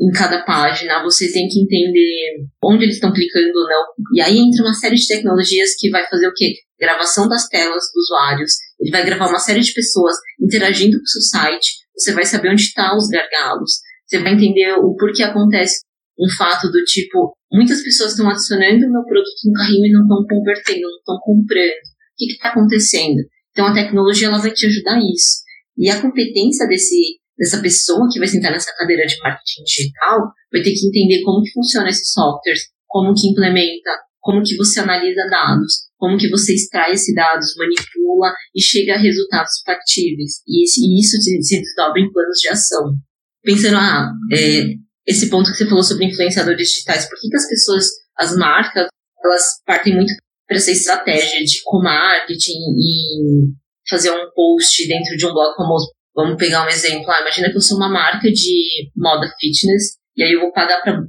em 0.00 0.10
cada 0.12 0.44
página, 0.44 1.02
você 1.02 1.30
tem 1.32 1.48
que 1.48 1.60
entender 1.60 2.46
onde 2.62 2.84
eles 2.84 2.94
estão 2.96 3.12
clicando 3.12 3.58
ou 3.58 3.68
não. 3.68 3.86
E 4.14 4.20
aí 4.20 4.38
entra 4.38 4.62
uma 4.62 4.74
série 4.74 4.94
de 4.94 5.06
tecnologias 5.06 5.70
que 5.78 5.90
vai 5.90 6.06
fazer 6.06 6.28
o 6.28 6.32
quê? 6.34 6.54
Gravação 6.78 7.28
das 7.28 7.48
telas 7.48 7.82
dos 7.92 8.04
usuários. 8.04 8.52
Ele 8.78 8.92
vai 8.92 9.04
gravar 9.04 9.28
uma 9.28 9.40
série 9.40 9.60
de 9.60 9.72
pessoas 9.72 10.14
interagindo 10.40 10.96
com 10.96 11.02
o 11.02 11.08
seu 11.08 11.22
site. 11.22 11.78
Você 11.96 12.12
vai 12.12 12.24
saber 12.24 12.50
onde 12.50 12.62
estão 12.62 12.90
tá 12.90 12.96
os 12.96 13.08
gargalos. 13.08 13.72
Você 14.06 14.18
vai 14.20 14.34
entender 14.34 14.72
o 14.74 14.94
porquê 14.94 15.24
acontece 15.24 15.80
um 16.18 16.28
fato 16.36 16.68
do 16.70 16.82
tipo, 16.84 17.32
muitas 17.52 17.82
pessoas 17.82 18.12
estão 18.12 18.28
adicionando 18.28 18.86
o 18.86 18.92
meu 18.92 19.04
produto 19.04 19.38
no 19.46 19.52
carrinho 19.52 19.86
e 19.86 19.92
não 19.92 20.02
estão 20.02 20.26
convertendo, 20.28 20.80
não 20.80 20.98
estão 20.98 21.18
comprando. 21.20 21.70
O 21.70 22.16
que 22.16 22.32
está 22.32 22.48
acontecendo? 22.48 23.18
Então 23.50 23.66
a 23.66 23.74
tecnologia 23.74 24.28
ela 24.28 24.38
vai 24.38 24.52
te 24.52 24.66
ajudar 24.66 24.98
isso. 24.98 25.42
E 25.76 25.88
a 25.88 26.00
competência 26.00 26.66
desse 26.66 27.18
dessa 27.38 27.62
pessoa 27.62 28.08
que 28.12 28.18
vai 28.18 28.26
sentar 28.26 28.50
nessa 28.50 28.74
cadeira 28.74 29.06
de 29.06 29.16
marketing 29.22 29.62
digital 29.64 30.18
vai 30.52 30.62
ter 30.62 30.72
que 30.72 30.86
entender 30.86 31.22
como 31.22 31.42
que 31.42 31.52
funciona 31.52 31.88
esses 31.88 32.12
softwares, 32.12 32.62
como 32.86 33.14
que 33.14 33.28
implementa, 33.28 33.90
como 34.20 34.42
que 34.42 34.56
você 34.56 34.80
analisa 34.80 35.28
dados, 35.30 35.88
como 35.96 36.18
que 36.18 36.28
você 36.28 36.54
extrai 36.54 36.92
esses 36.92 37.14
dados, 37.14 37.54
manipula 37.56 38.34
e 38.54 38.60
chega 38.60 38.94
a 38.94 38.98
resultados 38.98 39.62
factíveis. 39.64 40.42
E, 40.46 40.64
isso 41.00 41.16
se 41.22 41.60
desdobra 41.60 42.00
em 42.00 42.10
planos 42.12 42.38
de 42.40 42.48
ação. 42.48 42.94
Pensando, 43.42 43.76
ah, 43.76 44.12
é, 44.32 44.74
esse 45.06 45.30
ponto 45.30 45.50
que 45.50 45.56
você 45.56 45.66
falou 45.66 45.82
sobre 45.82 46.06
influenciadores 46.06 46.68
digitais, 46.68 47.08
por 47.08 47.18
que, 47.20 47.28
que 47.28 47.36
as 47.36 47.48
pessoas, 47.48 47.86
as 48.18 48.36
marcas, 48.36 48.88
elas 49.24 49.62
partem 49.64 49.94
muito 49.94 50.12
para 50.46 50.56
essa 50.56 50.70
estratégia 50.70 51.44
de 51.44 51.62
co-marketing 51.64 52.58
e 52.78 53.52
fazer 53.88 54.10
um 54.10 54.30
post 54.34 54.86
dentro 54.86 55.16
de 55.16 55.26
um 55.26 55.32
blog 55.32 55.54
famoso 55.56 55.90
Vamos 56.18 56.36
pegar 56.36 56.66
um 56.66 56.68
exemplo. 56.68 57.08
Ah, 57.12 57.20
imagina 57.20 57.48
que 57.48 57.56
eu 57.56 57.60
sou 57.60 57.76
uma 57.76 57.88
marca 57.88 58.28
de 58.28 58.90
moda 58.96 59.30
fitness 59.38 59.98
e 60.16 60.24
aí 60.24 60.32
eu 60.32 60.40
vou 60.40 60.52
pagar 60.52 60.82
para 60.82 61.00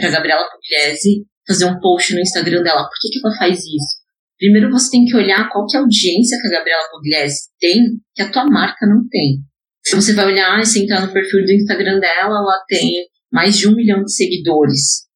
para 0.00 0.10
Gabriela 0.10 0.48
Pugliese 0.50 1.24
fazer 1.46 1.66
um 1.66 1.78
post 1.78 2.12
no 2.12 2.20
Instagram 2.20 2.64
dela. 2.64 2.82
Por 2.82 2.98
que, 3.00 3.08
que 3.10 3.24
ela 3.24 3.36
faz 3.36 3.60
isso? 3.60 4.02
Primeiro 4.36 4.68
você 4.72 4.90
tem 4.90 5.04
que 5.04 5.14
olhar 5.14 5.48
qual 5.48 5.64
que 5.68 5.76
é 5.76 5.78
a 5.78 5.82
audiência 5.84 6.36
que 6.40 6.48
a 6.48 6.58
Gabriela 6.58 6.88
Pugliese 6.90 7.38
tem 7.60 7.84
que 8.16 8.22
a 8.22 8.32
tua 8.32 8.44
marca 8.46 8.84
não 8.84 9.06
tem. 9.08 9.38
Se 9.84 9.94
você 9.94 10.12
vai 10.12 10.26
olhar 10.26 10.60
e 10.60 10.78
entrar 10.80 11.06
no 11.06 11.12
perfil 11.12 11.44
do 11.44 11.52
Instagram 11.52 12.00
dela, 12.00 12.40
ela 12.40 12.64
tem 12.66 13.06
mais 13.30 13.56
de 13.56 13.68
um 13.68 13.76
milhão 13.76 14.02
de 14.02 14.12
seguidores. 14.12 15.06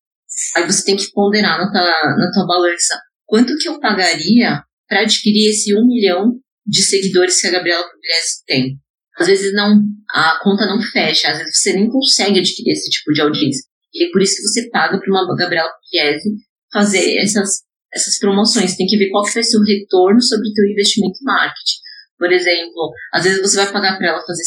Aí 0.55 0.65
você 0.65 0.85
tem 0.85 0.97
que 0.97 1.11
ponderar 1.11 1.59
na 1.59 1.69
tua, 1.73 1.83
na 2.17 2.31
tua 2.33 2.47
balança 2.47 2.97
quanto 3.25 3.57
que 3.59 3.69
eu 3.69 3.81
pagaria 3.81 4.62
para 4.87 5.01
adquirir 5.01 5.51
esse 5.51 5.75
um 5.75 5.85
milhão 5.85 6.39
de 6.65 6.81
seguidores 6.81 7.41
que 7.41 7.49
a 7.49 7.51
Gabriela 7.51 7.83
Pugliese 7.83 8.45
tem 8.47 8.79
às 9.18 9.26
vezes 9.26 9.52
não, 9.55 9.83
a 10.11 10.38
conta 10.42 10.66
não 10.66 10.81
fecha, 10.81 11.31
às 11.31 11.38
vezes 11.38 11.61
você 11.61 11.72
nem 11.72 11.88
consegue 11.88 12.38
adquirir 12.38 12.72
esse 12.72 12.90
tipo 12.90 13.12
de 13.12 13.20
audiência. 13.22 13.62
E 13.94 14.05
é 14.07 14.11
por 14.11 14.20
isso 14.20 14.37
que 14.37 14.42
você 14.42 14.68
paga 14.70 14.98
para 14.98 15.11
uma 15.11 15.37
Gabriela 15.37 15.70
Pugliese 15.70 16.29
fazer 16.72 17.16
essas, 17.18 17.62
essas 17.92 18.18
promoções. 18.18 18.76
Tem 18.76 18.87
que 18.87 18.98
ver 18.98 19.11
qual 19.11 19.24
que 19.24 19.33
vai 19.33 19.42
ser 19.42 19.57
o 19.57 19.64
retorno 19.64 20.20
sobre 20.20 20.48
o 20.48 20.52
teu 20.52 20.66
investimento 20.66 21.18
em 21.20 21.24
marketing. 21.24 21.79
Por 22.18 22.33
exemplo, 22.33 22.92
às 23.12 23.24
vezes 23.24 23.40
você 23.40 23.57
vai 23.57 23.72
pagar 23.72 23.96
para 23.96 24.09
ela 24.09 24.24
fazer 24.24 24.42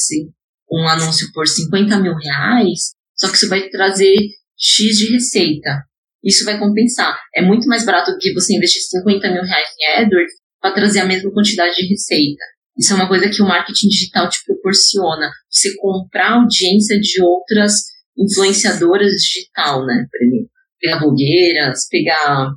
um 0.72 0.88
anúncio 0.88 1.28
por 1.34 1.48
50 1.48 2.00
mil 2.00 2.14
reais, 2.16 2.94
só 3.16 3.28
que 3.28 3.36
isso 3.36 3.50
vai 3.50 3.70
trazer 3.70 4.16
X 4.58 4.98
de 4.98 5.14
receita. 5.14 5.84
Isso 6.24 6.46
vai 6.46 6.60
compensar. 6.60 7.18
É 7.34 7.42
muito 7.42 7.66
mais 7.68 7.86
barato 7.86 8.12
do 8.12 8.18
que 8.18 8.34
você 8.34 8.56
investir 8.56 8.82
50 8.84 9.32
mil 9.32 9.42
reais 9.42 9.68
em 9.80 10.02
AdWords 10.02 10.34
para 10.62 10.74
trazer 10.74 11.00
a 11.00 11.06
mesma 11.06 11.32
quantidade 11.32 11.76
de 11.76 11.88
receita. 11.88 12.44
Isso 12.80 12.94
é 12.94 12.96
uma 12.96 13.10
coisa 13.10 13.30
que 13.30 13.42
o 13.42 13.46
marketing 13.46 13.90
digital 13.90 14.30
te 14.30 14.40
proporciona. 14.46 15.30
Você 15.50 15.76
comprar 15.76 16.36
audiência 16.36 16.98
de 16.98 17.22
outras 17.22 17.74
influenciadoras 18.18 19.12
digital, 19.12 19.86
né? 19.86 20.08
Pegar 20.80 21.00
blogueiras, 21.00 21.90
pegar 21.90 22.50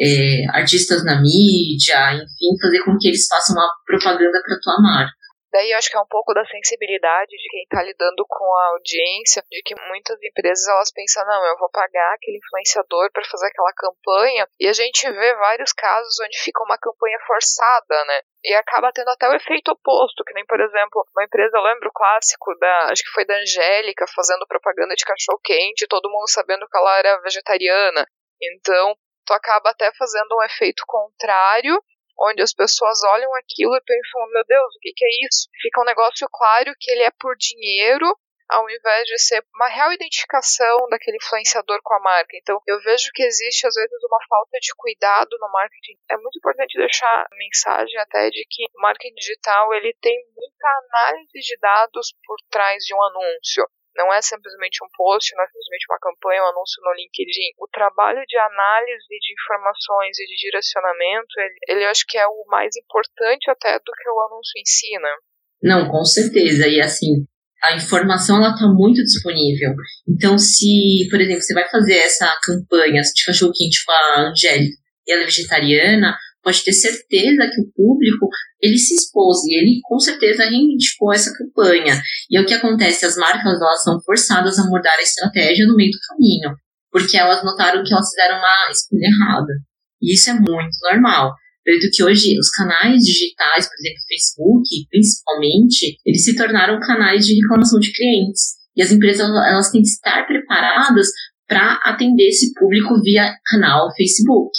é, 0.00 0.46
artistas 0.48 1.04
na 1.04 1.20
mídia, 1.20 2.14
enfim, 2.14 2.58
fazer 2.60 2.82
com 2.84 2.96
que 2.98 3.08
eles 3.08 3.26
façam 3.26 3.54
uma 3.54 3.68
propaganda 3.84 4.40
para 4.42 4.58
tua 4.62 4.80
marca. 4.80 5.12
Daí 5.56 5.72
acho 5.72 5.88
que 5.88 5.96
é 5.96 6.00
um 6.00 6.12
pouco 6.12 6.34
da 6.34 6.44
sensibilidade 6.44 7.30
de 7.30 7.48
quem 7.48 7.62
está 7.62 7.82
lidando 7.82 8.26
com 8.28 8.44
a 8.44 8.66
audiência, 8.76 9.42
de 9.50 9.62
que 9.62 9.74
muitas 9.88 10.22
empresas 10.22 10.68
elas 10.68 10.92
pensam, 10.92 11.24
não, 11.24 11.46
eu 11.46 11.56
vou 11.56 11.70
pagar 11.70 12.12
aquele 12.12 12.36
influenciador 12.36 13.10
para 13.10 13.24
fazer 13.24 13.46
aquela 13.46 13.72
campanha, 13.72 14.46
e 14.60 14.68
a 14.68 14.74
gente 14.74 15.10
vê 15.10 15.34
vários 15.36 15.72
casos 15.72 16.20
onde 16.20 16.38
fica 16.44 16.62
uma 16.62 16.76
campanha 16.76 17.18
forçada, 17.26 18.04
né? 18.04 18.20
E 18.44 18.52
acaba 18.52 18.92
tendo 18.92 19.08
até 19.08 19.30
o 19.30 19.34
efeito 19.34 19.72
oposto, 19.72 20.24
que 20.24 20.34
nem, 20.34 20.44
por 20.44 20.60
exemplo, 20.60 21.02
uma 21.16 21.24
empresa, 21.24 21.56
eu 21.56 21.62
lembro 21.62 21.88
o 21.88 21.92
clássico 21.92 22.54
da, 22.58 22.92
acho 22.92 23.02
que 23.02 23.14
foi 23.14 23.24
da 23.24 23.38
Angélica, 23.38 24.04
fazendo 24.14 24.46
propaganda 24.46 24.94
de 24.94 25.06
cachorro 25.06 25.40
quente, 25.42 25.88
todo 25.88 26.10
mundo 26.10 26.28
sabendo 26.28 26.68
que 26.68 26.76
ela 26.76 26.98
era 26.98 27.20
vegetariana. 27.22 28.06
Então, 28.42 28.94
tu 29.24 29.32
acaba 29.32 29.70
até 29.70 29.90
fazendo 29.96 30.36
um 30.36 30.42
efeito 30.42 30.82
contrário 30.86 31.82
onde 32.20 32.42
as 32.42 32.52
pessoas 32.52 33.02
olham 33.04 33.34
aquilo 33.36 33.76
e 33.76 33.80
pensam, 33.80 34.30
meu 34.30 34.44
Deus, 34.44 34.74
o 34.76 34.80
que, 34.80 34.92
que 34.94 35.04
é 35.04 35.26
isso? 35.26 35.48
Fica 35.60 35.80
um 35.80 35.84
negócio 35.84 36.26
claro 36.30 36.72
que 36.78 36.90
ele 36.90 37.02
é 37.02 37.10
por 37.10 37.36
dinheiro, 37.36 38.06
ao 38.48 38.68
invés 38.70 39.04
de 39.06 39.18
ser 39.18 39.44
uma 39.54 39.68
real 39.68 39.92
identificação 39.92 40.88
daquele 40.88 41.16
influenciador 41.16 41.80
com 41.82 41.94
a 41.94 42.00
marca. 42.00 42.36
Então, 42.36 42.60
eu 42.66 42.80
vejo 42.80 43.10
que 43.12 43.22
existe, 43.22 43.66
às 43.66 43.74
vezes, 43.74 44.04
uma 44.04 44.18
falta 44.28 44.58
de 44.60 44.72
cuidado 44.76 45.36
no 45.40 45.50
marketing. 45.50 45.98
É 46.10 46.16
muito 46.16 46.38
importante 46.38 46.78
deixar 46.78 47.22
a 47.22 47.36
mensagem 47.36 47.98
até 47.98 48.30
de 48.30 48.46
que 48.48 48.64
o 48.64 48.80
marketing 48.80 49.14
digital 49.14 49.74
ele 49.74 49.94
tem 50.00 50.16
muita 50.34 50.68
análise 50.68 51.40
de 51.40 51.56
dados 51.60 52.14
por 52.24 52.36
trás 52.48 52.84
de 52.84 52.94
um 52.94 53.02
anúncio. 53.02 53.66
Não 53.96 54.12
é 54.12 54.20
simplesmente 54.20 54.84
um 54.84 54.88
post, 54.92 55.34
não 55.34 55.44
é 55.44 55.46
simplesmente 55.48 55.86
uma 55.88 55.98
campanha, 55.98 56.44
um 56.44 56.52
anúncio 56.52 56.82
no 56.84 56.92
LinkedIn. 56.92 57.56
O 57.58 57.68
trabalho 57.68 58.22
de 58.28 58.36
análise 58.36 59.08
de 59.08 59.30
informações 59.32 60.18
e 60.20 60.24
de 60.26 60.36
direcionamento, 60.36 61.32
ele, 61.38 61.56
ele 61.68 61.84
eu 61.84 61.90
acho 61.90 62.04
que 62.06 62.18
é 62.18 62.26
o 62.26 62.44
mais 62.46 62.76
importante 62.76 63.50
até 63.50 63.78
do 63.78 63.92
que 63.92 64.08
o 64.08 64.20
anúncio 64.28 64.54
em 64.60 64.66
si, 64.66 64.92
né? 65.00 65.14
Não, 65.62 65.88
com 65.88 66.04
certeza. 66.04 66.68
E 66.68 66.80
assim, 66.80 67.24
a 67.62 67.74
informação 67.74 68.36
ela 68.36 68.52
está 68.52 68.66
muito 68.68 69.02
disponível. 69.02 69.72
Então, 70.08 70.38
se, 70.38 71.08
por 71.10 71.20
exemplo, 71.20 71.42
você 71.42 71.54
vai 71.54 71.68
fazer 71.68 71.96
essa 71.96 72.28
campanha 72.42 73.00
de 73.02 73.24
cachorro 73.24 73.52
quente 73.52 73.84
com 73.84 73.92
a 73.92 74.30
Angélica 74.30 74.76
e 75.06 75.12
ela 75.12 75.22
é 75.22 75.24
vegetariana, 75.24 76.16
pode 76.42 76.62
ter 76.62 76.72
certeza 76.72 77.50
que 77.50 77.60
o 77.60 77.72
público 77.74 78.28
ele 78.66 78.78
se 78.78 78.94
expôs 78.94 79.38
e 79.44 79.54
ele 79.58 79.80
com 79.82 79.98
certeza 79.98 80.44
reivindicou 80.44 81.12
essa 81.12 81.32
campanha. 81.32 82.00
E 82.30 82.36
é 82.36 82.40
o 82.40 82.46
que 82.46 82.54
acontece, 82.54 83.06
as 83.06 83.16
marcas 83.16 83.60
elas 83.60 83.82
são 83.82 84.00
forçadas 84.02 84.58
a 84.58 84.66
mudar 84.66 84.96
a 84.98 85.02
estratégia 85.02 85.66
no 85.66 85.76
meio 85.76 85.90
do 85.90 85.98
caminho, 86.08 86.56
porque 86.90 87.16
elas 87.16 87.44
notaram 87.44 87.82
que 87.84 87.92
elas 87.92 88.08
fizeram 88.08 88.38
uma 88.38 88.70
escolha 88.70 89.06
errada. 89.06 89.52
E 90.02 90.14
isso 90.14 90.30
é 90.30 90.34
muito 90.34 90.76
normal. 90.90 91.32
Tanto 91.64 91.90
que 91.92 92.04
hoje 92.04 92.38
os 92.38 92.48
canais 92.50 93.02
digitais, 93.02 93.66
por 93.66 93.74
exemplo, 93.74 94.06
Facebook, 94.08 94.68
principalmente, 94.88 95.98
eles 96.06 96.24
se 96.24 96.36
tornaram 96.36 96.78
canais 96.78 97.26
de 97.26 97.34
reclamação 97.34 97.80
de 97.80 97.92
clientes. 97.92 98.54
E 98.76 98.82
as 98.82 98.92
empresas 98.92 99.26
elas 99.26 99.70
têm 99.70 99.82
que 99.82 99.88
estar 99.88 100.26
preparadas 100.26 101.08
para 101.48 101.74
atender 101.84 102.28
esse 102.28 102.52
público 102.54 103.00
via 103.02 103.34
canal 103.46 103.88
Facebook. 103.96 104.50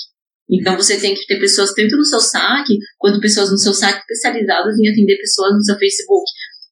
Então 0.50 0.76
você 0.76 1.00
tem 1.00 1.14
que 1.14 1.26
ter 1.26 1.40
pessoas 1.40 1.74
tanto 1.74 1.98
no 1.98 2.06
seu 2.06 2.20
saque, 2.20 2.78
quanto 2.98 3.20
pessoas 3.20 3.52
no 3.52 3.58
seu 3.58 3.74
saque 3.74 4.00
especializadas 4.00 4.78
em 4.80 4.90
atender 4.90 5.18
pessoas 5.18 5.54
no 5.54 5.64
seu 5.64 5.78
Facebook. 5.78 6.26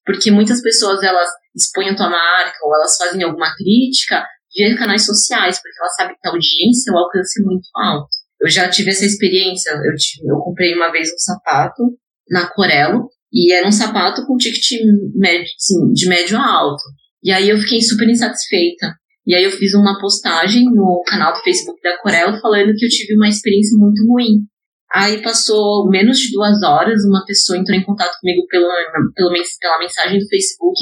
Porque 0.06 0.32
muitas 0.32 0.62
pessoas 0.62 1.04
elas 1.04 1.30
expõem 1.56 1.90
a 1.90 1.96
tua 1.96 2.10
marca 2.10 2.58
ou 2.64 2.76
elas 2.76 2.96
fazem 2.98 3.24
alguma 3.24 3.54
crítica 3.56 4.24
via 4.56 4.78
canais 4.78 5.06
sociais, 5.06 5.60
porque 5.62 5.78
elas 5.80 5.96
sabem 5.96 6.16
que 6.16 6.28
a 6.28 6.32
audiência, 6.32 6.94
o 6.94 6.98
alcance 6.98 7.42
é 7.42 7.46
muito 7.46 7.68
alto. 7.76 8.08
Eu 8.42 8.50
já 8.50 8.70
tive 8.70 8.92
essa 8.92 9.06
experiência. 9.06 9.72
Eu, 9.72 9.96
tive, 9.96 10.30
eu 10.30 10.38
comprei 10.38 10.74
uma 10.74 10.92
vez 10.92 11.10
um 11.10 11.18
sapato 11.18 11.84
na 12.30 12.48
Corelo 12.48 13.10
e 13.32 13.54
era 13.54 13.68
um 13.68 13.72
sapato 13.72 14.26
com 14.26 14.38
ticket 14.38 14.80
médio, 15.16 15.48
assim, 15.58 15.92
de 15.92 16.08
médio 16.08 16.38
a 16.38 16.46
alto. 16.46 16.84
E 17.24 17.32
aí 17.32 17.50
eu 17.50 17.58
fiquei 17.58 17.82
super 17.82 18.08
insatisfeita. 18.08 18.94
E 19.26 19.34
aí 19.34 19.44
eu 19.44 19.52
fiz 19.52 19.74
uma 19.74 20.00
postagem 20.00 20.66
no 20.66 21.02
canal 21.08 21.34
do 21.34 21.42
Facebook 21.42 21.82
da 21.82 21.98
Corel 21.98 22.40
falando 22.40 22.76
que 22.76 22.86
eu 22.86 22.90
tive 22.90 23.16
uma 23.16 23.28
experiência 23.28 23.76
muito 23.78 24.06
ruim. 24.08 24.46
Aí 24.94 25.22
passou 25.22 25.90
menos 25.90 26.20
de 26.20 26.32
duas 26.32 26.62
horas, 26.62 27.04
uma 27.06 27.26
pessoa 27.26 27.58
entrou 27.58 27.76
em 27.76 27.84
contato 27.84 28.16
comigo 28.22 28.46
pela, 28.48 28.74
pela, 29.16 29.32
pela 29.60 29.80
mensagem 29.80 30.20
do 30.20 30.28
Facebook 30.28 30.78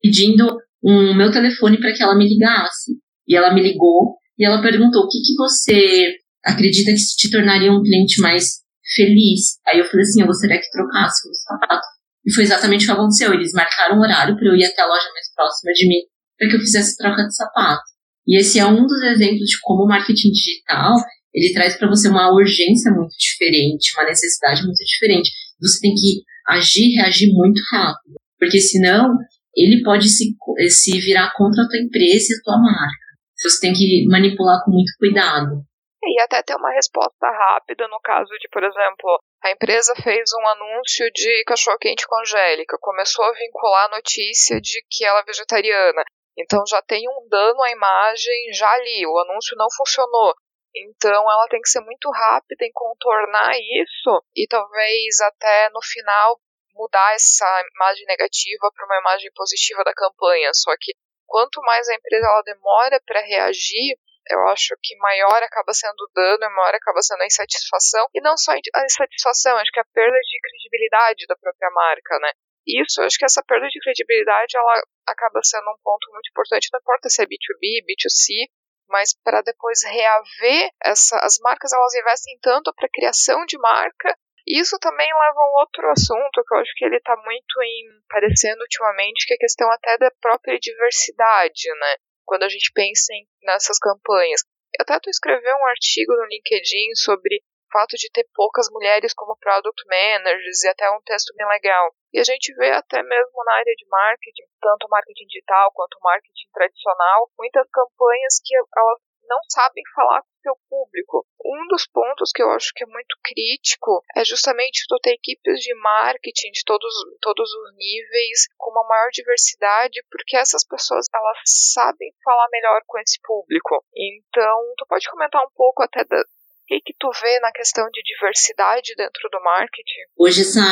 pedindo 0.00 0.56
um 0.82 1.14
meu 1.14 1.32
telefone 1.32 1.78
para 1.78 1.92
que 1.92 2.02
ela 2.02 2.16
me 2.16 2.28
ligasse. 2.28 2.92
E 3.26 3.36
ela 3.36 3.52
me 3.52 3.60
ligou 3.60 4.16
e 4.38 4.46
ela 4.46 4.62
perguntou 4.62 5.02
o 5.02 5.08
que, 5.08 5.18
que 5.18 5.34
você 5.36 6.14
acredita 6.44 6.92
que 6.92 6.96
te 6.96 7.30
tornaria 7.30 7.72
um 7.72 7.82
cliente 7.82 8.20
mais 8.20 8.60
feliz. 8.94 9.58
Aí 9.66 9.78
eu 9.80 9.84
falei 9.84 10.02
assim, 10.02 10.20
eu 10.20 10.26
gostaria 10.26 10.60
que 10.60 10.70
trocasse 10.70 11.28
o 11.28 11.34
sapato. 11.34 11.86
E 12.24 12.32
foi 12.32 12.44
exatamente 12.44 12.84
o 12.84 12.86
que 12.86 12.92
aconteceu. 12.92 13.34
Eles 13.34 13.52
marcaram 13.52 13.98
um 13.98 14.00
horário 14.00 14.36
para 14.36 14.46
eu 14.46 14.54
ir 14.54 14.64
até 14.64 14.82
a 14.82 14.86
loja 14.86 15.08
mais 15.12 15.34
próxima 15.34 15.72
de 15.72 15.88
mim 15.88 16.00
para 16.40 16.48
que 16.48 16.56
eu 16.56 16.60
fizesse 16.60 16.96
troca 16.96 17.22
de 17.22 17.36
sapato. 17.36 17.82
E 18.26 18.38
esse 18.38 18.58
é 18.58 18.64
um 18.64 18.86
dos 18.86 19.02
exemplos 19.02 19.46
de 19.46 19.60
como 19.60 19.84
o 19.84 19.88
marketing 19.88 20.30
digital 20.30 20.94
ele 21.34 21.52
traz 21.52 21.76
para 21.76 21.88
você 21.88 22.08
uma 22.08 22.32
urgência 22.32 22.90
muito 22.90 23.14
diferente, 23.16 23.92
uma 23.96 24.06
necessidade 24.06 24.64
muito 24.64 24.82
diferente. 24.84 25.30
Você 25.60 25.78
tem 25.80 25.94
que 25.94 26.22
agir, 26.48 26.96
reagir 26.96 27.32
muito 27.32 27.60
rápido, 27.70 28.16
porque 28.38 28.58
senão 28.58 29.14
ele 29.54 29.82
pode 29.84 30.08
se, 30.08 30.34
se 30.68 30.98
virar 31.00 31.32
contra 31.36 31.62
a 31.62 31.68
tua 31.68 31.78
empresa 31.78 32.32
e 32.32 32.36
a 32.36 32.42
tua 32.42 32.58
marca. 32.60 33.10
Você 33.42 33.60
tem 33.60 33.72
que 33.72 34.06
manipular 34.08 34.64
com 34.64 34.72
muito 34.72 34.92
cuidado. 34.98 35.62
E 36.02 36.20
até 36.22 36.42
ter 36.42 36.56
uma 36.56 36.72
resposta 36.72 37.26
rápida 37.26 37.86
no 37.88 38.00
caso 38.00 38.30
de, 38.40 38.48
por 38.50 38.64
exemplo, 38.64 39.20
a 39.44 39.50
empresa 39.50 39.94
fez 40.02 40.30
um 40.32 40.48
anúncio 40.48 41.10
de 41.12 41.44
cachorro-quente 41.44 42.06
com 42.06 42.18
Angélica, 42.20 42.78
começou 42.80 43.24
a 43.24 43.32
vincular 43.32 43.86
a 43.86 43.96
notícia 43.96 44.60
de 44.60 44.82
que 44.90 45.04
ela 45.04 45.20
é 45.20 45.24
vegetariana. 45.24 46.02
Então 46.40 46.64
já 46.66 46.80
tem 46.82 47.08
um 47.08 47.28
dano 47.28 47.62
à 47.62 47.70
imagem 47.70 48.52
já 48.52 48.70
ali, 48.72 49.06
o 49.06 49.18
anúncio 49.18 49.56
não 49.56 49.66
funcionou. 49.76 50.34
Então 50.74 51.30
ela 51.30 51.48
tem 51.48 51.60
que 51.60 51.68
ser 51.68 51.80
muito 51.80 52.10
rápida 52.10 52.64
em 52.64 52.72
contornar 52.72 53.52
isso 53.58 54.24
e 54.34 54.46
talvez 54.48 55.20
até 55.20 55.68
no 55.70 55.82
final 55.82 56.40
mudar 56.74 57.14
essa 57.14 57.62
imagem 57.74 58.06
negativa 58.06 58.70
para 58.74 58.86
uma 58.86 58.98
imagem 58.98 59.30
positiva 59.34 59.84
da 59.84 59.92
campanha. 59.92 60.50
Só 60.54 60.70
que 60.80 60.94
quanto 61.26 61.60
mais 61.62 61.88
a 61.88 61.94
empresa 61.94 62.26
ela 62.26 62.42
demora 62.42 63.00
para 63.04 63.20
reagir, 63.20 63.98
eu 64.30 64.46
acho 64.48 64.76
que 64.80 64.96
maior 64.96 65.42
acaba 65.42 65.74
sendo 65.74 66.00
o 66.00 66.10
dano, 66.14 66.54
maior 66.54 66.74
acaba 66.74 67.02
sendo 67.02 67.22
a 67.22 67.26
insatisfação. 67.26 68.06
E 68.14 68.20
não 68.20 68.36
só 68.36 68.52
a 68.52 68.84
insatisfação, 68.84 69.56
acho 69.56 69.72
que 69.72 69.80
a 69.80 69.84
perda 69.92 70.18
de 70.18 70.40
credibilidade 70.40 71.26
da 71.26 71.36
própria 71.36 71.70
marca, 71.70 72.18
né? 72.20 72.30
Isso, 72.78 73.02
acho 73.02 73.18
que 73.18 73.24
essa 73.24 73.42
perda 73.46 73.66
de 73.68 73.80
credibilidade, 73.80 74.56
ela 74.56 74.82
acaba 75.06 75.40
sendo 75.42 75.70
um 75.70 75.78
ponto 75.82 76.10
muito 76.12 76.28
importante, 76.30 76.68
não 76.72 76.80
importa 76.80 77.08
se 77.08 77.22
é 77.22 77.26
B2B, 77.26 77.84
B2C, 77.84 78.48
mas 78.88 79.14
para 79.22 79.42
depois 79.42 79.82
reaver 79.84 80.70
essa, 80.84 81.18
as 81.22 81.38
marcas, 81.40 81.72
elas 81.72 81.94
investem 81.94 82.38
tanto 82.42 82.72
para 82.74 82.88
criação 82.92 83.44
de 83.46 83.58
marca 83.58 84.14
isso 84.46 84.78
também 84.80 85.06
leva 85.06 85.40
a 85.40 85.48
um 85.48 85.60
outro 85.60 85.90
assunto 85.90 86.42
que 86.42 86.54
eu 86.54 86.58
acho 86.58 86.72
que 86.74 86.84
ele 86.84 86.96
está 86.96 87.14
muito 87.16 87.62
em, 87.62 88.02
parecendo 88.08 88.60
ultimamente, 88.62 89.26
que 89.26 89.34
é 89.34 89.36
a 89.36 89.38
questão 89.38 89.70
até 89.70 89.98
da 89.98 90.10
própria 90.20 90.58
diversidade, 90.58 91.68
né? 91.78 91.96
Quando 92.24 92.42
a 92.44 92.48
gente 92.48 92.72
pensa 92.74 93.12
em, 93.12 93.26
nessas 93.42 93.78
campanhas. 93.78 94.42
Eu 94.78 94.82
até 94.82 94.98
tu 95.00 95.10
escrevi 95.10 95.48
um 95.52 95.66
artigo 95.66 96.14
no 96.14 96.26
LinkedIn 96.26 96.94
sobre 96.94 97.42
fato 97.72 97.96
de 97.96 98.10
ter 98.10 98.26
poucas 98.34 98.68
mulheres 98.70 99.14
como 99.14 99.36
product 99.36 99.82
managers 99.86 100.62
e 100.64 100.68
até 100.68 100.90
um 100.90 101.00
texto 101.02 101.34
bem 101.36 101.46
legal. 101.48 101.94
E 102.12 102.18
a 102.18 102.24
gente 102.24 102.52
vê 102.54 102.70
até 102.70 103.02
mesmo 103.02 103.44
na 103.44 103.54
área 103.54 103.74
de 103.74 103.86
marketing, 103.88 104.46
tanto 104.60 104.88
marketing 104.88 105.26
digital 105.26 105.70
quanto 105.72 105.98
marketing 106.02 106.50
tradicional, 106.52 107.30
muitas 107.38 107.66
campanhas 107.70 108.40
que 108.44 108.54
elas 108.56 109.00
não 109.30 109.38
sabem 109.48 109.84
falar 109.94 110.22
com 110.22 110.28
o 110.28 110.42
seu 110.42 110.56
público. 110.68 111.24
Um 111.44 111.66
dos 111.68 111.86
pontos 111.86 112.32
que 112.32 112.42
eu 112.42 112.50
acho 112.50 112.72
que 112.74 112.82
é 112.82 112.86
muito 112.86 113.16
crítico 113.22 114.02
é 114.16 114.24
justamente 114.24 114.84
tu 114.88 114.98
ter 114.98 115.12
equipes 115.12 115.60
de 115.60 115.72
marketing 115.76 116.50
de 116.50 116.64
todos, 116.64 116.92
todos 117.20 117.48
os 117.48 117.76
níveis, 117.76 118.48
com 118.58 118.72
uma 118.72 118.86
maior 118.88 119.08
diversidade, 119.12 120.02
porque 120.10 120.36
essas 120.36 120.66
pessoas 120.66 121.06
elas 121.14 121.38
sabem 121.72 122.12
falar 122.24 122.48
melhor 122.50 122.82
com 122.86 122.98
esse 122.98 123.20
público. 123.22 123.84
Então, 123.94 124.74
tu 124.76 124.84
pode 124.88 125.08
comentar 125.08 125.42
um 125.44 125.50
pouco 125.54 125.82
até 125.82 126.04
da, 126.04 126.24
que, 126.70 126.80
que 126.80 126.94
tu 126.98 127.10
vê 127.20 127.40
na 127.40 127.50
questão 127.50 127.84
de 127.90 128.00
diversidade 128.02 128.94
dentro 128.96 129.28
do 129.32 129.42
marketing? 129.42 130.06
Hoje 130.16 130.42
essa, 130.42 130.62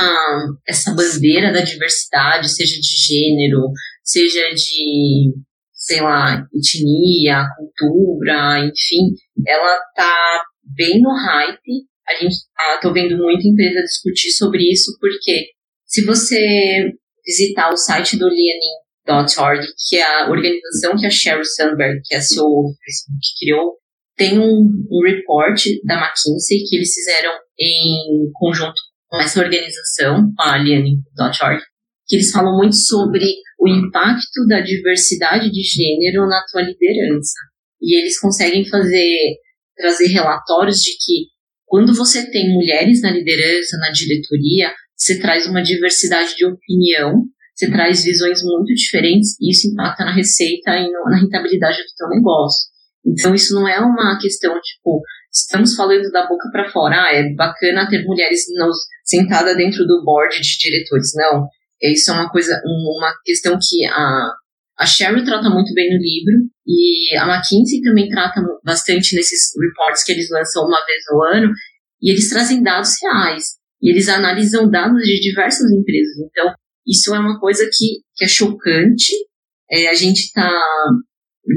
essa 0.66 0.94
bandeira 0.94 1.52
da 1.52 1.60
diversidade, 1.60 2.48
seja 2.48 2.76
de 2.80 2.96
gênero, 2.96 3.72
seja 4.04 4.48
de 4.54 5.34
sei 5.72 6.02
lá, 6.02 6.46
etnia, 6.54 7.46
cultura, 7.56 8.58
enfim, 8.58 9.14
ela 9.46 9.80
tá 9.96 10.42
bem 10.76 11.00
no 11.00 11.10
hype. 11.10 11.86
A 12.06 12.14
gente 12.14 12.36
ah, 12.56 12.78
tô 12.80 12.92
vendo 12.92 13.16
muita 13.16 13.48
empresa 13.48 13.82
discutir 13.82 14.30
sobre 14.32 14.70
isso, 14.70 14.96
porque 15.00 15.48
se 15.86 16.04
você 16.04 16.92
visitar 17.24 17.72
o 17.72 17.76
site 17.76 18.18
do 18.18 18.26
Leaning.org, 18.26 19.66
que 19.88 19.96
é 19.96 20.02
a 20.02 20.28
organização 20.28 20.96
que 20.96 21.06
a 21.06 21.10
Sheryl 21.10 21.44
Sandberg, 21.44 22.00
que 22.04 22.14
é 22.14 22.18
a 22.18 22.22
CEO 22.22 22.44
do 22.44 22.74
Facebook, 22.84 23.26
criou, 23.40 23.78
tem 24.18 24.38
um, 24.38 24.68
um 24.90 25.02
report 25.06 25.62
da 25.84 25.94
McKinsey 25.94 26.64
que 26.68 26.76
eles 26.76 26.92
fizeram 26.92 27.32
em 27.58 28.30
conjunto 28.34 28.74
com 29.06 29.18
essa 29.20 29.40
organização, 29.40 30.30
a 30.38 30.56
Leaning.org, 30.56 31.62
que 32.06 32.16
eles 32.16 32.30
falam 32.30 32.56
muito 32.56 32.74
sobre 32.74 33.24
o 33.60 33.68
impacto 33.68 34.46
da 34.48 34.60
diversidade 34.60 35.50
de 35.50 35.62
gênero 35.62 36.26
na 36.26 36.44
tua 36.50 36.62
liderança. 36.62 37.38
E 37.80 37.98
eles 37.98 38.18
conseguem 38.18 38.68
fazer, 38.68 39.36
trazer 39.76 40.08
relatórios 40.08 40.78
de 40.80 40.90
que 40.92 41.28
quando 41.64 41.94
você 41.94 42.28
tem 42.30 42.52
mulheres 42.52 43.00
na 43.00 43.10
liderança, 43.10 43.78
na 43.78 43.90
diretoria, 43.90 44.74
você 44.96 45.20
traz 45.20 45.46
uma 45.46 45.62
diversidade 45.62 46.34
de 46.34 46.44
opinião, 46.44 47.22
você 47.54 47.70
traz 47.70 48.02
visões 48.02 48.42
muito 48.42 48.74
diferentes 48.74 49.36
e 49.40 49.50
isso 49.50 49.68
impacta 49.68 50.04
na 50.04 50.14
receita 50.14 50.70
e 50.72 50.90
na 50.90 51.18
rentabilidade 51.20 51.78
do 51.78 51.94
teu 51.96 52.08
negócio. 52.08 52.68
Então 53.12 53.34
isso 53.34 53.54
não 53.54 53.66
é 53.66 53.78
uma 53.80 54.18
questão 54.20 54.52
tipo, 54.60 55.02
estamos 55.32 55.74
falando 55.74 56.10
da 56.10 56.26
boca 56.26 56.48
para 56.52 56.70
fora, 56.70 57.04
ah, 57.04 57.12
é 57.12 57.34
bacana 57.34 57.88
ter 57.88 58.04
mulheres 58.04 58.44
nos, 58.56 58.76
sentadas 59.04 59.56
dentro 59.56 59.84
do 59.86 60.02
board 60.04 60.34
de 60.40 60.58
diretores. 60.58 61.12
Não, 61.14 61.46
isso 61.82 62.10
é 62.10 62.14
uma 62.14 62.30
coisa, 62.30 62.60
uma 62.64 63.12
questão 63.24 63.58
que 63.60 63.84
a, 63.86 64.32
a 64.78 64.86
Sherry 64.86 65.24
trata 65.24 65.48
muito 65.48 65.72
bem 65.74 65.88
no 65.88 66.02
livro 66.02 66.48
e 66.66 67.16
a 67.16 67.26
McKinsey 67.26 67.80
também 67.82 68.08
trata 68.08 68.40
bastante 68.64 69.16
nesses 69.16 69.50
reports 69.60 70.04
que 70.04 70.12
eles 70.12 70.28
lançam 70.30 70.64
uma 70.64 70.84
vez 70.84 71.02
ao 71.10 71.22
ano 71.36 71.52
e 72.02 72.10
eles 72.10 72.28
trazem 72.28 72.62
dados 72.62 72.92
reais 73.02 73.44
e 73.80 73.90
eles 73.90 74.08
analisam 74.08 74.68
dados 74.70 75.02
de 75.02 75.20
diversas 75.20 75.70
empresas. 75.70 76.18
Então, 76.18 76.52
isso 76.86 77.14
é 77.14 77.18
uma 77.18 77.38
coisa 77.38 77.64
que, 77.64 78.00
que 78.16 78.24
é 78.24 78.28
chocante. 78.28 79.12
É, 79.70 79.88
a 79.88 79.94
gente 79.94 80.20
está 80.20 80.50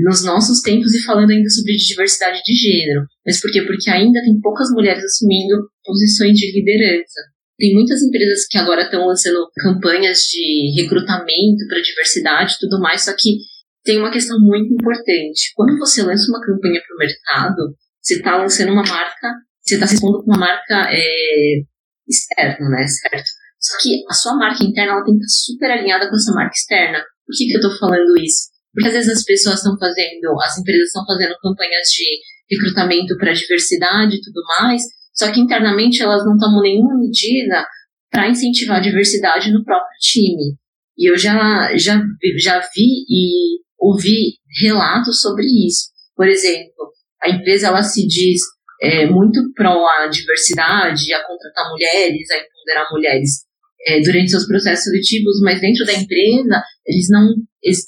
nos 0.04 0.24
nossos 0.24 0.62
tempos 0.62 0.94
e 0.94 1.04
falando 1.04 1.32
ainda 1.32 1.50
sobre 1.50 1.76
diversidade 1.76 2.42
de 2.46 2.54
gênero. 2.54 3.06
Mas 3.26 3.42
por 3.42 3.52
quê? 3.52 3.62
Porque 3.64 3.90
ainda 3.90 4.22
tem 4.22 4.40
poucas 4.40 4.70
mulheres 4.72 5.04
assumindo 5.04 5.68
posições 5.84 6.38
de 6.38 6.52
liderança. 6.54 7.20
Tem 7.58 7.74
muitas 7.74 8.02
empresas 8.02 8.48
que 8.50 8.58
agora 8.58 8.84
estão 8.84 9.06
lançando 9.06 9.48
campanhas 9.56 10.20
de 10.22 10.82
recrutamento 10.82 11.68
para 11.68 11.82
diversidade 11.82 12.54
e 12.54 12.60
tudo 12.60 12.80
mais, 12.80 13.04
só 13.04 13.12
que 13.12 13.38
tem 13.84 14.00
uma 14.00 14.12
questão 14.12 14.40
muito 14.40 14.74
importante. 14.74 15.52
Quando 15.56 15.78
você 15.78 16.02
lança 16.02 16.32
uma 16.32 16.42
campanha 16.42 16.82
para 16.82 16.96
o 16.96 17.00
mercado, 17.00 17.76
você 18.02 18.16
está 18.16 18.38
lançando 18.38 18.72
uma 18.72 18.84
marca, 18.84 19.28
você 19.62 19.76
está 19.76 19.86
se 19.86 19.96
expondo 19.96 20.24
com 20.24 20.32
uma 20.32 20.40
marca 20.40 20.88
é, 20.90 21.62
externa, 22.08 22.70
né? 22.70 22.88
Certo? 22.88 23.26
Só 23.60 23.78
que 23.80 24.04
a 24.10 24.14
sua 24.14 24.36
marca 24.38 24.64
interna 24.64 24.94
ela 24.94 25.04
tem 25.04 25.16
que 25.18 25.24
estar 25.24 25.46
super 25.46 25.72
alinhada 25.72 26.10
com 26.10 26.16
essa 26.16 26.34
marca 26.34 26.54
externa. 26.56 27.00
Por 27.00 27.38
que, 27.38 27.46
que 27.46 27.54
eu 27.54 27.60
estou 27.60 27.78
falando 27.78 28.18
isso? 28.18 28.51
Às 28.86 28.94
vezes 28.94 29.18
as 29.18 29.24
pessoas 29.24 29.58
estão 29.58 29.78
fazendo, 29.78 30.40
as 30.42 30.58
empresas 30.58 30.88
estão 30.88 31.06
fazendo 31.06 31.36
campanhas 31.42 31.88
de 31.90 32.20
recrutamento 32.50 33.18
para 33.18 33.34
diversidade 33.34 34.16
e 34.16 34.22
tudo 34.22 34.42
mais, 34.60 34.82
só 35.14 35.32
que 35.32 35.40
internamente 35.40 36.02
elas 36.02 36.26
não 36.26 36.38
tomam 36.38 36.62
nenhuma 36.62 36.98
medida 36.98 37.66
para 38.10 38.30
incentivar 38.30 38.78
a 38.78 38.82
diversidade 38.82 39.52
no 39.52 39.64
próprio 39.64 39.98
time. 40.00 40.56
E 40.98 41.10
eu 41.10 41.18
já, 41.18 41.76
já, 41.78 42.02
já 42.38 42.60
vi 42.60 43.06
e 43.10 43.60
ouvi 43.80 44.36
relatos 44.62 45.22
sobre 45.22 45.44
isso. 45.46 45.90
Por 46.16 46.28
exemplo, 46.28 46.92
a 47.24 47.30
empresa 47.30 47.68
ela 47.68 47.84
se 47.84 48.06
diz 48.06 48.42
é, 48.82 49.06
muito 49.06 49.54
pró 49.54 49.86
a 50.00 50.08
diversidade, 50.08 51.14
a 51.14 51.26
contratar 51.26 51.70
mulheres, 51.70 52.30
a 52.32 52.38
empoderar 52.38 52.90
mulheres 52.92 53.46
é, 53.88 54.02
durante 54.02 54.30
seus 54.30 54.46
processos 54.48 54.86
seletivos, 54.86 55.40
mas 55.44 55.62
dentro 55.62 55.86
da 55.86 55.94
empresa 55.94 56.64
eles 56.86 57.08
não, 57.10 57.36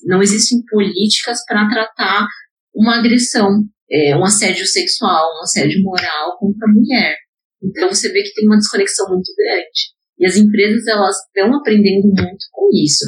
não 0.05 0.21
existem 0.21 0.59
políticas 0.69 1.43
para 1.45 1.67
tratar 1.69 2.27
uma 2.75 2.99
agressão 2.99 3.63
é, 3.93 4.17
um 4.17 4.23
assédio 4.23 4.65
sexual, 4.65 5.29
um 5.37 5.43
assédio 5.43 5.81
moral 5.83 6.37
contra 6.39 6.67
a 6.67 6.71
mulher. 6.71 7.15
Então 7.63 7.89
você 7.89 8.11
vê 8.11 8.23
que 8.23 8.33
tem 8.33 8.47
uma 8.47 8.57
desconexão 8.57 9.07
muito 9.09 9.31
grande. 9.37 9.93
E 10.19 10.25
as 10.25 10.35
empresas 10.35 10.87
elas 10.87 11.15
estão 11.17 11.55
aprendendo 11.55 12.07
muito 12.07 12.45
com 12.51 12.69
isso. 12.73 13.05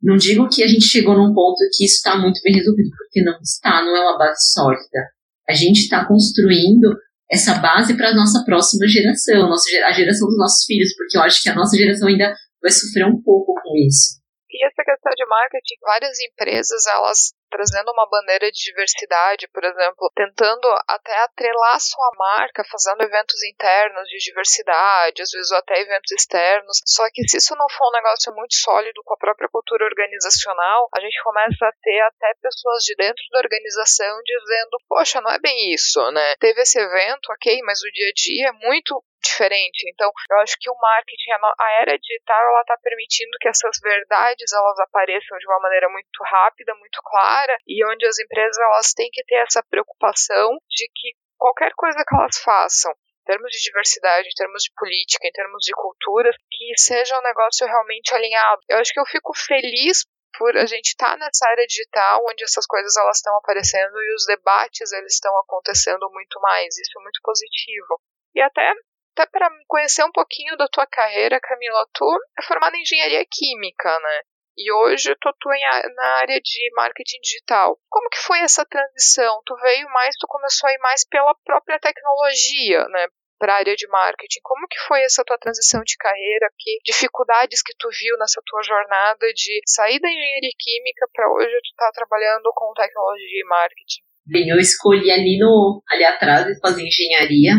Não 0.00 0.16
digo 0.16 0.48
que 0.48 0.62
a 0.62 0.66
gente 0.66 0.84
chegou 0.84 1.14
num 1.14 1.34
ponto 1.34 1.58
que 1.76 1.84
isso 1.84 1.96
está 1.96 2.16
muito 2.16 2.40
bem 2.44 2.54
resolvido, 2.54 2.90
porque 2.96 3.22
não 3.22 3.38
está, 3.42 3.82
não 3.82 3.96
é 3.96 4.00
uma 4.00 4.18
base 4.18 4.52
sólida. 4.52 5.10
A 5.48 5.54
gente 5.54 5.80
está 5.80 6.06
construindo 6.06 6.96
essa 7.30 7.54
base 7.54 7.96
para 7.96 8.10
a 8.10 8.14
nossa 8.14 8.42
próxima 8.44 8.86
geração, 8.88 9.52
a 9.86 9.92
geração 9.92 10.28
dos 10.28 10.38
nossos 10.38 10.64
filhos, 10.64 10.94
porque 10.96 11.16
eu 11.16 11.22
acho 11.22 11.42
que 11.42 11.48
a 11.48 11.54
nossa 11.54 11.76
geração 11.76 12.08
ainda 12.08 12.34
vai 12.62 12.70
sofrer 12.70 13.06
um 13.06 13.20
pouco 13.22 13.54
com 13.54 13.76
isso. 13.86 14.18
E 14.58 14.66
essa 14.66 14.82
questão 14.82 15.12
de 15.14 15.24
marketing, 15.24 15.76
várias 15.82 16.18
empresas, 16.18 16.84
elas 16.86 17.32
trazendo 17.48 17.90
uma 17.92 18.08
bandeira 18.10 18.50
de 18.50 18.58
diversidade, 18.58 19.48
por 19.48 19.64
exemplo, 19.64 20.10
tentando 20.14 20.66
até 20.86 21.16
atrelar 21.22 21.80
sua 21.80 22.10
marca, 22.18 22.64
fazendo 22.64 23.02
eventos 23.02 23.40
internos 23.44 24.08
de 24.08 24.18
diversidade, 24.18 25.22
às 25.22 25.30
vezes 25.30 25.52
até 25.52 25.80
eventos 25.80 26.10
externos. 26.10 26.80
Só 26.84 27.08
que 27.12 27.26
se 27.28 27.38
isso 27.38 27.54
não 27.54 27.68
for 27.70 27.88
um 27.88 27.96
negócio 27.96 28.34
muito 28.34 28.54
sólido 28.54 29.00
com 29.04 29.14
a 29.14 29.18
própria 29.18 29.48
cultura 29.48 29.84
organizacional, 29.84 30.88
a 30.92 31.00
gente 31.00 31.22
começa 31.22 31.64
a 31.64 31.72
ter 31.80 32.00
até 32.00 32.34
pessoas 32.42 32.82
de 32.82 32.96
dentro 32.96 33.22
da 33.30 33.38
organização 33.38 34.20
dizendo: 34.24 34.76
Poxa, 34.88 35.20
não 35.20 35.30
é 35.30 35.38
bem 35.38 35.72
isso, 35.72 36.00
né? 36.10 36.34
Teve 36.40 36.62
esse 36.62 36.80
evento, 36.80 37.30
ok, 37.30 37.60
mas 37.62 37.78
o 37.80 37.90
dia 37.92 38.08
a 38.08 38.12
dia 38.12 38.48
é 38.48 38.66
muito 38.66 39.02
diferente. 39.28 39.88
Então, 39.92 40.10
eu 40.30 40.38
acho 40.40 40.56
que 40.58 40.70
o 40.70 40.78
marketing, 40.80 41.30
a 41.32 41.70
era 41.80 41.98
digital, 41.98 42.40
ela 42.40 42.60
está 42.62 42.76
permitindo 42.82 43.36
que 43.40 43.48
essas 43.48 43.78
verdades 43.82 44.52
elas 44.52 44.78
apareçam 44.80 45.38
de 45.38 45.46
uma 45.46 45.60
maneira 45.60 45.88
muito 45.88 46.22
rápida, 46.24 46.74
muito 46.74 47.00
clara, 47.02 47.56
e 47.66 47.84
onde 47.86 48.06
as 48.06 48.18
empresas 48.18 48.58
elas 48.58 48.92
têm 48.92 49.08
que 49.12 49.24
ter 49.24 49.36
essa 49.36 49.62
preocupação 49.68 50.56
de 50.68 50.88
que 50.94 51.12
qualquer 51.36 51.72
coisa 51.76 52.04
que 52.06 52.14
elas 52.14 52.38
façam, 52.38 52.92
em 52.92 53.24
termos 53.24 53.50
de 53.52 53.60
diversidade, 53.60 54.28
em 54.28 54.36
termos 54.36 54.62
de 54.62 54.72
política, 54.74 55.26
em 55.26 55.32
termos 55.32 55.62
de 55.62 55.72
cultura, 55.72 56.30
que 56.50 56.72
seja 56.76 57.18
um 57.18 57.22
negócio 57.22 57.66
realmente 57.66 58.14
alinhado. 58.14 58.60
Eu 58.68 58.78
acho 58.78 58.92
que 58.92 59.00
eu 59.00 59.06
fico 59.06 59.32
feliz 59.36 60.04
por 60.36 60.56
a 60.56 60.66
gente 60.66 60.88
estar 60.88 61.12
tá 61.12 61.16
nessa 61.16 61.48
área 61.48 61.66
digital 61.66 62.22
onde 62.28 62.44
essas 62.44 62.66
coisas 62.66 62.96
elas 62.96 63.16
estão 63.16 63.36
aparecendo 63.38 64.00
e 64.00 64.14
os 64.14 64.24
debates 64.24 64.92
eles 64.92 65.14
estão 65.14 65.36
acontecendo 65.40 66.08
muito 66.12 66.40
mais. 66.40 66.76
Isso 66.76 66.98
é 66.98 67.02
muito 67.02 67.20
positivo. 67.22 68.00
E 68.34 68.40
até 68.40 68.72
até 69.18 69.26
para 69.26 69.50
conhecer 69.66 70.04
um 70.04 70.12
pouquinho 70.12 70.56
da 70.56 70.68
tua 70.68 70.86
carreira, 70.86 71.40
Camila, 71.40 71.84
tu 71.92 72.06
é 72.38 72.42
formada 72.44 72.76
em 72.76 72.82
engenharia 72.82 73.24
química, 73.28 73.90
né? 73.98 74.20
E 74.56 74.72
hoje 74.72 75.14
tu 75.20 75.28
atua 75.28 75.54
na 75.94 76.06
área 76.18 76.40
de 76.40 76.70
marketing 76.74 77.20
digital. 77.20 77.78
Como 77.88 78.08
que 78.10 78.18
foi 78.18 78.40
essa 78.40 78.64
transição? 78.64 79.40
Tu 79.44 79.54
veio 79.56 79.88
mais, 79.90 80.16
tu 80.18 80.26
começou 80.28 80.68
a 80.68 80.72
ir 80.72 80.78
mais 80.78 81.06
pela 81.08 81.34
própria 81.44 81.78
tecnologia, 81.78 82.84
né? 82.88 83.06
Para 83.38 83.54
a 83.54 83.56
área 83.58 83.76
de 83.76 83.86
marketing. 83.86 84.40
Como 84.42 84.66
que 84.66 84.78
foi 84.80 85.02
essa 85.02 85.22
tua 85.24 85.38
transição 85.38 85.80
de 85.84 85.96
carreira? 85.96 86.50
Que 86.58 86.78
dificuldades 86.84 87.62
que 87.62 87.72
tu 87.78 87.88
viu 87.88 88.16
nessa 88.18 88.42
tua 88.44 88.62
jornada 88.62 89.32
de 89.32 89.60
sair 89.64 90.00
da 90.00 90.08
engenharia 90.08 90.50
química 90.58 91.06
para 91.12 91.32
hoje 91.32 91.54
tu 91.62 91.74
tá 91.76 91.90
trabalhando 91.94 92.50
com 92.54 92.72
tecnologia 92.74 93.40
e 93.40 93.48
marketing? 93.48 94.02
Bem, 94.26 94.48
eu 94.48 94.58
escolhi 94.58 95.10
ali 95.10 95.38
no 95.38 95.80
ali 95.88 96.04
atrás 96.04 96.46
fazer 96.60 96.82
engenharia 96.82 97.54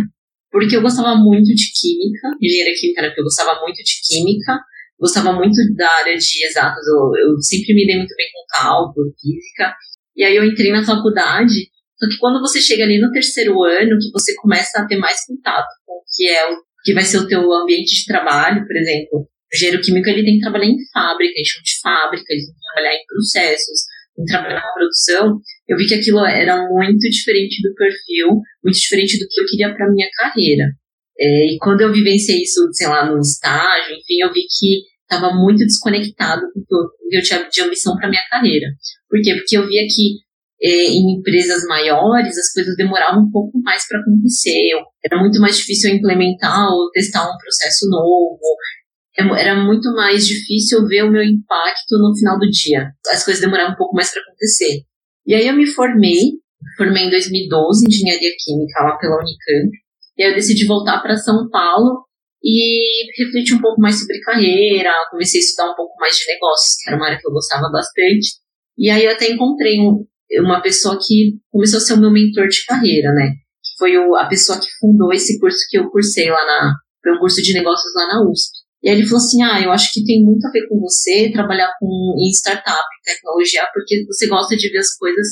porque 0.51 0.75
eu 0.75 0.81
gostava 0.81 1.15
muito 1.15 1.47
de 1.53 1.71
química, 1.79 2.27
engenharia 2.41 2.73
química, 2.79 3.01
né? 3.01 3.07
Porque 3.09 3.21
eu 3.21 3.25
gostava 3.25 3.59
muito 3.61 3.77
de 3.77 3.93
química, 4.05 4.59
gostava 4.99 5.33
muito 5.33 5.55
da 5.75 5.89
área 5.99 6.15
de 6.17 6.45
exatas, 6.45 6.83
eu, 6.87 7.29
eu 7.29 7.41
sempre 7.41 7.73
me 7.73 7.85
dei 7.85 7.97
muito 7.97 8.13
bem 8.15 8.27
com 8.33 8.61
cálculo, 8.61 9.13
física, 9.19 9.73
e 10.15 10.23
aí 10.23 10.35
eu 10.35 10.43
entrei 10.43 10.71
na 10.71 10.83
faculdade, 10.83 11.69
só 11.97 12.07
que 12.09 12.17
quando 12.17 12.41
você 12.41 12.59
chega 12.59 12.83
ali 12.83 12.99
no 12.99 13.11
terceiro 13.11 13.63
ano, 13.63 13.97
que 13.99 14.11
você 14.11 14.35
começa 14.35 14.79
a 14.79 14.87
ter 14.87 14.97
mais 14.97 15.25
contato 15.25 15.67
com 15.85 15.93
o 15.93 16.03
que 16.15 16.27
é 16.27 16.51
o 16.51 16.57
que 16.83 16.93
vai 16.93 17.03
ser 17.03 17.17
o 17.17 17.27
teu 17.27 17.51
ambiente 17.53 17.95
de 17.95 18.05
trabalho, 18.05 18.65
por 18.65 18.75
exemplo, 18.75 19.19
o 19.19 19.55
engenheiro 19.55 19.81
químico 19.81 20.09
ele 20.09 20.23
tem 20.23 20.35
que 20.35 20.41
trabalhar 20.41 20.65
em 20.65 20.77
fábrica, 20.93 21.33
em 21.39 21.45
chão 21.45 21.61
de 21.63 21.79
fábrica, 21.81 22.25
ele 22.29 22.45
tem 22.45 22.53
que 22.53 22.61
trabalhar 22.73 22.95
em 22.95 23.05
processos, 23.05 23.79
em 24.19 24.25
trabalhar 24.25 24.61
na 24.61 24.73
produção, 24.73 25.39
eu 25.67 25.77
vi 25.77 25.87
que 25.87 25.95
aquilo 25.95 26.25
era 26.25 26.57
muito 26.67 27.09
diferente 27.09 27.61
do 27.61 27.73
perfil, 27.73 28.41
muito 28.63 28.77
diferente 28.77 29.17
do 29.17 29.27
que 29.29 29.41
eu 29.41 29.45
queria 29.45 29.73
para 29.73 29.89
minha 29.89 30.09
carreira. 30.17 30.65
É, 31.19 31.53
e 31.53 31.57
quando 31.59 31.81
eu 31.81 31.91
vivenciei 31.91 32.41
isso, 32.41 32.61
sei 32.73 32.87
lá, 32.87 33.09
no 33.09 33.19
estágio, 33.19 33.93
enfim, 33.93 34.21
eu 34.21 34.33
vi 34.33 34.41
que 34.41 34.83
estava 35.03 35.33
muito 35.33 35.65
desconectado 35.65 36.41
com 36.53 36.59
o 36.59 37.09
que 37.09 37.17
eu 37.17 37.23
tinha 37.23 37.49
de 37.49 37.61
ambição 37.61 37.95
para 37.95 38.09
minha 38.09 38.23
carreira. 38.29 38.67
Por 39.09 39.19
quê? 39.21 39.33
Porque 39.35 39.57
eu 39.57 39.67
via 39.67 39.85
que 39.87 40.19
é, 40.61 40.85
em 40.91 41.17
empresas 41.17 41.63
maiores 41.65 42.37
as 42.37 42.53
coisas 42.53 42.75
demoravam 42.75 43.23
um 43.23 43.31
pouco 43.31 43.59
mais 43.61 43.87
para 43.87 43.99
acontecer, 43.99 44.71
era 45.03 45.19
muito 45.19 45.39
mais 45.39 45.57
difícil 45.57 45.95
implementar 45.95 46.67
ou 46.67 46.91
testar 46.91 47.23
um 47.23 47.37
processo 47.37 47.89
novo, 47.89 48.39
era 49.35 49.55
muito 49.55 49.91
mais 49.93 50.25
difícil 50.25 50.85
ver 50.87 51.03
o 51.03 51.11
meu 51.11 51.23
impacto 51.23 51.97
no 51.97 52.15
final 52.17 52.37
do 52.37 52.49
dia. 52.49 52.91
As 53.11 53.23
coisas 53.23 53.41
demoravam 53.41 53.73
um 53.73 53.77
pouco 53.77 53.95
mais 53.95 54.11
para 54.11 54.21
acontecer. 54.21 54.83
E 55.25 55.33
aí 55.35 55.47
eu 55.47 55.53
me 55.53 55.65
formei, 55.65 56.39
formei 56.77 57.03
em 57.03 57.09
2012 57.09 57.85
em 57.85 57.87
engenharia 57.87 58.31
química 58.43 58.83
lá 58.83 58.97
pela 58.97 59.15
Unicamp. 59.15 59.71
E 60.17 60.23
aí 60.23 60.31
eu 60.31 60.35
decidi 60.35 60.65
voltar 60.65 61.01
para 61.01 61.17
São 61.17 61.49
Paulo 61.49 62.05
e 62.43 63.11
refletir 63.21 63.55
um 63.55 63.61
pouco 63.61 63.81
mais 63.81 63.99
sobre 63.99 64.19
carreira, 64.21 64.91
comecei 65.11 65.39
a 65.39 65.43
estudar 65.43 65.71
um 65.71 65.75
pouco 65.75 65.93
mais 65.99 66.17
de 66.17 66.25
negócios, 66.27 66.75
que 66.81 66.89
era 66.89 66.97
uma 66.97 67.07
área 67.07 67.19
que 67.19 67.27
eu 67.27 67.31
gostava 67.31 67.69
bastante. 67.71 68.39
E 68.77 68.89
aí 68.89 69.03
eu 69.03 69.11
até 69.11 69.29
encontrei 69.29 69.79
um, 69.79 70.05
uma 70.41 70.61
pessoa 70.61 70.97
que 70.97 71.37
começou 71.51 71.77
a 71.77 71.81
ser 71.81 71.93
o 71.93 71.99
meu 71.99 72.11
mentor 72.11 72.47
de 72.47 72.65
carreira, 72.65 73.11
né? 73.13 73.31
Que 73.31 73.77
foi 73.77 73.97
o, 73.97 74.15
a 74.15 74.27
pessoa 74.27 74.59
que 74.59 74.67
fundou 74.79 75.11
esse 75.11 75.39
curso 75.39 75.57
que 75.69 75.77
eu 75.77 75.89
cursei 75.89 76.29
lá 76.29 76.45
na. 76.45 76.73
Foi 77.03 77.15
um 77.15 77.19
curso 77.19 77.41
de 77.41 77.53
negócios 77.53 77.93
lá 77.95 78.07
na 78.07 78.29
USP. 78.29 78.58
E 78.83 78.89
aí 78.89 78.95
ele 78.95 79.05
falou 79.05 79.17
assim: 79.17 79.43
Ah, 79.43 79.61
eu 79.61 79.71
acho 79.71 79.91
que 79.93 80.03
tem 80.03 80.23
muito 80.23 80.45
a 80.45 80.51
ver 80.51 80.67
com 80.67 80.79
você 80.79 81.31
trabalhar 81.31 81.71
com, 81.79 82.15
em 82.17 82.29
startup, 82.31 82.87
tecnologia, 83.03 83.67
porque 83.73 84.05
você 84.05 84.27
gosta 84.27 84.55
de 84.55 84.69
ver 84.69 84.79
as 84.79 84.95
coisas 84.97 85.27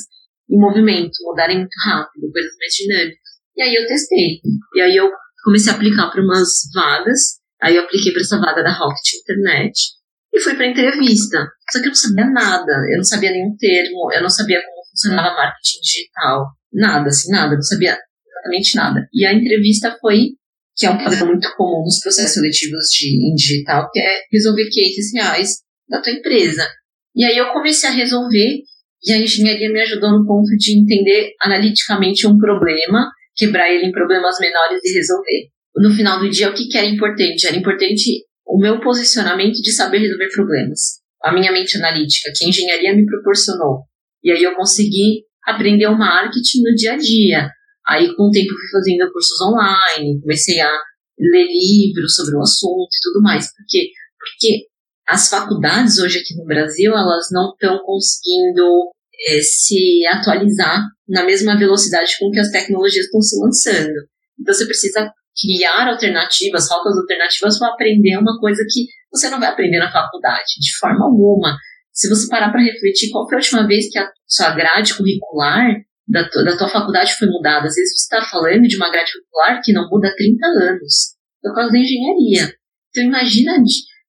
em 0.50 0.58
movimento, 0.58 1.12
mudarem 1.22 1.58
muito 1.58 1.74
rápido, 1.84 2.32
coisas 2.32 2.52
mais 2.58 2.72
dinâmicas. 2.74 3.28
E 3.56 3.62
aí 3.62 3.74
eu 3.74 3.86
testei. 3.86 4.40
E 4.74 4.80
aí 4.80 4.96
eu 4.96 5.10
comecei 5.44 5.72
a 5.72 5.76
aplicar 5.76 6.10
para 6.10 6.22
umas 6.22 6.48
vagas. 6.74 7.38
Aí 7.60 7.76
eu 7.76 7.82
apliquei 7.82 8.12
para 8.12 8.22
essa 8.22 8.38
vaga 8.38 8.62
da 8.62 8.72
Rocket 8.72 9.14
Internet 9.22 9.74
e 10.32 10.40
fui 10.40 10.54
para 10.54 10.66
entrevista. 10.66 11.48
Só 11.72 11.80
que 11.80 11.86
eu 11.86 11.90
não 11.90 11.94
sabia 11.94 12.30
nada, 12.30 12.72
eu 12.92 12.96
não 12.96 13.04
sabia 13.04 13.30
nenhum 13.30 13.56
termo, 13.56 14.12
eu 14.12 14.22
não 14.22 14.30
sabia 14.30 14.62
como 14.62 14.84
funcionava 14.90 15.34
marketing 15.34 15.80
digital, 15.82 16.46
nada, 16.72 17.08
assim, 17.08 17.30
nada, 17.32 17.54
não 17.54 17.62
sabia 17.62 17.98
exatamente 18.26 18.76
nada. 18.76 19.08
E 19.12 19.26
a 19.26 19.32
entrevista 19.32 19.96
foi 20.00 20.36
que 20.78 20.86
é 20.86 20.90
um 20.90 20.96
padrão 20.96 21.26
muito 21.26 21.52
comum 21.56 21.82
nos 21.82 22.00
processos 22.00 22.34
seletivos 22.34 22.84
de, 22.96 23.08
em 23.08 23.34
digital, 23.34 23.90
que 23.92 23.98
é 23.98 24.20
resolver 24.32 24.64
cases 24.64 25.12
reais 25.12 25.56
da 25.88 26.00
tua 26.00 26.12
empresa. 26.12 26.64
E 27.16 27.24
aí 27.24 27.36
eu 27.36 27.52
comecei 27.52 27.90
a 27.90 27.92
resolver, 27.92 28.62
e 29.02 29.12
a 29.12 29.18
engenharia 29.18 29.72
me 29.72 29.80
ajudou 29.80 30.10
no 30.10 30.24
ponto 30.24 30.48
de 30.56 30.78
entender 30.78 31.32
analiticamente 31.42 32.28
um 32.28 32.38
problema, 32.38 33.10
quebrar 33.34 33.68
ele 33.68 33.86
em 33.86 33.92
problemas 33.92 34.38
menores 34.38 34.80
e 34.84 34.94
resolver. 34.94 35.48
No 35.76 35.92
final 35.92 36.20
do 36.20 36.30
dia, 36.30 36.48
o 36.48 36.54
que, 36.54 36.68
que 36.68 36.78
era 36.78 36.86
importante? 36.86 37.46
Era 37.46 37.56
importante 37.56 38.24
o 38.46 38.58
meu 38.58 38.80
posicionamento 38.80 39.60
de 39.60 39.72
saber 39.72 39.98
resolver 39.98 40.28
problemas. 40.30 41.00
A 41.22 41.32
minha 41.32 41.50
mente 41.50 41.76
analítica, 41.76 42.30
que 42.36 42.44
a 42.44 42.48
engenharia 42.48 42.94
me 42.94 43.04
proporcionou. 43.04 43.82
E 44.22 44.30
aí 44.30 44.42
eu 44.42 44.54
consegui 44.54 45.24
aprender 45.44 45.86
o 45.88 45.98
marketing 45.98 46.62
no 46.62 46.74
dia 46.74 46.92
a 46.92 46.96
dia, 46.96 47.50
Aí, 47.88 48.14
com 48.14 48.24
o 48.24 48.30
tempo, 48.30 48.50
fui 48.50 48.70
fazendo 48.70 49.10
cursos 49.12 49.40
online, 49.40 50.20
comecei 50.20 50.60
a 50.60 50.70
ler 51.18 51.46
livros 51.46 52.14
sobre 52.14 52.36
o 52.36 52.40
assunto 52.40 52.88
e 52.92 53.02
tudo 53.02 53.22
mais. 53.22 53.46
Por 53.46 53.64
quê? 53.66 53.90
Porque 54.18 54.66
as 55.08 55.30
faculdades 55.30 55.98
hoje 55.98 56.18
aqui 56.18 56.36
no 56.36 56.44
Brasil, 56.44 56.92
elas 56.92 57.28
não 57.32 57.52
estão 57.52 57.78
conseguindo 57.84 58.90
é, 59.28 59.40
se 59.40 60.06
atualizar 60.06 60.82
na 61.08 61.24
mesma 61.24 61.58
velocidade 61.58 62.12
com 62.18 62.30
que 62.30 62.38
as 62.38 62.50
tecnologias 62.50 63.06
estão 63.06 63.22
se 63.22 63.40
lançando. 63.40 63.94
Então, 64.38 64.54
você 64.54 64.66
precisa 64.66 65.10
criar 65.40 65.88
alternativas, 65.88 66.68
rotas 66.70 66.96
alternativas 66.98 67.58
para 67.58 67.72
aprender 67.72 68.18
uma 68.18 68.38
coisa 68.38 68.62
que 68.68 68.86
você 69.10 69.30
não 69.30 69.40
vai 69.40 69.48
aprender 69.48 69.78
na 69.78 69.90
faculdade, 69.90 70.60
de 70.60 70.76
forma 70.78 71.06
alguma. 71.06 71.56
Se 71.92 72.08
você 72.08 72.28
parar 72.28 72.50
para 72.50 72.62
refletir, 72.62 73.10
qual 73.10 73.26
foi 73.26 73.36
a 73.36 73.40
última 73.40 73.66
vez 73.66 73.90
que 73.90 73.98
a 73.98 74.10
sua 74.26 74.50
grade 74.50 74.94
curricular 74.94 75.74
da, 76.08 76.22
da 76.22 76.56
tua 76.56 76.68
faculdade 76.68 77.14
foi 77.16 77.28
mudada. 77.28 77.66
Às 77.66 77.74
vezes 77.74 77.96
você 77.96 78.16
está 78.16 78.30
falando 78.30 78.62
de 78.62 78.76
uma 78.76 78.90
grade 78.90 79.12
curricular 79.12 79.60
que 79.62 79.72
não 79.72 79.88
muda 79.88 80.08
há 80.08 80.14
30 80.14 80.46
anos, 80.46 81.16
por 81.42 81.54
causa 81.54 81.72
da 81.72 81.78
engenharia. 81.78 82.54
Então 82.90 83.04
imagina 83.04 83.52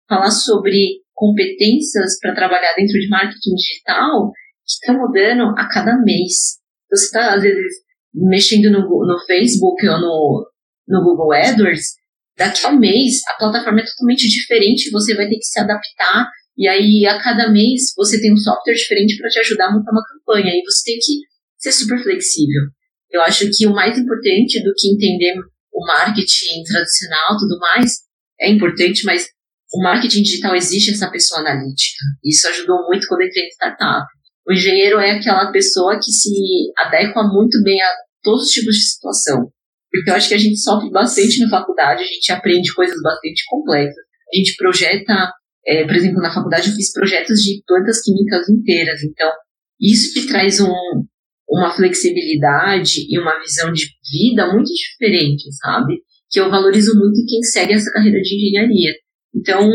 falar 0.07 0.31
sobre 0.31 1.01
competências 1.13 2.17
para 2.21 2.33
trabalhar 2.33 2.73
dentro 2.75 2.97
de 2.97 3.09
marketing 3.09 3.53
digital 3.55 4.31
que 4.65 4.71
estão 4.71 4.97
mudando 4.97 5.53
a 5.57 5.67
cada 5.67 5.97
mês. 6.01 6.59
Então, 6.85 6.97
você 6.97 7.05
está, 7.05 7.35
às 7.35 7.43
vezes, 7.43 7.73
mexendo 8.13 8.71
no, 8.71 8.79
no 8.81 9.19
Facebook 9.27 9.87
ou 9.87 9.99
no, 9.99 10.49
no 10.87 11.03
Google 11.03 11.33
AdWords, 11.33 11.95
daqui 12.37 12.65
a 12.65 12.69
um 12.69 12.79
mês 12.79 13.21
a 13.27 13.37
plataforma 13.37 13.81
é 13.81 13.85
totalmente 13.85 14.27
diferente, 14.27 14.89
você 14.91 15.13
vai 15.13 15.27
ter 15.27 15.35
que 15.35 15.45
se 15.45 15.59
adaptar, 15.59 16.29
e 16.57 16.67
aí 16.67 17.05
a 17.05 17.21
cada 17.21 17.51
mês 17.51 17.93
você 17.95 18.19
tem 18.19 18.33
um 18.33 18.37
software 18.37 18.73
diferente 18.73 19.17
para 19.17 19.29
te 19.29 19.39
ajudar 19.39 19.67
a 19.67 19.71
montar 19.73 19.91
uma 19.91 20.03
campanha, 20.03 20.53
e 20.53 20.63
você 20.63 20.83
tem 20.85 20.99
que 20.99 21.28
ser 21.59 21.71
super 21.71 22.01
flexível. 22.01 22.63
Eu 23.11 23.21
acho 23.21 23.49
que 23.51 23.67
o 23.67 23.73
mais 23.73 23.97
importante 23.97 24.63
do 24.63 24.73
que 24.77 24.89
entender 24.89 25.35
o 25.73 25.85
marketing 25.85 26.63
tradicional 26.63 27.37
tudo 27.37 27.59
mais 27.59 27.91
é 28.39 28.49
importante, 28.49 29.03
mas 29.05 29.27
o 29.73 29.83
marketing 29.83 30.23
digital 30.23 30.55
exige 30.55 30.91
essa 30.91 31.11
pessoa 31.11 31.41
analítica. 31.41 32.03
Isso 32.23 32.47
ajudou 32.47 32.87
muito 32.87 33.07
quando 33.07 33.21
eu 33.21 33.27
entrei 33.27 33.45
em 33.45 33.49
startup. 33.49 34.05
O 34.47 34.53
engenheiro 34.53 34.99
é 34.99 35.11
aquela 35.11 35.51
pessoa 35.51 35.97
que 35.97 36.11
se 36.11 36.31
adequa 36.77 37.23
muito 37.23 37.61
bem 37.63 37.79
a 37.81 37.89
todos 38.23 38.45
os 38.45 38.51
tipos 38.51 38.75
de 38.75 38.83
situação. 38.83 39.51
Porque 39.91 40.09
eu 40.09 40.15
acho 40.15 40.27
que 40.27 40.33
a 40.33 40.39
gente 40.39 40.59
sofre 40.59 40.89
bastante 40.91 41.39
na 41.39 41.49
faculdade, 41.49 42.03
a 42.03 42.07
gente 42.07 42.31
aprende 42.31 42.73
coisas 42.73 42.99
bastante 43.01 43.43
complexas. 43.47 44.03
A 44.33 44.37
gente 44.37 44.55
projeta, 44.55 45.31
é, 45.65 45.85
por 45.85 45.95
exemplo, 45.95 46.21
na 46.21 46.33
faculdade 46.33 46.69
eu 46.69 46.75
fiz 46.75 46.91
projetos 46.91 47.39
de 47.41 47.63
plantas 47.65 48.01
químicas 48.01 48.49
inteiras. 48.49 49.03
Então, 49.03 49.31
isso 49.79 50.13
te 50.13 50.27
traz 50.27 50.59
um, 50.59 51.05
uma 51.49 51.71
flexibilidade 51.71 53.07
e 53.09 53.19
uma 53.19 53.39
visão 53.39 53.71
de 53.71 53.85
vida 54.11 54.53
muito 54.53 54.71
diferente, 54.71 55.51
sabe? 55.57 55.95
Que 56.29 56.39
eu 56.39 56.49
valorizo 56.49 56.93
muito 56.97 57.25
quem 57.27 57.41
segue 57.41 57.73
essa 57.73 57.91
carreira 57.91 58.21
de 58.21 58.35
engenharia. 58.35 58.93
Então, 59.35 59.67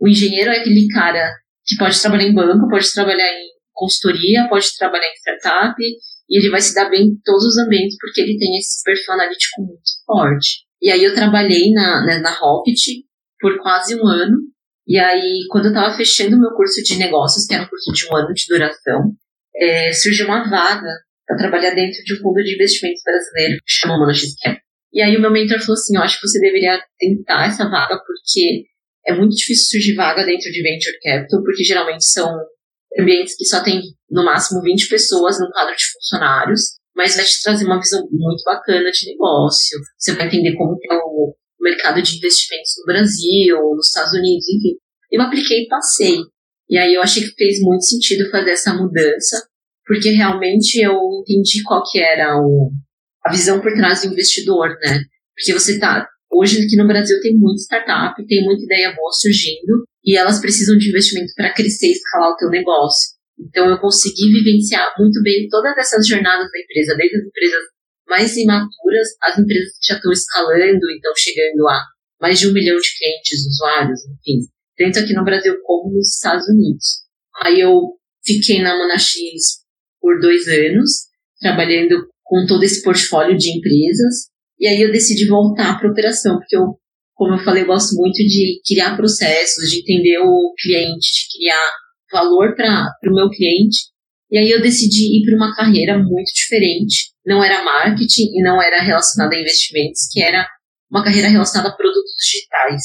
o 0.00 0.08
engenheiro 0.08 0.50
é 0.50 0.60
aquele 0.60 0.86
cara 0.88 1.28
que 1.66 1.76
pode 1.76 2.00
trabalhar 2.00 2.24
em 2.24 2.34
banco, 2.34 2.68
pode 2.68 2.92
trabalhar 2.92 3.28
em 3.32 3.48
consultoria, 3.72 4.48
pode 4.48 4.66
trabalhar 4.76 5.06
em 5.06 5.14
startup, 5.14 5.74
e 5.80 6.38
ele 6.38 6.50
vai 6.50 6.60
se 6.60 6.74
dar 6.74 6.88
bem 6.88 7.06
em 7.06 7.20
todos 7.24 7.44
os 7.44 7.58
ambientes 7.58 7.96
porque 8.00 8.20
ele 8.20 8.38
tem 8.38 8.56
esse 8.56 8.82
perfil 8.84 9.14
analítico 9.14 9.62
muito 9.62 9.90
forte. 10.06 10.66
E 10.80 10.90
aí 10.90 11.02
eu 11.02 11.14
trabalhei 11.14 11.72
na, 11.72 12.06
na, 12.06 12.20
na 12.20 12.30
Rocket 12.30 12.78
por 13.40 13.58
quase 13.60 13.96
um 13.96 14.06
ano, 14.06 14.36
e 14.86 14.98
aí 14.98 15.46
quando 15.50 15.66
eu 15.66 15.70
estava 15.70 15.96
fechando 15.96 16.38
meu 16.38 16.50
curso 16.50 16.82
de 16.82 16.96
negócios, 16.96 17.46
que 17.46 17.54
era 17.54 17.64
um 17.64 17.68
curso 17.68 17.92
de 17.92 18.06
um 18.06 18.16
ano 18.16 18.32
de 18.32 18.44
duração, 18.48 19.12
é, 19.56 19.92
surgiu 19.92 20.26
uma 20.26 20.48
vaga 20.48 20.92
para 21.28 21.36
trabalhar 21.36 21.74
dentro 21.74 22.02
de 22.02 22.14
um 22.14 22.16
fundo 22.16 22.42
de 22.42 22.54
investimentos 22.54 23.02
brasileiro 23.04 23.56
que 23.58 23.72
chama 23.72 23.98
MonoXCap. 23.98 24.58
E 24.94 25.02
aí 25.02 25.14
o 25.14 25.20
meu 25.20 25.30
mentor 25.30 25.60
falou 25.60 25.74
assim, 25.74 25.96
eu 25.96 26.02
acho 26.02 26.18
que 26.18 26.26
você 26.26 26.40
deveria 26.40 26.82
tentar 26.98 27.46
essa 27.46 27.68
vaga 27.68 28.00
porque 28.04 28.64
é 29.06 29.14
muito 29.14 29.36
difícil 29.36 29.78
surgir 29.78 29.94
vaga 29.94 30.24
dentro 30.24 30.50
de 30.50 30.62
Venture 30.62 30.98
Capital, 31.02 31.42
porque 31.42 31.62
geralmente 31.62 32.04
são 32.04 32.28
ambientes 32.98 33.36
que 33.36 33.44
só 33.44 33.62
tem 33.62 33.82
no 34.10 34.24
máximo 34.24 34.62
20 34.62 34.88
pessoas 34.88 35.38
no 35.38 35.50
quadro 35.50 35.76
de 35.76 35.84
funcionários, 35.92 36.60
mas 36.96 37.14
vai 37.14 37.24
te 37.24 37.42
trazer 37.42 37.64
uma 37.66 37.78
visão 37.78 38.00
muito 38.10 38.42
bacana 38.44 38.90
de 38.90 39.06
negócio. 39.10 39.78
Você 39.98 40.14
vai 40.14 40.26
entender 40.26 40.56
como 40.56 40.76
é 40.90 40.94
o 40.94 41.34
mercado 41.60 42.00
de 42.00 42.16
investimentos 42.16 42.72
no 42.78 42.86
Brasil, 42.86 43.56
nos 43.76 43.88
Estados 43.88 44.12
Unidos, 44.14 44.48
enfim. 44.48 44.76
Eu 45.12 45.22
apliquei 45.22 45.64
e 45.64 45.68
passei. 45.68 46.18
E 46.68 46.76
aí 46.76 46.94
eu 46.94 47.02
achei 47.02 47.22
que 47.22 47.34
fez 47.34 47.60
muito 47.60 47.84
sentido 47.84 48.30
fazer 48.30 48.50
essa 48.50 48.74
mudança, 48.74 49.46
porque 49.88 50.10
realmente 50.10 50.80
eu 50.80 50.94
entendi 51.22 51.62
qual 51.64 51.82
que 51.82 51.98
era 51.98 52.36
o, 52.38 52.70
a 53.24 53.32
visão 53.32 53.60
por 53.60 53.72
trás 53.72 54.02
do 54.02 54.12
investidor, 54.12 54.68
né? 54.80 55.00
Porque 55.34 55.52
você 55.52 55.80
tá 55.80 56.06
Hoje 56.30 56.62
aqui 56.62 56.76
no 56.76 56.86
Brasil 56.86 57.18
tem 57.22 57.36
muita 57.38 57.62
startup, 57.62 58.14
tem 58.26 58.44
muita 58.44 58.62
ideia 58.62 58.94
boa 58.94 59.10
surgindo 59.12 59.88
e 60.04 60.16
elas 60.16 60.40
precisam 60.40 60.76
de 60.76 60.90
investimento 60.90 61.32
para 61.34 61.54
crescer 61.54 61.86
e 61.88 61.92
escalar 61.92 62.32
o 62.32 62.36
teu 62.36 62.50
negócio. 62.50 63.16
Então 63.40 63.68
eu 63.68 63.78
consegui 63.80 64.30
vivenciar 64.30 64.92
muito 64.98 65.22
bem 65.22 65.48
todas 65.48 65.76
essas 65.78 66.06
jornadas 66.06 66.50
da 66.50 66.60
empresa, 66.60 66.96
desde 66.96 67.16
as 67.16 67.24
empresas 67.24 67.64
mais 68.06 68.36
imaturas, 68.36 69.08
as 69.22 69.38
empresas 69.38 69.72
que 69.80 69.86
já 69.88 69.96
estão 69.96 70.12
escalando, 70.12 70.90
então 70.90 71.12
chegando 71.16 71.66
a 71.68 71.82
mais 72.20 72.38
de 72.38 72.48
um 72.48 72.52
milhão 72.52 72.76
de 72.76 72.98
clientes, 72.98 73.46
usuários, 73.46 74.00
enfim, 74.04 74.40
tanto 74.76 74.98
aqui 74.98 75.14
no 75.14 75.24
Brasil 75.24 75.56
como 75.62 75.94
nos 75.94 76.14
Estados 76.14 76.46
Unidos. 76.48 76.84
Aí 77.42 77.60
eu 77.60 77.96
fiquei 78.24 78.60
na 78.60 78.76
Monax 78.76 79.14
por 80.00 80.20
dois 80.20 80.46
anos, 80.48 80.90
trabalhando 81.40 82.06
com 82.24 82.46
todo 82.46 82.62
esse 82.62 82.82
portfólio 82.82 83.36
de 83.36 83.56
empresas, 83.56 84.28
e 84.58 84.66
aí 84.66 84.80
eu 84.82 84.90
decidi 84.90 85.26
voltar 85.26 85.78
para 85.78 85.90
operação, 85.90 86.36
porque 86.36 86.56
eu, 86.56 86.76
como 87.14 87.34
eu 87.34 87.44
falei, 87.44 87.62
eu 87.62 87.66
gosto 87.66 87.94
muito 87.94 88.16
de 88.16 88.60
criar 88.66 88.96
processos, 88.96 89.70
de 89.70 89.80
entender 89.80 90.18
o 90.18 90.52
cliente, 90.60 91.12
de 91.12 91.38
criar 91.38 91.70
valor 92.12 92.54
para 92.56 93.10
o 93.10 93.14
meu 93.14 93.30
cliente. 93.30 93.88
E 94.30 94.36
aí 94.36 94.50
eu 94.50 94.60
decidi 94.60 95.18
ir 95.18 95.24
para 95.24 95.36
uma 95.36 95.54
carreira 95.54 95.96
muito 95.96 96.30
diferente. 96.34 97.12
Não 97.24 97.42
era 97.42 97.62
marketing 97.62 98.30
e 98.34 98.42
não 98.42 98.60
era 98.60 98.82
relacionada 98.82 99.34
a 99.34 99.40
investimentos, 99.40 100.08
que 100.12 100.20
era 100.20 100.46
uma 100.90 101.04
carreira 101.04 101.28
relacionada 101.28 101.72
a 101.72 101.76
produtos 101.76 102.12
digitais. 102.20 102.82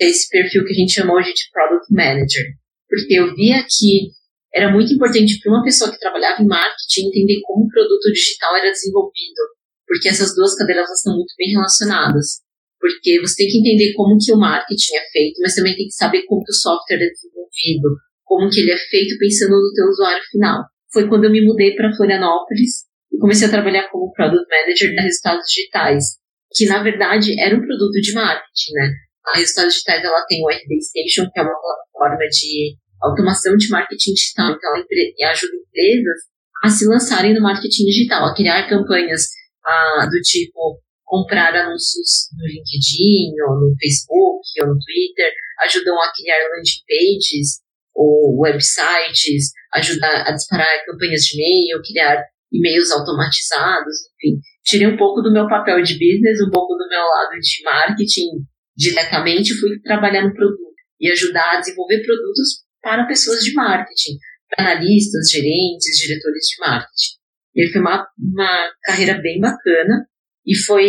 É 0.00 0.06
esse 0.06 0.28
perfil 0.28 0.64
que 0.64 0.72
a 0.72 0.76
gente 0.76 0.92
chama 0.92 1.14
hoje 1.14 1.32
de 1.32 1.50
Product 1.52 1.92
Manager. 1.92 2.44
Porque 2.88 3.14
eu 3.14 3.34
via 3.34 3.62
que 3.62 4.10
era 4.54 4.70
muito 4.70 4.94
importante 4.94 5.40
para 5.42 5.52
uma 5.52 5.64
pessoa 5.64 5.90
que 5.90 5.98
trabalhava 5.98 6.40
em 6.40 6.46
marketing 6.46 7.08
entender 7.08 7.40
como 7.42 7.66
o 7.66 7.68
produto 7.68 8.06
digital 8.12 8.56
era 8.56 8.70
desenvolvido, 8.70 9.42
porque 9.86 10.08
essas 10.08 10.34
duas 10.34 10.54
cadeiras 10.54 10.88
estão 10.90 11.16
muito 11.16 11.34
bem 11.36 11.50
relacionadas. 11.50 12.44
Porque 12.78 13.20
você 13.20 13.36
tem 13.36 13.48
que 13.48 13.58
entender 13.58 13.94
como 13.94 14.16
que 14.18 14.32
o 14.32 14.38
marketing 14.38 14.94
é 14.94 15.10
feito, 15.10 15.40
mas 15.40 15.54
também 15.54 15.74
tem 15.74 15.86
que 15.86 15.94
saber 15.94 16.22
como 16.26 16.44
que 16.44 16.52
o 16.52 16.54
software 16.54 17.02
é 17.02 17.10
desenvolvido, 17.10 17.96
como 18.24 18.48
que 18.48 18.60
ele 18.60 18.72
é 18.72 18.76
feito 18.76 19.18
pensando 19.18 19.56
no 19.56 19.72
teu 19.72 19.86
usuário 19.86 20.22
final. 20.30 20.62
Foi 20.92 21.08
quando 21.08 21.24
eu 21.24 21.30
me 21.30 21.44
mudei 21.44 21.74
para 21.74 21.94
Florianópolis 21.96 22.84
e 23.10 23.18
comecei 23.18 23.48
a 23.48 23.50
trabalhar 23.50 23.88
como 23.90 24.12
Product 24.12 24.46
Manager 24.48 24.94
da 24.94 25.02
Resultados 25.02 25.46
Digitais, 25.48 26.04
que 26.52 26.66
na 26.66 26.82
verdade 26.82 27.40
era 27.40 27.56
um 27.56 27.66
produto 27.66 28.00
de 28.00 28.12
marketing, 28.12 28.72
né? 28.74 28.90
A 29.26 29.38
Resultados 29.38 29.74
Digitais 29.74 30.04
ela 30.04 30.24
tem 30.28 30.44
o 30.44 30.50
RD 30.50 30.80
Station, 30.82 31.30
que 31.32 31.40
é 31.40 31.42
uma 31.42 31.58
plataforma 31.58 32.28
de 32.28 32.76
automação 33.08 33.56
de 33.56 33.68
marketing 33.68 34.12
digital, 34.12 34.52
então 34.52 34.70
ela 34.76 35.30
ajuda 35.30 35.52
empresas 35.56 36.18
a 36.62 36.68
se 36.68 36.86
lançarem 36.86 37.34
no 37.34 37.42
marketing 37.42 37.84
digital, 37.84 38.24
a 38.24 38.34
criar 38.34 38.68
campanhas 38.68 39.28
ah, 39.64 40.06
do 40.10 40.20
tipo 40.22 40.80
comprar 41.04 41.54
anúncios 41.54 42.28
no 42.32 42.46
LinkedIn, 42.46 43.30
ou 43.46 43.60
no 43.60 43.76
Facebook, 43.78 44.42
ou 44.60 44.66
no 44.68 44.78
Twitter, 44.80 45.30
ajudam 45.62 45.94
a 46.00 46.10
criar 46.10 46.40
landing 46.48 46.82
pages 46.88 47.60
ou 47.94 48.40
websites, 48.40 49.52
ajudar 49.74 50.26
a 50.26 50.32
disparar 50.32 50.84
campanhas 50.86 51.22
de 51.22 51.36
e-mail, 51.36 51.82
criar 51.82 52.24
e-mails 52.50 52.90
automatizados, 52.90 53.94
enfim. 54.16 54.40
Tirei 54.64 54.86
um 54.88 54.96
pouco 54.96 55.20
do 55.20 55.32
meu 55.32 55.46
papel 55.46 55.82
de 55.82 55.94
business, 55.94 56.40
um 56.40 56.50
pouco 56.50 56.74
do 56.74 56.88
meu 56.88 57.02
lado 57.02 57.38
de 57.38 57.62
marketing 57.62 58.48
diretamente, 58.76 59.54
fui 59.60 59.78
trabalhar 59.82 60.22
no 60.22 60.34
produto 60.34 60.74
e 60.98 61.10
ajudar 61.10 61.56
a 61.56 61.60
desenvolver 61.60 62.02
produtos 62.02 62.63
para 62.84 63.06
pessoas 63.06 63.40
de 63.40 63.54
marketing, 63.54 64.18
para 64.50 64.72
analistas, 64.72 65.30
gerentes, 65.30 65.98
diretores 65.98 66.44
de 66.46 66.60
marketing. 66.60 67.14
Ele 67.54 67.72
foi 67.72 67.80
uma, 67.80 68.06
uma 68.18 68.72
carreira 68.84 69.20
bem 69.20 69.40
bacana 69.40 70.06
e 70.46 70.54
foi, 70.54 70.86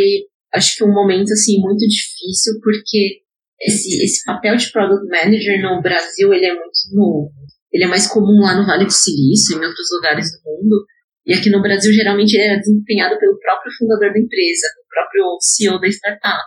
acho 0.53 0.75
que 0.75 0.83
um 0.83 0.93
momento 0.93 1.31
assim 1.31 1.61
muito 1.61 1.87
difícil 1.87 2.59
porque 2.61 3.21
esse, 3.61 4.03
esse 4.03 4.23
papel 4.25 4.57
de 4.57 4.71
product 4.71 5.07
manager 5.07 5.61
no 5.61 5.81
Brasil 5.81 6.33
ele 6.33 6.45
é 6.45 6.53
muito 6.53 6.79
novo. 6.91 7.31
Ele 7.71 7.83
é 7.83 7.87
mais 7.87 8.07
comum 8.07 8.41
lá 8.41 8.55
no 8.55 8.65
Vale 8.65 8.85
do 8.85 8.91
Silício, 8.91 9.57
em 9.57 9.65
outros 9.65 9.87
lugares 9.95 10.31
do 10.31 10.39
mundo. 10.43 10.85
E 11.25 11.33
aqui 11.33 11.49
no 11.49 11.61
Brasil, 11.61 11.91
geralmente, 11.91 12.33
ele 12.33 12.43
era 12.43 12.59
desempenhado 12.59 13.17
pelo 13.19 13.37
próprio 13.39 13.71
fundador 13.77 14.13
da 14.13 14.19
empresa, 14.19 14.67
o 14.79 14.87
próprio 14.87 15.37
CEO 15.41 15.81
da 15.81 15.87
startup. 15.87 16.39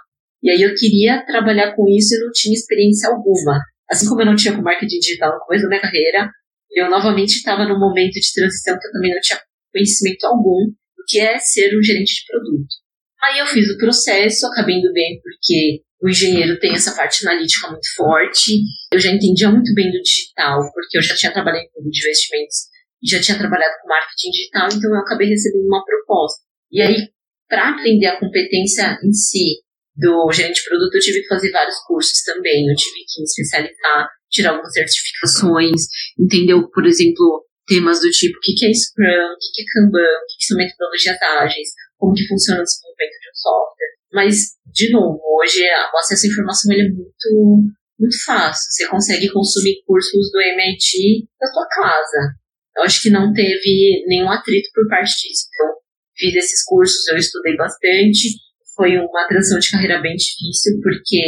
E 0.42 0.51
aí 0.51 0.62
eu 0.62 0.74
queria 0.74 1.24
trabalhar 1.26 1.74
com 1.74 1.86
isso 1.88 2.14
e 2.14 2.20
não 2.24 2.30
tinha 2.32 2.55
experiência 2.55 3.11
alguma. 3.11 3.59
Assim 3.91 4.09
como 4.09 4.22
eu 4.22 4.26
não 4.26 4.36
tinha 4.36 4.55
com 4.55 4.62
marketing 4.62 4.99
digital 4.99 5.32
no 5.32 5.41
começo 5.41 5.62
da 5.64 5.68
minha 5.68 5.80
carreira, 5.80 6.30
eu 6.70 6.91
novamente 6.91 7.36
estava 7.36 7.64
num 7.64 7.78
momento 7.78 8.14
de 8.14 8.32
transição 8.34 8.78
que 8.78 8.86
eu 8.86 8.93
também 8.93 9.12
não 9.12 9.20
tinha 9.20 9.41
conhecimento 9.72 10.24
algum 10.24 10.66
do 10.66 11.05
que 11.07 11.18
é 11.20 11.39
ser 11.39 11.76
um 11.76 11.82
gerente 11.82 12.14
de 12.14 12.26
produto. 12.26 12.74
Aí 13.22 13.39
eu 13.39 13.47
fiz 13.47 13.68
o 13.70 13.78
processo, 13.78 14.47
acabei 14.47 14.76
indo 14.76 14.93
bem 14.93 15.20
porque 15.22 15.82
o 16.01 16.09
engenheiro 16.09 16.59
tem 16.61 16.72
essa 16.72 16.95
parte 16.95 17.26
analítica 17.26 17.68
muito 17.68 17.86
forte. 17.97 18.53
Eu 18.93 19.01
já 19.01 19.11
entendia 19.11 19.51
muito 19.51 19.74
bem 19.74 19.91
do 19.91 20.01
digital, 20.01 20.61
porque 20.72 20.99
eu 20.99 21.03
já 21.03 21.16
tinha 21.16 21.32
trabalhado 21.32 21.64
em 21.64 21.70
fundo 21.72 21.91
de 21.91 21.99
investimentos 21.99 22.57
e 23.03 23.11
já 23.11 23.20
tinha 23.20 23.39
trabalhado 23.39 23.74
com 23.82 23.89
marketing 23.89 24.30
digital, 24.30 24.68
então 24.68 24.95
eu 24.95 25.01
acabei 25.01 25.28
recebendo 25.28 25.66
uma 25.66 25.84
proposta. 25.84 26.45
E 26.70 26.82
aí, 26.82 26.97
para 27.49 27.70
aprender 27.70 28.07
a 28.07 28.20
competência 28.20 28.99
em 29.03 29.12
si 29.12 29.62
do 29.99 30.30
gerente 30.32 30.62
de 30.62 30.68
produto, 30.68 30.94
eu 30.94 31.01
tive 31.01 31.22
que 31.22 31.28
fazer 31.28 31.51
vários 31.51 31.76
cursos 31.86 32.22
também. 32.22 32.68
Eu 32.68 32.76
tive 32.76 33.05
que 33.07 33.20
me 33.20 33.24
especializar, 33.24 34.09
tirar 34.30 34.51
algumas 34.51 34.72
certificações, 34.72 35.82
entender, 36.18 36.55
por 36.72 36.86
exemplo, 36.86 37.44
temas 37.66 38.01
do 38.01 38.11
tipo 38.11 38.38
o 38.38 38.40
que, 38.40 38.55
é 38.64 38.72
Scrum, 38.72 39.34
o 39.34 39.38
que, 39.38 39.62
é 39.62 39.66
Kanban, 39.74 39.99
o 39.99 40.26
que, 40.26 40.46
são 40.46 40.57
metodologias 40.57 41.20
ágeis, 41.20 41.68
como 41.99 42.14
que 42.14 42.26
funciona 42.26 42.61
o 42.61 42.64
desenvolvimento 42.64 43.16
de 43.18 43.28
um 43.28 43.34
software. 43.34 43.94
Mas, 44.12 44.34
de 44.72 44.90
novo, 44.90 45.20
hoje 45.36 45.61
o 45.66 45.99
acesso 45.99 46.26
à 46.26 46.28
informação 46.28 46.72
ele 46.72 46.88
é 46.88 46.90
muito, 46.90 47.74
muito 47.99 48.24
fácil. 48.24 48.70
Você 48.70 48.88
consegue 48.88 49.28
consumir 49.28 49.82
cursos 49.84 50.30
do 50.30 50.40
MIT 50.40 51.28
da 51.40 51.46
sua 51.49 51.66
casa. 51.68 52.38
Eu 52.76 52.84
acho 52.84 53.03
que 53.03 53.11
não 53.11 53.32
teve 53.32 54.05
nenhum 54.07 54.30
atrito 54.30 54.70
por 54.72 54.88
parte 54.88 55.11
disso. 55.11 55.51
Então, 55.53 55.74
fiz 56.16 56.34
esses 56.34 56.64
cursos, 56.64 57.07
eu 57.09 57.16
estudei 57.16 57.57
bastante. 57.57 58.38
Foi 58.79 58.95
uma 58.95 59.26
transição 59.26 59.59
de 59.59 59.70
carreira 59.72 60.01
bem 60.01 60.14
difícil, 60.14 60.79
porque 60.81 61.18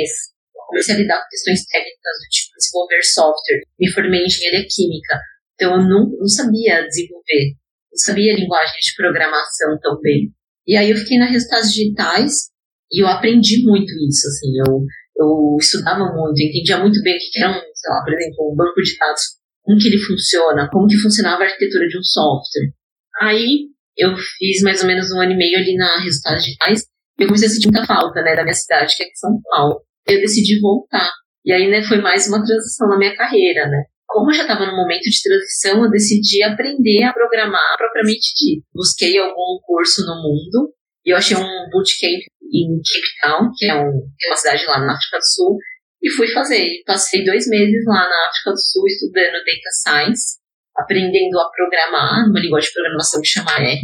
eu 0.54 0.62
comecei 0.70 0.94
a 0.94 0.98
lidar 0.98 1.18
com 1.18 1.28
questões 1.28 1.66
técnicas 1.66 2.16
do 2.22 2.28
tipo 2.30 2.54
desenvolver 2.54 3.02
software. 3.02 3.60
Me 3.74 3.90
formei 3.90 4.20
em 4.22 4.26
engenharia 4.26 4.68
química. 4.70 5.18
Então 5.58 5.74
eu 5.74 5.82
não, 5.82 6.08
não 6.14 6.28
sabia 6.28 6.86
desenvolver, 6.86 7.58
não 7.90 7.98
sabia 7.98 8.38
linguagem 8.38 8.78
de 8.80 8.94
programação 8.96 9.76
tão 9.82 10.00
bem. 10.00 10.30
E 10.64 10.76
aí 10.76 10.90
eu 10.90 10.96
fiquei 10.96 11.18
na 11.18 11.26
resultados 11.26 11.74
digitais 11.74 12.54
e 12.92 13.02
eu 13.02 13.08
aprendi 13.08 13.64
muito 13.66 13.90
isso, 14.08 14.26
assim, 14.28 14.50
eu, 14.66 14.86
eu 15.18 15.56
estudava 15.60 16.06
muito, 16.14 16.38
entendia 16.38 16.78
muito 16.78 17.02
bem 17.02 17.14
o 17.14 17.18
que 17.18 17.38
era 17.38 17.50
um, 17.50 17.60
sei 17.74 17.90
lá, 17.90 18.02
por 18.04 18.14
exemplo, 18.14 18.52
um 18.52 18.56
banco 18.56 18.80
de 18.80 18.96
dados, 18.96 19.22
como 19.62 19.78
que 19.78 19.88
ele 19.88 19.98
funciona, 19.98 20.68
como 20.70 20.86
que 20.86 20.96
funcionava 20.98 21.42
a 21.42 21.46
arquitetura 21.46 21.86
de 21.88 21.98
um 21.98 22.02
software. 22.02 22.72
Aí 23.20 23.66
eu 23.96 24.16
fiz 24.16 24.62
mais 24.62 24.80
ou 24.80 24.86
menos 24.86 25.10
um 25.12 25.20
ano 25.20 25.32
e 25.32 25.36
meio 25.36 25.58
ali 25.58 25.74
na 25.74 26.00
resultados 26.00 26.44
digitais 26.44 26.89
eu 27.20 27.26
comecei 27.26 27.48
a 27.48 27.50
sentir 27.50 27.70
muita 27.70 27.86
falta, 27.86 28.22
né, 28.22 28.34
da 28.34 28.42
minha 28.42 28.54
cidade, 28.54 28.96
que 28.96 29.04
é 29.04 29.06
São 29.14 29.38
Paulo. 29.50 29.82
Eu 30.06 30.20
decidi 30.20 30.58
voltar. 30.60 31.10
E 31.44 31.52
aí, 31.52 31.70
né, 31.70 31.82
foi 31.82 32.00
mais 32.00 32.26
uma 32.28 32.42
transição 32.44 32.88
na 32.88 32.98
minha 32.98 33.14
carreira, 33.14 33.66
né 33.68 33.84
como 34.10 34.28
eu 34.28 34.34
já 34.34 34.42
estava 34.42 34.66
no 34.66 34.76
momento 34.76 35.02
de 35.02 35.22
transição, 35.22 35.84
eu 35.84 35.90
decidi 35.90 36.42
aprender 36.42 37.04
a 37.04 37.12
programar 37.12 37.76
propriamente 37.78 38.34
dito. 38.34 38.66
Busquei 38.74 39.16
algum 39.16 39.60
curso 39.62 40.02
no 40.04 40.16
mundo 40.16 40.74
e 41.06 41.12
eu 41.12 41.16
achei 41.16 41.36
um 41.36 41.70
bootcamp 41.70 42.20
em 42.52 42.82
Cape 42.82 43.12
Town, 43.22 43.50
que 43.56 43.66
é, 43.66 43.74
um, 43.74 43.88
é 44.20 44.26
uma 44.28 44.36
cidade 44.36 44.66
lá 44.66 44.80
na 44.80 44.94
África 44.94 45.18
do 45.18 45.24
Sul, 45.24 45.56
e 46.02 46.10
fui 46.10 46.26
fazer. 46.26 46.82
Passei 46.84 47.24
dois 47.24 47.46
meses 47.46 47.84
lá 47.86 48.08
na 48.08 48.28
África 48.28 48.50
do 48.50 48.60
Sul 48.60 48.84
estudando 48.86 49.32
Data 49.32 49.70
Science, 49.82 50.38
aprendendo 50.76 51.38
a 51.38 51.48
programar 51.50 52.26
numa 52.26 52.40
linguagem 52.40 52.66
de 52.66 52.74
programação 52.74 53.20
que 53.20 53.28
chama 53.28 53.60
R, 53.60 53.80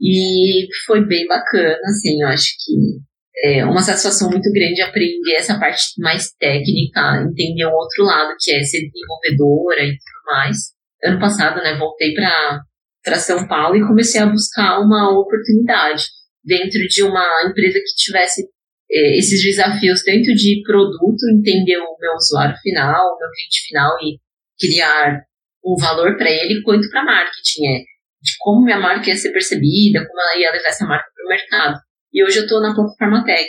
e 0.00 0.66
foi 0.86 1.06
bem 1.06 1.26
bacana, 1.26 1.78
assim, 1.84 2.22
eu 2.22 2.28
acho 2.28 2.48
que 2.64 3.00
é 3.42 3.64
uma 3.64 3.82
satisfação 3.82 4.30
muito 4.30 4.50
grande 4.52 4.82
aprender 4.82 5.34
essa 5.36 5.58
parte 5.58 5.82
mais 5.98 6.30
técnica, 6.38 7.22
entender 7.22 7.64
o 7.64 7.72
outro 7.72 8.04
lado, 8.04 8.34
que 8.38 8.52
é 8.52 8.62
ser 8.62 8.80
desenvolvedora 8.80 9.82
e 9.82 9.90
tudo 9.90 10.24
mais. 10.26 10.56
Ano 11.04 11.20
passado, 11.20 11.62
né, 11.62 11.76
voltei 11.78 12.12
para 12.14 13.18
São 13.18 13.48
Paulo 13.48 13.76
e 13.76 13.86
comecei 13.86 14.20
a 14.20 14.26
buscar 14.26 14.80
uma 14.80 15.18
oportunidade 15.18 16.04
dentro 16.44 16.80
de 16.88 17.02
uma 17.02 17.24
empresa 17.48 17.78
que 17.78 17.94
tivesse 17.96 18.42
é, 18.90 19.18
esses 19.18 19.42
desafios, 19.42 20.02
tanto 20.02 20.34
de 20.34 20.62
produto, 20.64 21.28
entender 21.38 21.78
o 21.78 21.96
meu 21.98 22.12
usuário 22.14 22.56
final, 22.62 23.14
o 23.14 23.18
meu 23.18 23.28
cliente 23.30 23.66
final 23.68 23.96
e 24.02 24.18
criar 24.58 25.22
um 25.64 25.76
valor 25.80 26.16
para 26.16 26.30
ele, 26.30 26.62
quanto 26.62 26.88
para 26.90 27.04
marketing, 27.04 27.66
é, 27.66 27.84
de 28.22 28.32
como 28.38 28.64
minha 28.64 28.78
marca 28.78 29.08
ia 29.08 29.16
ser 29.16 29.32
percebida, 29.32 30.06
como 30.06 30.20
ela 30.20 30.38
ia 30.38 30.52
levar 30.52 30.68
essa 30.68 30.86
marca 30.86 31.10
para 31.14 31.24
o 31.24 31.28
mercado. 31.28 31.80
E 32.12 32.24
hoje 32.24 32.38
eu 32.38 32.42
estou 32.44 32.60
na 32.60 32.74
plataforma 32.74 33.24
Tech, 33.24 33.48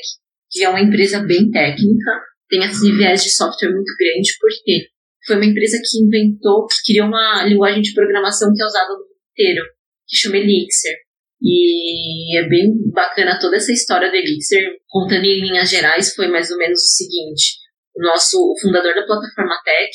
que 0.49 0.63
é 0.63 0.69
uma 0.69 0.81
empresa 0.81 1.19
bem 1.19 1.49
técnica, 1.49 2.11
tem 2.49 2.63
esse 2.63 2.91
viés 2.91 3.23
de 3.23 3.31
software 3.31 3.71
muito 3.71 3.91
grande, 3.97 4.29
porque 4.39 4.87
foi 5.25 5.35
uma 5.37 5.45
empresa 5.45 5.77
que 5.77 6.03
inventou, 6.03 6.67
que 6.67 6.93
criou 6.93 7.07
uma 7.07 7.45
linguagem 7.45 7.81
de 7.81 7.93
programação 7.93 8.51
que 8.53 8.61
é 8.61 8.65
usada 8.65 8.89
no 8.89 8.99
mundo 8.99 9.15
inteiro, 9.31 9.63
que 10.07 10.17
chama 10.17 10.37
Elixir. 10.37 10.95
E 11.41 12.37
é 12.37 12.47
bem 12.47 12.71
bacana 12.93 13.39
toda 13.39 13.55
essa 13.55 13.71
história 13.71 14.09
do 14.09 14.15
Elixir, 14.15 14.63
contando 14.87 15.25
em 15.25 15.41
linhas 15.41 15.69
gerais, 15.69 16.13
foi 16.13 16.27
mais 16.27 16.51
ou 16.51 16.57
menos 16.57 16.79
o 16.79 16.95
seguinte: 16.95 17.55
o 17.95 18.03
nosso 18.03 18.37
o 18.37 18.59
fundador 18.61 18.93
da 18.93 19.05
plataforma 19.05 19.55
Tech, 19.63 19.91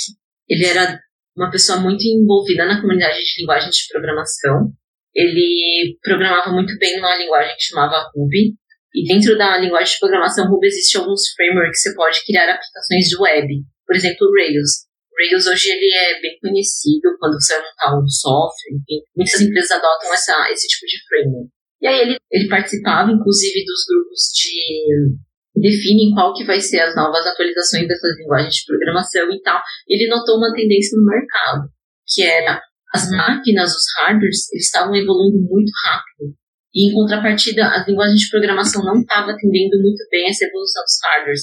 ele 0.49 0.65
era 0.65 0.99
uma 1.37 1.51
pessoa 1.51 1.79
muito 1.79 2.03
envolvida 2.03 2.65
na 2.65 2.81
comunidade 2.81 3.19
de 3.19 3.41
linguagem 3.41 3.71
de 3.71 3.89
programação, 3.93 4.73
ele 5.15 5.99
programava 6.03 6.51
muito 6.53 6.77
bem 6.79 6.97
numa 6.97 7.17
linguagem 7.17 7.55
que 7.57 7.65
chamava 7.65 8.11
Ruby. 8.15 8.55
E 8.95 9.05
dentro 9.07 9.37
da 9.37 9.59
linguagem 9.59 9.93
de 9.93 10.01
programação 10.01 10.49
Ruby 10.49 10.69
existem 10.69 11.01
alguns 11.01 11.29
frameworks 11.37 11.83
que 11.83 11.91
você 11.91 11.95
pode 11.95 12.25
criar 12.25 12.49
aplicações 12.49 13.09
de 13.09 13.17
web. 13.21 13.47
Por 13.87 13.95
exemplo, 13.95 14.33
Rails. 14.33 14.87
Rails 15.19 15.47
hoje 15.47 15.71
ele 15.71 15.95
é 15.95 16.21
bem 16.21 16.39
conhecido 16.41 17.17
quando 17.19 17.35
você 17.35 17.55
vai 17.55 17.65
montar 17.65 17.99
um 17.99 18.09
software, 18.09 18.73
enfim. 18.73 19.05
Muitas 19.15 19.41
empresas 19.41 19.71
adotam 19.73 20.13
essa, 20.13 20.51
esse 20.51 20.67
tipo 20.69 20.87
de 20.87 20.97
framework. 21.09 21.51
E 21.83 21.87
aí 21.87 22.01
ele, 22.01 22.17
ele 22.31 22.49
participava, 22.49 23.11
inclusive, 23.11 23.65
dos 23.65 23.85
grupos 23.85 24.21
de 24.35 25.17
definem 25.61 26.13
qual 26.15 26.35
que 26.35 26.45
vai 26.45 26.61
ser 26.61 26.81
as 26.81 26.95
novas 26.95 27.27
atualizações 27.27 27.89
dessas 27.89 28.17
linguagens 28.19 28.55
de 28.55 28.65
programação 28.67 29.31
e 29.31 29.41
tal. 29.43 29.61
Ele 29.89 30.09
notou 30.09 30.37
uma 30.37 30.53
tendência 30.55 30.97
no 30.99 31.05
mercado, 31.05 31.69
que 32.07 32.23
era 32.23 32.61
as 32.95 33.11
máquinas, 33.11 33.75
os 33.75 33.85
hardwares, 33.99 34.53
eles 34.53 34.67
estavam 34.67 34.95
evoluindo 34.95 35.39
muito 35.49 35.71
rápido. 35.85 36.35
E, 36.75 36.91
em 36.91 36.95
contrapartida, 36.95 37.67
as 37.69 37.87
linguagens 37.89 38.21
de 38.21 38.31
programação 38.31 38.85
não 38.85 39.01
estavam 39.01 39.31
atendendo 39.31 39.81
muito 39.81 40.05
bem 40.11 40.29
essa 40.29 40.45
evolução 40.45 40.83
dos 40.83 40.99
hardwares. 41.05 41.41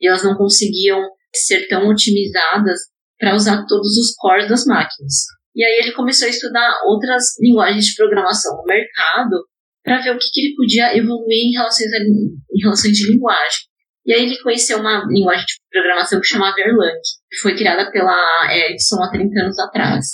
E 0.00 0.08
elas 0.08 0.22
não 0.22 0.36
conseguiam 0.36 1.00
ser 1.34 1.66
tão 1.68 1.88
otimizadas 1.88 2.78
para 3.18 3.34
usar 3.34 3.64
todos 3.66 3.96
os 3.96 4.14
cores 4.16 4.48
das 4.48 4.64
máquinas. 4.64 5.14
E 5.54 5.64
aí 5.64 5.80
ele 5.80 5.92
começou 5.92 6.26
a 6.26 6.30
estudar 6.30 6.70
outras 6.86 7.24
linguagens 7.40 7.86
de 7.86 7.96
programação 7.96 8.56
no 8.56 8.64
mercado 8.64 9.44
para 9.86 10.02
ver 10.02 10.10
o 10.10 10.18
que, 10.18 10.28
que, 10.32 10.40
ele 10.40 10.56
podia 10.56 10.96
evoluir 10.98 11.46
em 11.46 11.52
relações, 11.52 11.92
a, 11.92 11.98
em 12.02 12.60
relações 12.60 12.92
de 12.92 13.12
linguagem. 13.12 13.60
E 14.04 14.12
aí 14.12 14.24
ele 14.24 14.42
conheceu 14.42 14.80
uma 14.80 15.06
linguagem 15.08 15.44
de 15.46 15.54
programação 15.70 16.20
que 16.20 16.26
chamava 16.26 16.58
Erlang, 16.58 16.98
que 17.30 17.38
foi 17.38 17.56
criada 17.56 17.88
pela 17.92 18.16
Edison 18.52 19.00
há 19.02 19.10
30 19.12 19.40
anos 19.40 19.58
atrás. 19.60 20.04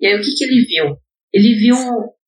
E 0.00 0.06
aí 0.06 0.14
o 0.14 0.22
que, 0.22 0.32
que 0.32 0.44
ele 0.44 0.64
viu? 0.64 0.96
Ele 1.34 1.54
viu 1.56 1.76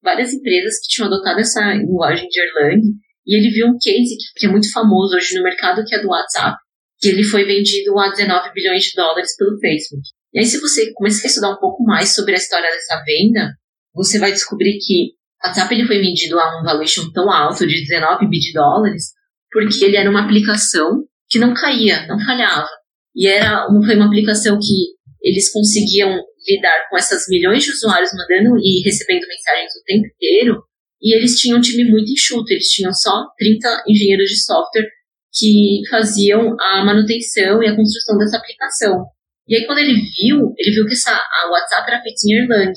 várias 0.03 0.33
empresas 0.33 0.75
que 0.81 0.89
tinham 0.89 1.07
adotado 1.07 1.39
essa 1.39 1.73
linguagem 1.75 2.29
de 2.29 2.41
Erlang 2.41 2.83
e 3.27 3.37
ele 3.37 3.51
viu 3.55 3.69
um 3.69 3.79
case 3.81 4.17
que 4.37 4.47
é 4.47 4.49
muito 4.49 4.71
famoso 4.73 5.15
hoje 5.15 5.37
no 5.37 5.45
mercado, 5.45 5.85
que 5.85 5.95
é 5.95 6.03
do 6.03 6.09
WhatsApp, 6.09 6.57
que 6.99 7.09
ele 7.09 7.23
foi 7.23 7.45
vendido 7.45 7.97
a 7.97 8.11
19 8.11 8.53
bilhões 8.53 8.85
de 8.85 8.95
dólares 8.97 9.37
pelo 9.37 9.59
Facebook. 9.61 10.03
E 10.35 10.41
aí, 10.41 10.45
se 10.45 10.59
você 10.61 10.93
começar 10.95 11.27
a 11.27 11.31
estudar 11.31 11.51
um 11.53 11.61
pouco 11.61 11.85
mais 11.85 12.15
sobre 12.15 12.35
a 12.35 12.39
história 12.39 12.69
dessa 12.71 13.03
venda, 13.05 13.53
você 13.95 14.19
vai 14.19 14.33
descobrir 14.33 14.79
que 14.81 15.18
WhatsApp 15.45 15.75
ele 15.75 15.87
foi 15.87 15.99
vendido 15.99 16.39
a 16.39 16.61
um 16.61 16.65
valuation 16.65 17.11
tão 17.13 17.31
alto 17.31 17.67
de 17.67 17.85
19 17.87 18.27
bilhões 18.27 18.45
de 18.45 18.53
dólares 18.53 19.19
porque 19.51 19.85
ele 19.85 19.97
era 19.97 20.11
uma 20.11 20.25
aplicação 20.25 21.05
que 21.29 21.39
não 21.39 21.55
caía, 21.55 22.07
não 22.07 22.19
falhava. 22.19 22.69
E 23.15 23.27
era, 23.27 23.67
foi 23.85 23.97
uma 23.97 24.07
aplicação 24.07 24.59
que 24.59 24.99
eles 25.23 25.51
conseguiam 25.53 26.11
lidar 26.47 26.89
com 26.89 26.97
essas 26.97 27.25
milhões 27.29 27.65
de 27.65 27.73
usuários 27.73 28.11
mandando 28.13 28.57
e 28.59 28.83
recebendo 28.85 29.27
mensagens 29.27 29.73
o 29.73 29.85
tempo 29.85 30.07
inteiro, 30.07 30.63
e 31.03 31.17
eles 31.17 31.39
tinham 31.39 31.59
um 31.59 31.61
time 31.61 31.91
muito 31.91 32.11
enxuto, 32.11 32.51
eles 32.51 32.69
tinham 32.69 32.93
só 32.93 33.27
30 33.39 33.85
engenheiros 33.89 34.29
de 34.29 34.43
software 34.43 34.89
que 35.33 35.83
faziam 35.91 36.57
a 36.61 36.85
manutenção 36.85 37.63
e 37.63 37.69
a 37.69 37.77
construção 37.77 38.17
dessa 38.19 38.39
aplicação. 38.39 39.05
E 39.47 39.57
aí, 39.57 39.67
quando 39.67 39.79
ele 39.79 39.95
viu, 39.95 40.53
ele 40.57 40.75
viu 40.75 40.87
que 40.87 40.93
essa, 40.93 41.13
a 41.13 41.51
WhatsApp 41.51 41.91
era 41.91 42.03
feita 42.03 42.19
em 42.27 42.43
Erlang. 42.43 42.73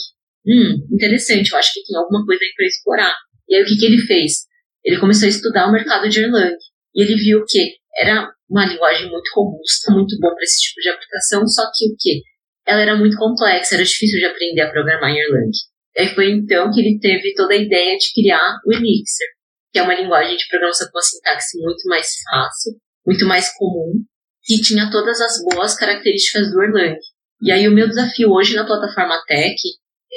Hum, 0.45 0.87
interessante, 0.91 1.51
eu 1.51 1.57
acho 1.57 1.73
que 1.73 1.83
tem 1.83 1.97
alguma 1.97 2.25
coisa 2.25 2.43
aí 2.43 2.51
para 2.55 2.65
explorar. 2.65 3.15
E 3.47 3.55
aí, 3.55 3.63
o 3.63 3.65
que, 3.65 3.77
que 3.77 3.85
ele 3.85 3.99
fez? 3.99 4.45
Ele 4.83 4.99
começou 4.99 5.25
a 5.25 5.29
estudar 5.29 5.67
o 5.67 5.71
mercado 5.71 6.09
de 6.09 6.19
Erlang. 6.19 6.55
E 6.95 7.03
ele 7.03 7.15
viu 7.15 7.43
que 7.47 7.75
era 7.97 8.27
uma 8.49 8.65
linguagem 8.65 9.09
muito 9.09 9.29
robusta, 9.35 9.93
muito 9.93 10.17
bom 10.19 10.33
para 10.33 10.43
esse 10.43 10.59
tipo 10.61 10.81
de 10.81 10.89
aplicação, 10.89 11.47
só 11.47 11.63
que 11.73 11.85
o 11.87 11.95
que? 11.97 12.21
ela 12.65 12.81
era 12.81 12.95
muito 12.95 13.17
complexa, 13.17 13.75
era 13.75 13.83
difícil 13.83 14.19
de 14.19 14.25
aprender 14.25 14.61
a 14.61 14.71
programar 14.71 15.09
em 15.09 15.19
Erlang. 15.19 15.51
E 15.97 16.07
foi 16.07 16.31
então 16.31 16.71
que 16.71 16.79
ele 16.79 16.99
teve 16.99 17.33
toda 17.33 17.53
a 17.53 17.57
ideia 17.57 17.97
de 17.97 18.13
criar 18.13 18.59
o 18.65 18.71
Elixir, 18.71 19.27
que 19.71 19.79
é 19.79 19.83
uma 19.83 19.95
linguagem 19.95 20.37
de 20.37 20.47
programação 20.47 20.87
com 20.87 20.97
uma 20.97 21.03
sintaxe 21.03 21.57
muito 21.59 21.87
mais 21.87 22.07
fácil, 22.29 22.73
muito 23.05 23.25
mais 23.25 23.49
comum, 23.57 23.93
que 24.43 24.61
tinha 24.61 24.89
todas 24.89 25.19
as 25.19 25.43
boas 25.43 25.75
características 25.75 26.51
do 26.51 26.63
Erlang. 26.63 26.97
E 27.41 27.51
aí 27.51 27.67
o 27.67 27.71
meu 27.71 27.87
desafio 27.87 28.31
hoje 28.31 28.55
na 28.55 28.65
plataforma 28.65 29.21
Tech 29.27 29.55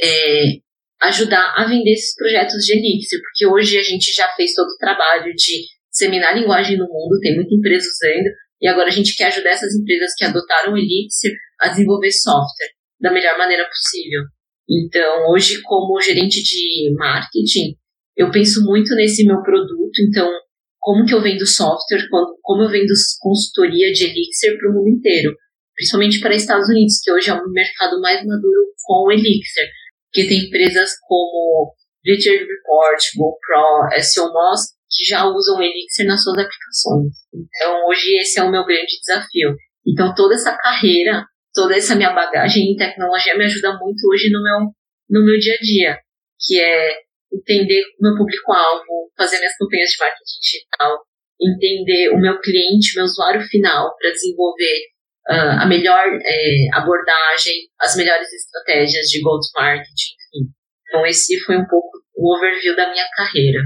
é 0.02 0.64
ajudar 1.02 1.54
a 1.56 1.66
vender 1.66 1.92
esses 1.92 2.14
projetos 2.14 2.64
de 2.64 2.72
Elixir, 2.72 3.20
porque 3.20 3.46
hoje 3.46 3.78
a 3.78 3.82
gente 3.82 4.12
já 4.12 4.28
fez 4.34 4.54
todo 4.54 4.68
o 4.68 4.78
trabalho 4.78 5.32
de 5.34 5.66
disseminar 5.90 6.36
linguagem 6.36 6.76
no 6.76 6.86
mundo, 6.86 7.20
tem 7.20 7.34
muita 7.34 7.54
empresa 7.54 7.86
usando, 7.86 8.30
e 8.60 8.68
agora 8.68 8.88
a 8.88 8.92
gente 8.92 9.14
quer 9.14 9.26
ajudar 9.26 9.50
essas 9.50 9.74
empresas 9.74 10.14
que 10.16 10.24
adotaram 10.24 10.72
o 10.72 10.78
Elixir 10.78 11.32
a 11.60 11.68
desenvolver 11.68 12.10
software 12.10 12.72
da 13.00 13.12
melhor 13.12 13.36
maneira 13.36 13.66
possível. 13.66 14.22
Então, 14.68 15.30
hoje, 15.30 15.60
como 15.62 16.00
gerente 16.00 16.42
de 16.42 16.94
marketing, 16.96 17.76
eu 18.16 18.30
penso 18.30 18.64
muito 18.64 18.94
nesse 18.94 19.26
meu 19.26 19.42
produto. 19.42 19.98
Então, 20.08 20.30
como 20.80 21.04
que 21.04 21.14
eu 21.14 21.22
vendo 21.22 21.46
software, 21.46 22.06
como 22.42 22.62
eu 22.62 22.70
vendo 22.70 22.92
consultoria 23.20 23.92
de 23.92 24.04
Elixir 24.04 24.56
para 24.58 24.70
o 24.70 24.74
mundo 24.74 24.88
inteiro, 24.88 25.36
principalmente 25.74 26.20
para 26.20 26.34
Estados 26.34 26.68
Unidos, 26.68 27.00
que 27.02 27.12
hoje 27.12 27.30
é 27.30 27.34
um 27.34 27.50
mercado 27.50 28.00
mais 28.00 28.24
maduro 28.24 28.72
com 28.84 29.06
o 29.06 29.12
Elixir, 29.12 29.68
porque 30.14 30.28
tem 30.28 30.46
empresas 30.46 30.90
como 31.08 31.74
Bleacher 32.04 32.38
Report, 32.38 33.02
GoPro, 33.16 34.00
SEO 34.00 34.30
que 34.88 35.04
já 35.04 35.26
usam 35.26 35.58
o 35.58 35.62
Elixir 35.62 36.06
nas 36.06 36.22
suas 36.22 36.38
aplicações. 36.38 37.12
Então, 37.34 37.86
hoje 37.88 38.16
esse 38.20 38.38
é 38.38 38.44
o 38.44 38.50
meu 38.50 38.64
grande 38.64 38.96
desafio. 39.00 39.56
Então, 39.84 40.14
toda 40.14 40.34
essa 40.34 40.56
carreira, 40.56 41.26
toda 41.52 41.76
essa 41.76 41.96
minha 41.96 42.12
bagagem 42.12 42.62
em 42.62 42.76
tecnologia 42.76 43.36
me 43.36 43.44
ajuda 43.44 43.76
muito 43.76 44.06
hoje 44.08 44.30
no 44.30 44.40
meu, 44.40 44.70
no 45.10 45.26
meu 45.26 45.36
dia 45.36 45.54
a 45.54 45.60
dia, 45.60 45.98
que 46.40 46.60
é 46.60 46.96
entender 47.32 47.82
o 47.98 48.02
meu 48.02 48.16
público-alvo, 48.16 49.10
fazer 49.18 49.38
minhas 49.38 49.56
campanhas 49.56 49.90
de 49.90 49.96
marketing 49.98 50.40
digital, 50.40 50.98
entender 51.42 52.08
o 52.10 52.20
meu 52.20 52.40
cliente, 52.40 52.94
meu 52.94 53.04
usuário 53.04 53.42
final, 53.42 53.96
para 53.98 54.12
desenvolver 54.12 54.93
uh, 55.30 55.62
a 55.62 55.66
melhor 55.66 56.04
é, 56.06 56.68
abordagem, 56.74 57.68
as 57.80 57.96
melhores 57.96 58.32
estratégias 58.32 59.06
de 59.06 59.22
go-to-market, 59.22 59.86
enfim. 59.88 60.50
Então, 60.88 61.06
esse 61.06 61.38
foi 61.44 61.56
um 61.56 61.66
pouco 61.66 61.98
o 62.16 62.36
overview 62.36 62.76
da 62.76 62.90
minha 62.90 63.06
carreira. 63.16 63.58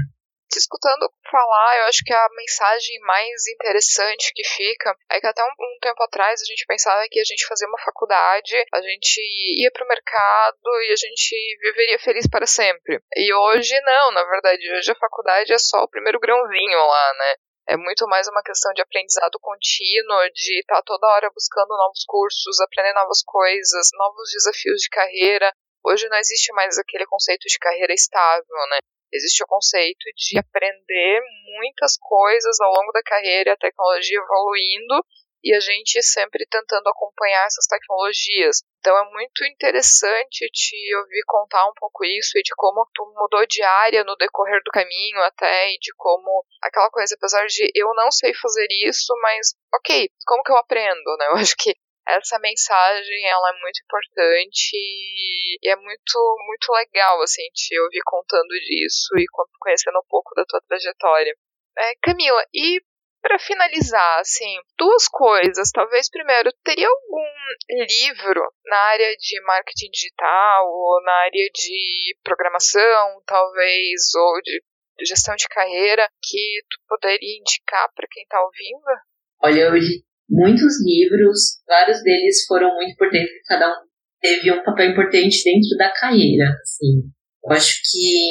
te 0.49 0.57
escutando 0.57 1.07
falar, 1.29 1.77
eu 1.77 1.85
acho 1.85 2.03
que 2.03 2.11
a 2.11 2.27
mensagem 2.35 2.99
mais 3.01 3.47
interessante 3.47 4.31
que 4.33 4.43
fica 4.43 4.95
é 5.11 5.19
que 5.19 5.27
até 5.27 5.43
um, 5.43 5.47
um, 5.47 5.79
tempo 5.79 6.01
atrás 6.03 6.41
a 6.41 6.45
gente 6.45 6.65
pensava 6.65 7.05
que 7.07 7.19
a 7.19 7.23
gente 7.23 7.45
fazia 7.45 7.67
uma 7.67 7.77
faculdade, 7.85 8.55
a 8.73 8.81
gente 8.81 9.21
ia 9.61 9.69
pro 9.71 9.87
mercado 9.87 10.57
e 10.87 10.91
a 10.91 10.95
gente 10.95 11.57
viveria 11.61 11.99
feliz 11.99 12.27
para 12.27 12.47
sempre. 12.47 12.99
E 13.15 13.31
hoje 13.31 13.79
não, 13.81 14.11
na 14.11 14.23
verdade, 14.23 14.73
hoje 14.73 14.91
a 14.91 14.95
faculdade 14.95 15.53
é 15.53 15.57
só 15.59 15.83
o 15.83 15.89
primeiro 15.89 16.19
grãozinho 16.19 16.79
lá, 16.79 17.13
né? 17.13 17.35
É 17.69 17.77
muito 17.77 18.07
mais 18.07 18.27
uma 18.27 18.41
questão 18.41 18.73
de 18.73 18.81
aprendizado 18.81 19.37
contínuo, 19.39 20.17
de 20.33 20.59
estar 20.59 20.77
tá 20.77 20.83
toda 20.83 21.05
hora 21.05 21.29
buscando 21.29 21.69
novos 21.77 22.03
cursos, 22.03 22.59
aprender 22.59 22.93
novas 22.93 23.21
coisas, 23.21 23.89
novos 23.93 24.31
desafios 24.31 24.81
de 24.81 24.89
carreira. 24.89 25.53
Hoje 25.85 26.09
não 26.09 26.17
existe 26.17 26.51
mais 26.53 26.79
aquele 26.79 27.05
conceito 27.05 27.43
de 27.47 27.59
carreira 27.59 27.93
estável, 27.93 28.57
né? 28.71 28.79
Existe 29.13 29.43
o 29.43 29.47
conceito 29.47 30.03
de 30.17 30.39
aprender 30.39 31.21
muitas 31.59 31.95
coisas 32.01 32.59
ao 32.59 32.73
longo 32.73 32.91
da 32.91 33.03
carreira, 33.03 33.53
a 33.53 33.57
tecnologia 33.57 34.17
evoluindo 34.17 35.05
e 35.43 35.53
a 35.55 35.59
gente 35.59 36.01
sempre 36.03 36.45
tentando 36.49 36.87
acompanhar 36.87 37.45
essas 37.45 37.65
tecnologias. 37.65 38.61
Então 38.79 38.97
é 38.97 39.11
muito 39.11 39.43
interessante 39.45 40.49
te 40.51 40.95
ouvir 40.95 41.23
contar 41.25 41.67
um 41.67 41.73
pouco 41.75 42.05
isso 42.05 42.37
e 42.37 42.41
de 42.41 42.51
como 42.55 42.87
tu 42.93 43.05
mudou 43.17 43.45
de 43.45 43.61
área 43.61 44.03
no 44.03 44.15
decorrer 44.15 44.61
do 44.63 44.71
caminho 44.71 45.19
até 45.23 45.73
e 45.73 45.77
de 45.79 45.93
como 45.95 46.43
aquela 46.61 46.89
coisa, 46.89 47.15
apesar 47.15 47.45
de 47.47 47.69
eu 47.75 47.93
não 47.93 48.11
sei 48.11 48.33
fazer 48.33 48.67
isso, 48.85 49.13
mas 49.21 49.53
ok, 49.75 50.09
como 50.25 50.43
que 50.43 50.51
eu 50.51 50.57
aprendo, 50.57 51.17
né? 51.17 51.27
Eu 51.29 51.35
acho 51.35 51.55
que 51.57 51.75
essa 52.07 52.39
mensagem 52.39 53.27
ela 53.27 53.49
é 53.49 53.61
muito 53.61 53.81
importante 53.83 54.71
e 54.73 55.59
é 55.69 55.75
muito 55.75 56.37
muito 56.47 56.73
legal 56.73 57.21
assim 57.21 57.47
te 57.53 57.79
ouvir 57.79 58.01
contando 58.03 58.49
disso 58.49 59.15
e 59.17 59.25
conhecendo 59.59 59.99
um 59.99 60.07
pouco 60.09 60.33
da 60.33 60.43
tua 60.45 60.61
trajetória. 60.67 61.35
É, 61.77 61.93
Camila, 62.01 62.43
e 62.53 62.81
para 63.21 63.39
finalizar, 63.39 64.19
assim, 64.19 64.55
duas 64.77 65.07
coisas. 65.07 65.71
Talvez 65.71 66.09
primeiro, 66.09 66.51
teria 66.63 66.87
algum 66.87 67.25
livro 67.69 68.41
na 68.65 68.77
área 68.77 69.15
de 69.17 69.41
marketing 69.41 69.89
digital 69.91 70.67
ou 70.67 71.03
na 71.03 71.11
área 71.11 71.49
de 71.53 72.15
programação, 72.23 73.21
talvez, 73.25 74.13
ou 74.15 74.41
de 74.41 74.61
gestão 75.05 75.35
de 75.35 75.47
carreira 75.47 76.07
que 76.21 76.61
tu 76.69 76.77
poderia 76.87 77.39
indicar 77.39 77.89
para 77.95 78.07
quem 78.11 78.23
está 78.23 78.41
ouvindo? 78.41 79.01
Olha, 79.41 79.61
eu 79.61 79.75
li 79.75 80.03
muitos 80.29 80.83
livros, 80.85 81.61
vários 81.67 82.03
deles 82.03 82.45
foram 82.45 82.75
muito 82.75 82.91
importantes, 82.91 83.47
cada 83.47 83.69
um 83.69 83.89
teve 84.21 84.51
um 84.51 84.63
papel 84.63 84.91
importante 84.91 85.43
dentro 85.43 85.77
da 85.77 85.91
carreira, 85.91 86.45
assim. 86.61 87.09
Eu 87.43 87.51
acho 87.53 87.81
que 87.89 88.29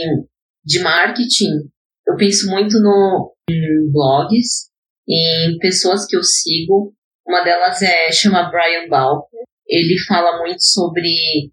de 0.65 0.81
marketing, 0.81 1.71
eu 2.07 2.17
penso 2.17 2.51
muito 2.51 2.79
no 2.79 3.35
em 3.51 3.91
blogs, 3.91 4.68
em 5.09 5.59
pessoas 5.59 6.07
que 6.07 6.17
eu 6.17 6.23
sigo. 6.23 6.93
Uma 7.27 7.43
delas 7.43 7.81
é 7.83 8.11
chama 8.13 8.51
Brian 8.51 8.89
Balker. 8.89 9.41
Ele 9.67 9.97
fala 10.07 10.39
muito 10.39 10.63
sobre 10.63 11.11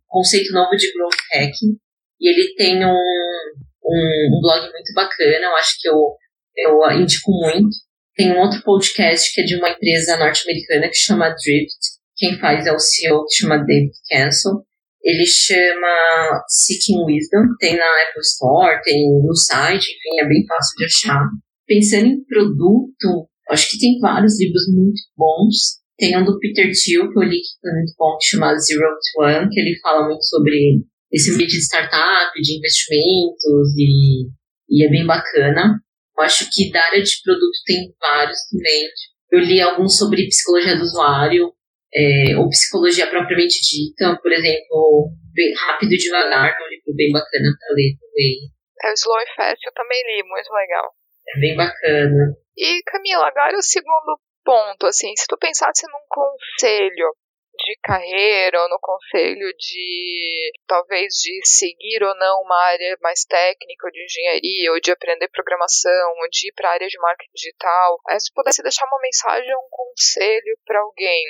conceito 0.07 0.53
novo 0.53 0.75
de 0.75 0.91
growth 0.93 1.17
hacking 1.33 1.77
e 2.19 2.29
ele 2.29 2.53
tem 2.55 2.85
um, 2.85 2.89
um, 2.89 4.29
um 4.31 4.41
blog 4.41 4.61
muito 4.71 4.93
bacana. 4.93 5.45
Eu 5.45 5.55
acho 5.55 5.75
que 5.81 5.89
eu 5.89 6.15
eu 6.57 6.91
indico 6.91 7.31
muito. 7.31 7.75
Tem 8.15 8.31
um 8.31 8.39
outro 8.39 8.61
podcast 8.63 9.33
que 9.33 9.41
é 9.41 9.43
de 9.43 9.55
uma 9.57 9.69
empresa 9.69 10.17
norte-americana 10.17 10.87
que 10.87 10.95
chama 10.95 11.29
Drift. 11.29 11.77
Quem 12.15 12.39
faz 12.39 12.65
é 12.65 12.71
o 12.71 12.79
CEO 12.79 13.25
que 13.25 13.35
chama 13.35 13.57
David 13.57 13.91
Cancel. 14.09 14.63
Ele 15.03 15.25
chama 15.25 16.43
Seeking 16.47 17.03
Wisdom. 17.05 17.43
Tem 17.59 17.75
na 17.75 17.85
Apple 17.85 18.21
Store, 18.21 18.81
tem 18.83 19.03
no 19.21 19.35
site, 19.35 19.83
enfim, 19.83 20.19
é 20.21 20.27
bem 20.27 20.45
fácil 20.47 20.77
de 20.77 20.85
achar. 20.85 21.21
Pensando 21.67 22.05
em 22.05 22.23
produto, 22.23 23.27
acho 23.49 23.69
que 23.69 23.79
tem 23.79 23.99
vários 23.99 24.39
livros 24.39 24.63
muito 24.73 25.01
bons. 25.15 25.83
Tem 25.97 26.17
um 26.17 26.25
do 26.25 26.37
Peter 26.39 26.69
Thiel, 26.71 27.09
que 27.11 27.19
eu 27.19 27.23
li 27.23 27.39
que 27.39 27.59
foi 27.61 27.71
muito 27.71 27.93
bom, 27.97 28.17
que 28.17 28.27
chama 28.27 28.57
Zero 28.57 28.81
to 28.81 29.23
One, 29.23 29.49
que 29.49 29.59
ele 29.59 29.79
fala 29.79 30.07
muito 30.07 30.23
sobre 30.25 30.83
esse 31.11 31.33
ambiente 31.33 31.53
de 31.53 31.63
startup, 31.63 32.31
de 32.41 32.57
investimentos, 32.57 33.73
e, 33.77 34.27
e 34.69 34.85
é 34.85 34.89
bem 34.89 35.05
bacana. 35.05 35.79
Eu 36.17 36.23
acho 36.23 36.49
que 36.51 36.71
da 36.71 36.81
área 36.83 37.01
de 37.01 37.21
produto 37.23 37.57
tem 37.65 37.93
vários 37.99 38.37
também. 38.51 38.89
Eu 39.31 39.39
li 39.39 39.61
alguns 39.61 39.97
sobre 39.97 40.27
psicologia 40.27 40.75
do 40.75 40.83
usuário, 40.83 41.53
é, 41.93 42.37
ou 42.37 42.49
psicologia 42.49 43.07
propriamente 43.07 43.55
dita, 43.61 44.19
por 44.21 44.31
exemplo, 44.31 45.11
bem 45.33 45.53
rápido 45.55 45.93
e 45.93 45.97
devagar, 45.97 46.57
um 46.59 46.69
livro 46.69 46.93
bem 46.95 47.11
bacana 47.11 47.49
para 47.57 47.75
ler 47.75 47.95
também. 47.99 48.51
É, 48.83 48.93
Slow 48.93 49.17
and 49.17 49.31
Fast 49.35 49.65
eu 49.65 49.73
também 49.73 50.03
li, 50.03 50.23
muito 50.27 50.51
legal. 50.51 50.91
É 51.27 51.39
bem 51.39 51.55
bacana. 51.55 52.37
E 52.57 52.81
Camila, 52.83 53.27
agora 53.27 53.57
o 53.57 53.61
segundo 53.61 54.19
ponto, 54.43 54.85
assim, 54.85 55.13
se 55.15 55.25
tu 55.27 55.37
pensasse 55.37 55.85
num 55.87 56.05
conselho 56.07 57.11
de 57.57 57.79
carreira 57.81 58.61
ou 58.61 58.69
no 58.69 58.79
conselho 58.79 59.47
de 59.57 60.51
talvez 60.67 61.13
de 61.15 61.39
seguir 61.43 62.03
ou 62.03 62.13
não 62.15 62.41
uma 62.41 62.61
área 62.65 62.97
mais 63.01 63.23
técnica 63.23 63.87
ou 63.87 63.91
de 63.91 64.03
engenharia 64.03 64.71
ou 64.71 64.79
de 64.79 64.91
aprender 64.91 65.29
programação 65.29 66.11
ou 66.21 66.29
de 66.29 66.49
ir 66.49 66.53
para 66.53 66.69
a 66.69 66.73
área 66.73 66.87
de 66.87 66.99
marketing 66.99 67.31
digital, 67.33 67.99
é, 68.09 68.19
se 68.19 68.31
pudesse 68.33 68.61
deixar 68.61 68.85
uma 68.85 69.01
mensagem 69.01 69.49
ou 69.55 69.61
um 69.61 69.69
conselho 69.71 70.57
para 70.65 70.79
alguém, 70.81 71.23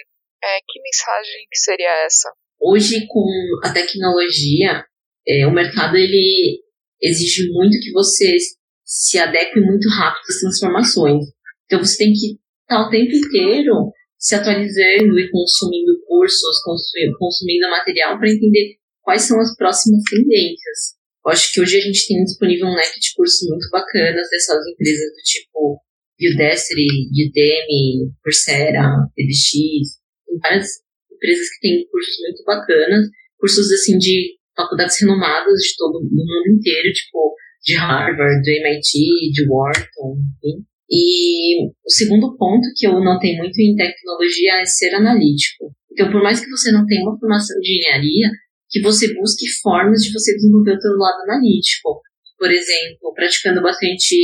é, 0.44 0.60
que 0.68 0.82
mensagem 0.82 1.48
que 1.50 1.58
seria 1.58 2.06
essa? 2.06 2.34
Hoje 2.60 3.06
com 3.08 3.26
a 3.64 3.72
tecnologia, 3.72 4.84
é, 5.28 5.46
o 5.46 5.52
mercado 5.52 5.96
ele 5.96 6.64
exige 7.02 7.52
muito 7.52 7.80
que 7.80 7.92
você 7.92 8.36
se 8.86 9.18
adeque 9.18 9.60
muito 9.60 9.90
rápido 9.90 10.24
às 10.30 10.40
transformações. 10.40 11.26
Então 11.66 11.84
você 11.84 11.98
tem 11.98 12.14
que 12.14 12.38
estar 12.62 12.88
o 12.88 12.90
tempo 12.90 13.12
inteiro 13.12 13.92
se 14.18 14.36
atualizando 14.36 15.20
e 15.20 15.30
consumindo 15.30 16.00
cursos, 16.08 16.62
consumindo 17.18 17.70
material 17.70 18.18
para 18.18 18.30
entender 18.30 18.78
quais 19.02 19.24
são 19.24 19.40
as 19.40 19.56
próximas 19.56 20.02
tendências. 20.10 20.96
Eu 21.26 21.32
acho 21.32 21.52
que 21.52 21.62
hoje 21.62 21.78
a 21.78 21.82
gente 21.82 22.08
tem 22.08 22.24
disponível 22.24 22.68
um 22.68 22.76
leque 22.76 23.00
de 23.00 23.14
cursos 23.16 23.48
muito 23.50 23.68
bacanas 23.72 24.30
dessas 24.30 24.66
empresas 24.68 25.12
do 25.12 25.22
tipo 25.24 25.82
Udacity, 26.22 26.86
Udemy, 27.12 28.14
Coursera, 28.24 28.88
edX, 29.18 30.00
tem 30.26 30.38
várias 30.42 30.68
empresas 31.12 31.50
que 31.50 31.60
têm 31.62 31.88
cursos 31.90 32.16
muito 32.22 32.44
bacanas, 32.46 33.08
cursos 33.38 33.72
assim 33.72 33.98
de 33.98 34.38
faculdades 34.56 35.00
renomadas 35.02 35.60
de 35.60 35.76
todo 35.78 35.98
o 35.98 36.04
mundo 36.04 36.58
inteiro, 36.58 36.94
tipo 36.94 37.36
de 37.66 37.76
Harvard, 37.76 38.42
do 38.42 38.50
MIT, 38.50 39.32
de 39.32 39.50
Wharton, 39.50 40.18
enfim. 40.38 40.64
E 40.90 41.66
o 41.66 41.90
segundo 41.90 42.38
ponto 42.38 42.68
que 42.76 42.86
eu 42.86 42.94
notei 43.04 43.36
muito 43.38 43.60
em 43.60 43.76
tecnologia 43.76 44.62
é 44.62 44.66
ser 44.66 44.94
analítico. 44.94 45.74
Então, 45.92 46.12
por 46.12 46.22
mais 46.22 46.40
que 46.40 46.50
você 46.50 46.72
não 46.72 46.86
tenha 46.86 47.02
uma 47.02 47.18
formação 47.18 47.58
de 47.60 47.80
engenharia, 47.80 48.30
que 48.70 48.82
você 48.82 49.14
busque 49.14 49.46
formas 49.62 50.02
de 50.02 50.12
você 50.12 50.36
desenvolver 50.36 50.76
o 50.76 50.82
seu 50.82 50.92
lado 50.92 51.22
analítico. 51.24 52.02
Por 52.38 52.52
exemplo, 52.52 53.14
praticando 53.16 53.62
bastante 53.62 54.16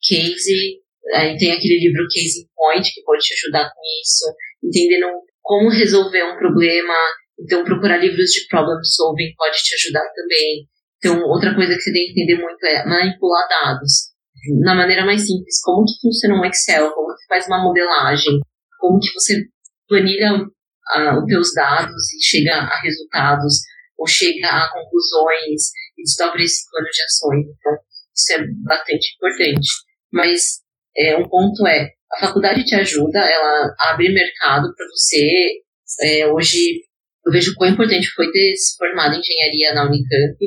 case, 0.00 0.80
aí 1.14 1.36
tem 1.36 1.52
aquele 1.52 1.80
livro 1.80 2.06
Case 2.06 2.40
in 2.40 2.46
Point 2.54 2.94
que 2.94 3.02
pode 3.02 3.22
te 3.22 3.34
ajudar 3.34 3.68
com 3.68 3.80
isso, 4.00 4.24
entendendo 4.62 5.08
como 5.42 5.68
resolver 5.68 6.22
um 6.24 6.38
problema. 6.38 6.94
Então, 7.40 7.64
procurar 7.64 7.98
livros 7.98 8.30
de 8.30 8.46
problem 8.48 8.78
solving 8.84 9.34
pode 9.36 9.58
te 9.58 9.74
ajudar 9.74 10.06
também. 10.14 10.68
Então, 10.98 11.20
outra 11.24 11.54
coisa 11.54 11.74
que 11.74 11.80
você 11.80 11.92
tem 11.92 12.06
que 12.06 12.20
entender 12.20 12.42
muito 12.42 12.64
é 12.64 12.84
manipular 12.84 13.48
dados 13.48 14.12
na 14.60 14.74
maneira 14.74 15.04
mais 15.04 15.26
simples, 15.26 15.60
como 15.62 15.84
que 15.84 16.00
funciona 16.00 16.34
um 16.34 16.44
Excel, 16.44 16.90
como 16.92 17.14
que 17.14 17.26
faz 17.28 17.46
uma 17.46 17.62
modelagem, 17.62 18.40
como 18.78 18.98
que 18.98 19.12
você 19.12 19.44
planilha 19.88 20.34
uh, 20.34 21.18
os 21.18 21.26
teus 21.26 21.52
dados 21.54 22.12
e 22.14 22.24
chega 22.24 22.54
a 22.54 22.80
resultados, 22.80 23.60
ou 23.98 24.06
chega 24.06 24.48
a 24.48 24.70
conclusões 24.72 25.72
e 25.98 26.02
desdobra 26.02 26.42
esse 26.42 26.64
plano 26.70 26.86
de 26.86 27.02
ações. 27.02 27.46
Então, 27.58 27.72
isso 28.14 28.32
é 28.32 28.46
bastante 28.64 29.14
importante. 29.16 29.68
Mas 30.12 30.60
é, 30.96 31.16
um 31.16 31.28
ponto 31.28 31.66
é, 31.66 31.90
a 32.12 32.20
faculdade 32.20 32.64
te 32.64 32.74
ajuda, 32.74 33.18
ela 33.18 33.74
abre 33.90 34.08
mercado 34.08 34.72
para 34.74 34.86
você. 34.86 35.60
É, 36.02 36.26
hoje, 36.26 36.82
eu 37.26 37.32
vejo 37.32 37.54
quão 37.56 37.70
importante 37.70 38.08
foi 38.14 38.30
ter 38.30 38.54
se 38.56 38.76
formado 38.76 39.14
em 39.14 39.20
engenharia 39.20 39.74
na 39.74 39.86
Unicamp, 39.86 40.38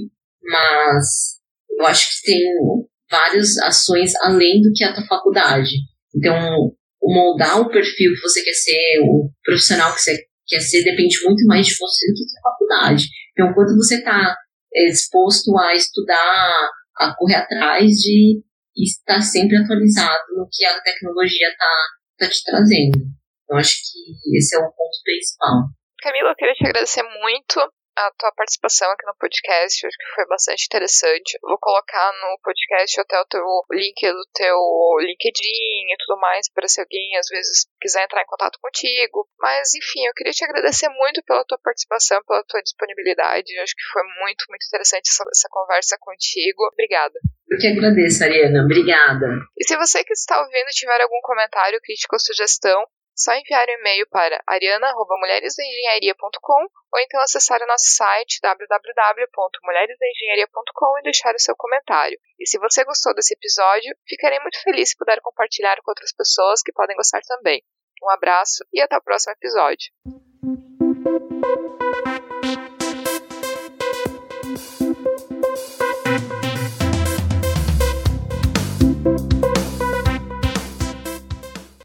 mas 0.43 1.39
eu 1.77 1.85
acho 1.85 2.07
que 2.09 2.31
tem 2.31 2.41
várias 3.09 3.57
ações 3.59 4.13
além 4.23 4.61
do 4.61 4.71
que 4.73 4.83
a 4.83 4.93
tua 4.93 5.05
faculdade. 5.05 5.71
Então, 6.15 6.73
moldar 7.01 7.59
o 7.59 7.69
perfil 7.69 8.13
que 8.13 8.21
você 8.21 8.43
quer 8.43 8.53
ser, 8.53 8.99
o 9.03 9.29
profissional 9.43 9.93
que 9.93 10.01
você 10.01 10.17
quer 10.47 10.59
ser, 10.59 10.83
depende 10.83 11.17
muito 11.25 11.45
mais 11.45 11.65
de 11.67 11.75
você 11.77 12.07
do 12.07 12.13
que 12.13 12.33
da 12.33 12.41
faculdade. 12.51 13.05
Então, 13.31 13.53
quanto 13.53 13.75
você 13.75 13.95
está 13.95 14.35
disposto 14.89 15.57
a 15.57 15.75
estudar, 15.75 16.69
a 16.97 17.15
correr 17.15 17.35
atrás 17.35 17.89
de 17.89 18.41
estar 18.77 19.21
sempre 19.21 19.57
atualizado 19.57 20.23
no 20.35 20.47
que 20.51 20.63
a 20.65 20.79
tecnologia 20.81 21.49
está 21.49 21.75
tá 22.17 22.29
te 22.29 22.43
trazendo. 22.43 23.05
Então, 23.43 23.57
acho 23.57 23.75
que 23.75 24.37
esse 24.37 24.55
é 24.55 24.59
o 24.59 24.71
ponto 24.71 25.03
principal. 25.03 25.69
Camila, 26.01 26.29
eu 26.29 26.35
queria 26.35 26.53
te 26.53 26.65
agradecer 26.65 27.03
muito 27.03 27.59
a 27.97 28.11
tua 28.17 28.31
participação 28.31 28.89
aqui 28.91 29.05
no 29.05 29.15
podcast, 29.15 29.85
acho 29.85 29.97
que 29.97 30.15
foi 30.15 30.25
bastante 30.27 30.65
interessante. 30.65 31.37
vou 31.41 31.57
colocar 31.59 32.11
no 32.21 32.39
podcast 32.41 33.01
até 33.01 33.19
o 33.19 33.25
teu 33.25 33.43
link 33.71 33.99
do 34.01 34.25
teu 34.33 34.57
LinkedIn 34.99 35.91
e 35.91 35.95
tudo 35.99 36.19
mais, 36.19 36.49
para 36.51 36.67
se 36.67 36.79
alguém 36.79 37.17
às 37.17 37.27
vezes 37.27 37.67
quiser 37.79 38.03
entrar 38.03 38.21
em 38.21 38.27
contato 38.27 38.59
contigo. 38.61 39.27
Mas 39.39 39.73
enfim, 39.73 40.05
eu 40.07 40.13
queria 40.13 40.33
te 40.33 40.43
agradecer 40.43 40.89
muito 40.89 41.21
pela 41.23 41.45
tua 41.45 41.59
participação, 41.61 42.21
pela 42.25 42.43
tua 42.43 42.61
disponibilidade. 42.61 43.59
acho 43.59 43.75
que 43.75 43.91
foi 43.91 44.03
muito, 44.19 44.45
muito 44.49 44.65
interessante 44.65 45.09
essa, 45.09 45.23
essa 45.29 45.47
conversa 45.49 45.97
contigo. 45.99 46.63
Obrigada. 46.71 47.19
Eu 47.49 47.57
que 47.57 47.67
agradeço, 47.67 48.23
Ariana. 48.23 48.63
Obrigada. 48.63 49.27
E 49.57 49.67
se 49.67 49.75
você 49.75 50.03
que 50.03 50.13
está 50.13 50.39
ouvindo 50.41 50.67
tiver 50.71 51.01
algum 51.01 51.19
comentário, 51.21 51.81
crítica 51.81 52.15
ou 52.15 52.19
sugestão, 52.19 52.85
só 53.21 53.33
enviar 53.33 53.67
um 53.67 53.71
e-mail 53.71 54.07
para 54.09 54.41
ariana.mulheresdaengenharia.com 54.47 56.67
ou 56.93 56.99
então 56.99 57.21
acessar 57.21 57.61
o 57.61 57.67
nosso 57.67 57.95
site 57.95 58.39
www.mulheresdaengenharia.com 58.41 60.99
e 60.99 61.03
deixar 61.03 61.33
o 61.35 61.39
seu 61.39 61.55
comentário. 61.55 62.19
E 62.39 62.47
se 62.47 62.57
você 62.57 62.83
gostou 62.83 63.13
desse 63.13 63.35
episódio, 63.35 63.95
ficarei 64.07 64.39
muito 64.39 64.59
feliz 64.61 64.89
se 64.89 64.97
puder 64.97 65.21
compartilhar 65.21 65.77
com 65.83 65.91
outras 65.91 66.11
pessoas 66.11 66.61
que 66.61 66.73
podem 66.73 66.95
gostar 66.95 67.21
também. 67.21 67.63
Um 68.03 68.09
abraço 68.09 68.65
e 68.73 68.81
até 68.81 68.97
o 68.97 69.01
próximo 69.01 69.33
episódio. 69.33 69.93